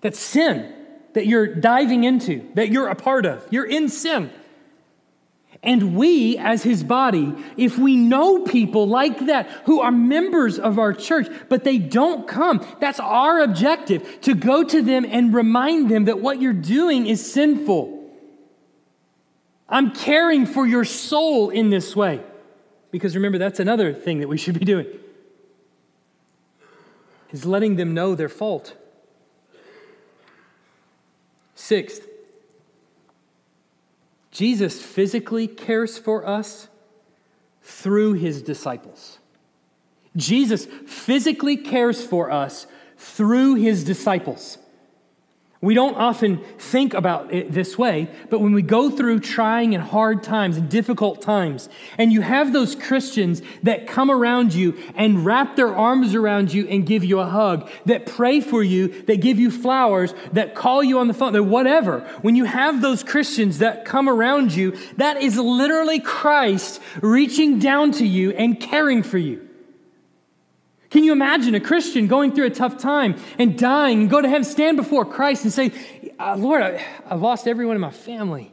That's 0.00 0.18
sin 0.18 0.74
that 1.12 1.26
you're 1.26 1.54
diving 1.54 2.04
into, 2.04 2.48
that 2.54 2.70
you're 2.70 2.88
a 2.88 2.94
part 2.94 3.26
of. 3.26 3.46
You're 3.50 3.66
in 3.66 3.88
sin. 3.88 4.30
And 5.62 5.94
we, 5.94 6.38
as 6.38 6.62
his 6.62 6.82
body, 6.82 7.34
if 7.58 7.76
we 7.76 7.96
know 7.96 8.44
people 8.44 8.88
like 8.88 9.26
that 9.26 9.46
who 9.66 9.80
are 9.80 9.92
members 9.92 10.58
of 10.58 10.78
our 10.78 10.94
church, 10.94 11.28
but 11.50 11.64
they 11.64 11.76
don't 11.76 12.26
come, 12.26 12.66
that's 12.80 12.98
our 12.98 13.40
objective 13.40 14.22
to 14.22 14.34
go 14.34 14.64
to 14.64 14.80
them 14.80 15.04
and 15.04 15.34
remind 15.34 15.90
them 15.90 16.06
that 16.06 16.20
what 16.20 16.40
you're 16.40 16.54
doing 16.54 17.06
is 17.06 17.30
sinful. 17.30 17.98
I'm 19.68 19.90
caring 19.90 20.46
for 20.46 20.66
your 20.66 20.86
soul 20.86 21.50
in 21.50 21.68
this 21.68 21.94
way. 21.94 22.22
Because 22.90 23.14
remember, 23.14 23.38
that's 23.38 23.60
another 23.60 23.92
thing 23.92 24.20
that 24.20 24.28
we 24.28 24.36
should 24.36 24.58
be 24.58 24.64
doing 24.64 24.86
is 27.30 27.46
letting 27.46 27.76
them 27.76 27.94
know 27.94 28.14
their 28.14 28.28
fault. 28.28 28.74
Sixth, 31.54 32.06
Jesus 34.30 34.82
physically 34.82 35.46
cares 35.46 35.98
for 35.98 36.26
us 36.26 36.68
through 37.62 38.14
his 38.14 38.42
disciples. 38.42 39.18
Jesus 40.16 40.66
physically 40.86 41.56
cares 41.56 42.04
for 42.04 42.30
us 42.30 42.66
through 42.96 43.54
his 43.54 43.84
disciples. 43.84 44.58
We 45.62 45.74
don't 45.74 45.96
often 45.96 46.38
think 46.56 46.94
about 46.94 47.34
it 47.34 47.52
this 47.52 47.76
way, 47.76 48.08
but 48.30 48.40
when 48.40 48.54
we 48.54 48.62
go 48.62 48.88
through 48.88 49.20
trying 49.20 49.74
and 49.74 49.84
hard 49.84 50.22
times 50.22 50.56
and 50.56 50.70
difficult 50.70 51.20
times, 51.20 51.68
and 51.98 52.10
you 52.10 52.22
have 52.22 52.54
those 52.54 52.74
Christians 52.74 53.42
that 53.62 53.86
come 53.86 54.10
around 54.10 54.54
you 54.54 54.78
and 54.94 55.22
wrap 55.22 55.56
their 55.56 55.76
arms 55.76 56.14
around 56.14 56.54
you 56.54 56.66
and 56.66 56.86
give 56.86 57.04
you 57.04 57.20
a 57.20 57.26
hug, 57.26 57.68
that 57.84 58.06
pray 58.06 58.40
for 58.40 58.62
you, 58.62 59.02
that 59.02 59.20
give 59.20 59.38
you 59.38 59.50
flowers, 59.50 60.14
that 60.32 60.54
call 60.54 60.82
you 60.82 60.98
on 60.98 61.08
the 61.08 61.14
phone, 61.14 61.34
that 61.34 61.42
whatever, 61.42 62.00
when 62.22 62.36
you 62.36 62.46
have 62.46 62.80
those 62.80 63.02
Christians 63.02 63.58
that 63.58 63.84
come 63.84 64.08
around 64.08 64.54
you, 64.54 64.78
that 64.96 65.18
is 65.18 65.36
literally 65.36 66.00
Christ 66.00 66.80
reaching 67.02 67.58
down 67.58 67.92
to 67.92 68.06
you 68.06 68.30
and 68.30 68.58
caring 68.58 69.02
for 69.02 69.18
you. 69.18 69.49
Can 70.90 71.04
you 71.04 71.12
imagine 71.12 71.54
a 71.54 71.60
Christian 71.60 72.08
going 72.08 72.34
through 72.34 72.46
a 72.46 72.50
tough 72.50 72.78
time 72.78 73.14
and 73.38 73.56
dying 73.56 74.02
and 74.02 74.10
go 74.10 74.20
to 74.20 74.28
heaven, 74.28 74.44
stand 74.44 74.76
before 74.76 75.04
Christ 75.04 75.44
and 75.44 75.52
say, 75.52 75.72
uh, 76.18 76.36
Lord, 76.36 76.62
I, 76.62 76.84
I've 77.08 77.20
lost 77.20 77.46
everyone 77.46 77.76
in 77.76 77.80
my 77.80 77.92
family. 77.92 78.52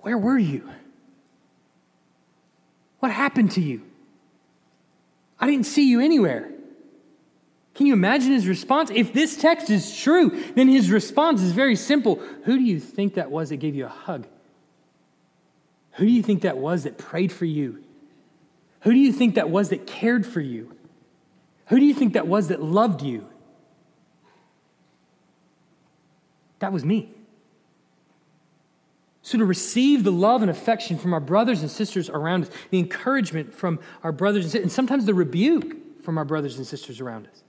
Where 0.00 0.18
were 0.18 0.38
you? 0.38 0.68
What 2.98 3.12
happened 3.12 3.52
to 3.52 3.60
you? 3.60 3.82
I 5.38 5.46
didn't 5.46 5.66
see 5.66 5.88
you 5.88 6.00
anywhere. 6.00 6.50
Can 7.74 7.86
you 7.86 7.92
imagine 7.92 8.32
his 8.32 8.48
response? 8.48 8.90
If 8.90 9.12
this 9.12 9.36
text 9.36 9.70
is 9.70 9.96
true, 9.96 10.42
then 10.54 10.66
his 10.66 10.90
response 10.90 11.42
is 11.42 11.52
very 11.52 11.76
simple. 11.76 12.16
Who 12.44 12.56
do 12.56 12.64
you 12.64 12.80
think 12.80 13.14
that 13.14 13.30
was 13.30 13.50
that 13.50 13.58
gave 13.58 13.74
you 13.74 13.84
a 13.84 13.90
hug? 13.90 14.26
Who 15.92 16.06
do 16.06 16.10
you 16.10 16.22
think 16.22 16.42
that 16.42 16.56
was 16.56 16.84
that 16.84 16.98
prayed 16.98 17.30
for 17.30 17.44
you? 17.44 17.84
Who 18.80 18.92
do 18.92 18.98
you 18.98 19.12
think 19.12 19.34
that 19.34 19.50
was 19.50 19.68
that 19.68 19.86
cared 19.86 20.26
for 20.26 20.40
you? 20.40 20.75
Who 21.66 21.80
do 21.80 21.84
you 21.84 21.94
think 21.94 22.14
that 22.14 22.26
was 22.26 22.48
that 22.48 22.62
loved 22.62 23.02
you? 23.02 23.26
That 26.60 26.72
was 26.72 26.84
me. 26.84 27.12
So, 29.22 29.38
to 29.38 29.44
receive 29.44 30.04
the 30.04 30.12
love 30.12 30.42
and 30.42 30.50
affection 30.50 30.98
from 30.98 31.12
our 31.12 31.20
brothers 31.20 31.60
and 31.60 31.70
sisters 31.70 32.08
around 32.08 32.44
us, 32.44 32.50
the 32.70 32.78
encouragement 32.78 33.52
from 33.52 33.80
our 34.04 34.12
brothers 34.12 34.44
and 34.44 34.52
sisters, 34.52 34.62
and 34.62 34.72
sometimes 34.72 35.04
the 35.04 35.14
rebuke 35.14 36.02
from 36.02 36.16
our 36.16 36.24
brothers 36.24 36.58
and 36.58 36.66
sisters 36.66 37.00
around 37.00 37.26
us, 37.26 37.42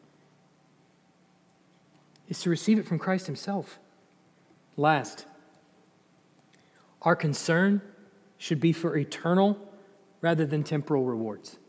is 2.28 2.40
to 2.42 2.50
receive 2.50 2.80
it 2.80 2.88
from 2.88 2.98
Christ 2.98 3.28
Himself. 3.28 3.78
Last, 4.76 5.28
our 7.04 7.16
concern 7.16 7.82
should 8.40 8.60
be 8.60 8.74
for 8.74 8.98
eternal 8.98 9.60
rather 10.22 10.48
than 10.48 10.64
temporal 10.64 11.06
rewards. 11.06 11.60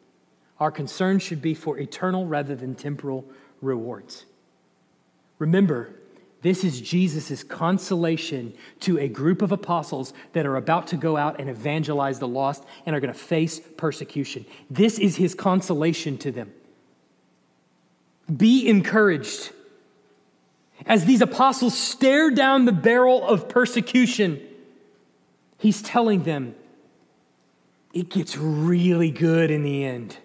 Our 0.61 0.71
concern 0.71 1.19
should 1.19 1.41
be 1.41 1.55
for 1.55 1.79
eternal 1.79 2.27
rather 2.27 2.57
than 2.57 2.75
temporal 2.75 3.25
rewards. 3.61 4.25
Remember, 5.39 5.95
this 6.43 6.63
is 6.63 6.81
Jesus' 6.81 7.43
consolation 7.43 8.55
to 8.81 8.99
a 8.99 9.09
group 9.09 9.43
of 9.43 9.51
apostles 9.51 10.13
that 10.33 10.47
are 10.47 10.57
about 10.57 10.89
to 10.89 10.97
go 10.97 11.17
out 11.17 11.41
and 11.41 11.51
evangelize 11.51 12.19
the 12.19 12.29
lost 12.29 12.65
and 12.87 12.95
are 12.95 13.01
going 13.01 13.13
to 13.13 13.19
face 13.19 13.61
persecution. 13.77 14.47
This 14.71 14.99
is 14.99 15.17
his 15.17 15.35
consolation 15.35 16.17
to 16.19 16.31
them. 16.31 16.53
Be 18.35 18.69
encouraged. 18.69 19.51
As 20.87 21.05
these 21.07 21.23
apostles 21.23 21.77
stare 21.77 22.31
down 22.31 22.67
the 22.67 22.73
barrel 22.73 23.27
of 23.27 23.49
persecution, 23.49 24.41
he's 25.57 25.83
telling 25.83 26.23
them, 26.23 26.55
it 27.93 28.11
gets 28.11 28.37
really 28.37 29.11
good 29.11 29.51
in 29.51 29.63
the 29.65 29.85
end. 29.85 30.19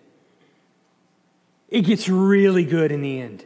It 1.73 1.81
gets 1.81 2.07
really 2.07 2.65
good 2.65 2.91
in 2.91 3.01
the 3.01 3.19
end. 3.19 3.43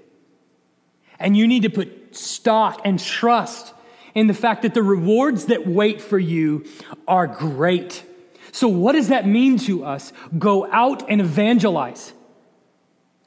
And 1.17 1.37
you 1.37 1.47
need 1.47 1.63
to 1.63 1.69
put 1.69 2.13
stock 2.13 2.81
and 2.83 2.99
trust 2.99 3.73
in 4.13 4.27
the 4.27 4.33
fact 4.33 4.63
that 4.63 4.73
the 4.73 4.83
rewards 4.83 5.45
that 5.45 5.65
wait 5.65 6.01
for 6.01 6.19
you 6.19 6.65
are 7.07 7.25
great. 7.25 8.03
So, 8.51 8.67
what 8.67 8.93
does 8.93 9.07
that 9.07 9.25
mean 9.25 9.57
to 9.59 9.85
us? 9.85 10.11
Go 10.37 10.69
out 10.69 11.09
and 11.09 11.21
evangelize. 11.21 12.11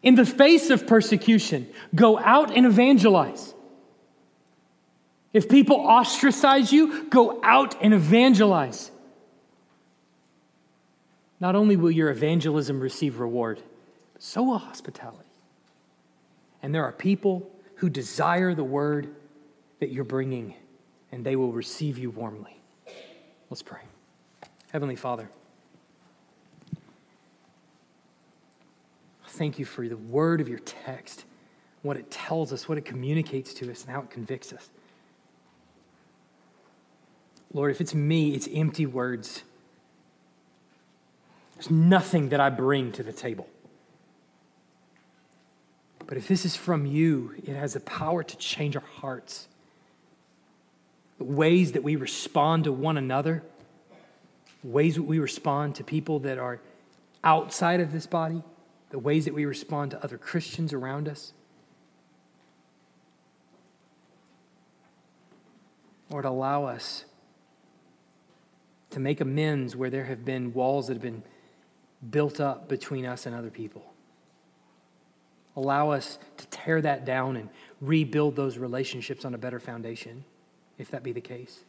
In 0.03 0.17
the 0.17 0.27
face 0.27 0.69
of 0.69 0.87
persecution, 0.87 1.67
go 1.95 2.19
out 2.19 2.55
and 2.55 2.67
evangelize. 2.67 3.55
If 5.33 5.49
people 5.49 5.77
ostracize 5.77 6.73
you, 6.73 7.09
go 7.09 7.41
out 7.43 7.75
and 7.83 7.95
evangelize. 7.95 8.91
Not 11.39 11.55
only 11.55 11.77
will 11.77 11.91
your 11.91 12.11
evangelism 12.11 12.81
receive 12.81 13.19
reward, 13.19 13.63
so 14.21 14.43
will 14.43 14.59
hospitality. 14.59 15.25
And 16.63 16.75
there 16.75 16.85
are 16.85 16.93
people 16.93 17.51
who 17.77 17.89
desire 17.89 18.55
the 18.55 18.63
word 18.63 19.15
that 19.81 19.91
you're 19.91 20.05
bringing, 20.05 20.55
and 21.11 21.25
they 21.25 21.35
will 21.35 21.53
receive 21.53 21.97
you 21.99 22.11
warmly. 22.11 22.61
Let's 23.49 23.63
pray. 23.63 23.81
Heavenly 24.71 24.95
Father, 24.95 25.29
thank 29.27 29.59
you 29.59 29.65
for 29.65 29.89
the 29.89 29.97
word 29.97 30.43
of 30.43 30.49
your 30.49 30.59
text, 30.61 31.25
what 31.81 31.97
it 31.97 32.11
tells 32.11 32.53
us, 32.53 32.69
what 32.69 32.77
it 32.77 32.85
communicates 32.85 33.55
to 33.55 33.71
us, 33.71 33.83
and 33.85 33.91
how 33.91 34.03
it 34.03 34.11
convicts 34.11 34.53
us. 34.53 34.69
Lord, 37.55 37.71
if 37.71 37.81
it's 37.81 37.95
me, 37.95 38.35
it's 38.35 38.49
empty 38.53 38.85
words. 38.85 39.45
There's 41.55 41.71
nothing 41.71 42.29
that 42.29 42.39
I 42.39 42.51
bring 42.51 42.93
to 42.93 43.03
the 43.03 43.13
table. 43.13 43.49
But 46.11 46.19
if 46.19 46.27
this 46.27 46.45
is 46.45 46.57
from 46.57 46.87
you, 46.87 47.37
it 47.37 47.55
has 47.55 47.75
the 47.75 47.81
power 47.81 48.25
to 48.25 48.37
change 48.37 48.75
our 48.75 48.83
hearts. 48.83 49.47
The 51.19 51.25
ways 51.25 51.71
that 51.71 51.85
we 51.85 51.95
respond 51.95 52.65
to 52.65 52.73
one 52.73 52.99
another, 52.99 53.45
ways 54.65 54.97
that 54.97 55.05
we 55.05 55.21
respond 55.21 55.77
to 55.77 55.85
people 55.85 56.19
that 56.19 56.37
are 56.37 56.61
outside 57.23 57.79
of 57.79 57.93
this 57.93 58.09
body, 58.09 58.43
the 58.91 58.99
ways 58.99 59.25
that 59.27 59.35
we 59.35 59.45
respond 59.45 59.93
to 59.93 60.03
other 60.03 60.19
Christians 60.19 60.73
around 60.73 61.09
us. 61.09 61.33
Lord, 66.11 66.25
allow 66.25 66.65
us 66.65 67.05
to 68.91 68.99
make 68.99 69.21
amends 69.21 69.77
where 69.77 69.91
there 69.91 70.07
have 70.07 70.25
been 70.25 70.53
walls 70.55 70.89
that 70.89 70.95
have 70.95 71.03
been 71.03 71.23
built 72.11 72.41
up 72.41 72.69
between 72.69 73.07
us 73.07 73.27
and 73.27 73.37
other 73.37 73.51
people. 73.51 73.90
Allow 75.57 75.91
us 75.91 76.19
to 76.37 76.47
tear 76.49 76.81
that 76.83 77.05
down 77.05 77.37
and 77.37 77.49
rebuild 77.81 78.37
those 78.37 78.59
relationships 78.59 79.25
on 79.25 79.35
a 79.35 79.39
better 79.39 79.59
foundation, 79.59 80.25
if 80.79 80.91
that 80.91 81.03
be 81.03 81.13
the 81.13 81.21
case. 81.21 81.61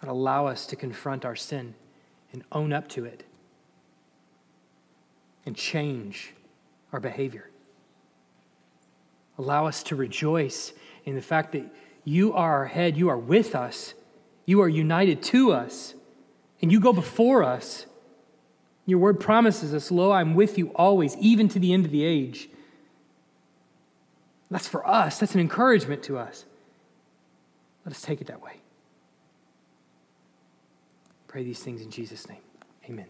And 0.00 0.10
allow 0.10 0.46
us 0.46 0.66
to 0.66 0.76
confront 0.76 1.24
our 1.24 1.36
sin 1.36 1.74
and 2.32 2.42
own 2.52 2.72
up 2.72 2.88
to 2.90 3.04
it 3.04 3.24
and 5.46 5.56
change 5.56 6.34
our 6.92 7.00
behavior. 7.00 7.48
Allow 9.38 9.66
us 9.66 9.82
to 9.84 9.96
rejoice 9.96 10.72
in 11.04 11.14
the 11.14 11.22
fact 11.22 11.52
that 11.52 11.64
you 12.04 12.32
are 12.32 12.58
our 12.58 12.66
head, 12.66 12.96
you 12.96 13.08
are 13.08 13.18
with 13.18 13.54
us, 13.54 13.94
you 14.44 14.60
are 14.62 14.68
united 14.68 15.22
to 15.22 15.52
us, 15.52 15.94
and 16.62 16.72
you 16.72 16.80
go 16.80 16.92
before 16.92 17.42
us 17.42 17.86
your 18.86 19.00
word 19.00 19.20
promises 19.20 19.74
us, 19.74 19.90
Lo, 19.90 20.12
I'm 20.12 20.34
with 20.34 20.56
you 20.56 20.68
always, 20.76 21.16
even 21.16 21.48
to 21.48 21.58
the 21.58 21.72
end 21.72 21.84
of 21.84 21.90
the 21.90 22.04
age. 22.04 22.48
That's 24.50 24.68
for 24.68 24.86
us, 24.86 25.18
that's 25.18 25.34
an 25.34 25.40
encouragement 25.40 26.04
to 26.04 26.16
us. 26.16 26.44
Let 27.84 27.94
us 27.94 28.00
take 28.00 28.20
it 28.20 28.28
that 28.28 28.40
way. 28.40 28.60
Pray 31.26 31.42
these 31.42 31.60
things 31.60 31.82
in 31.82 31.90
Jesus' 31.90 32.28
name. 32.28 32.40
Amen. 32.88 33.06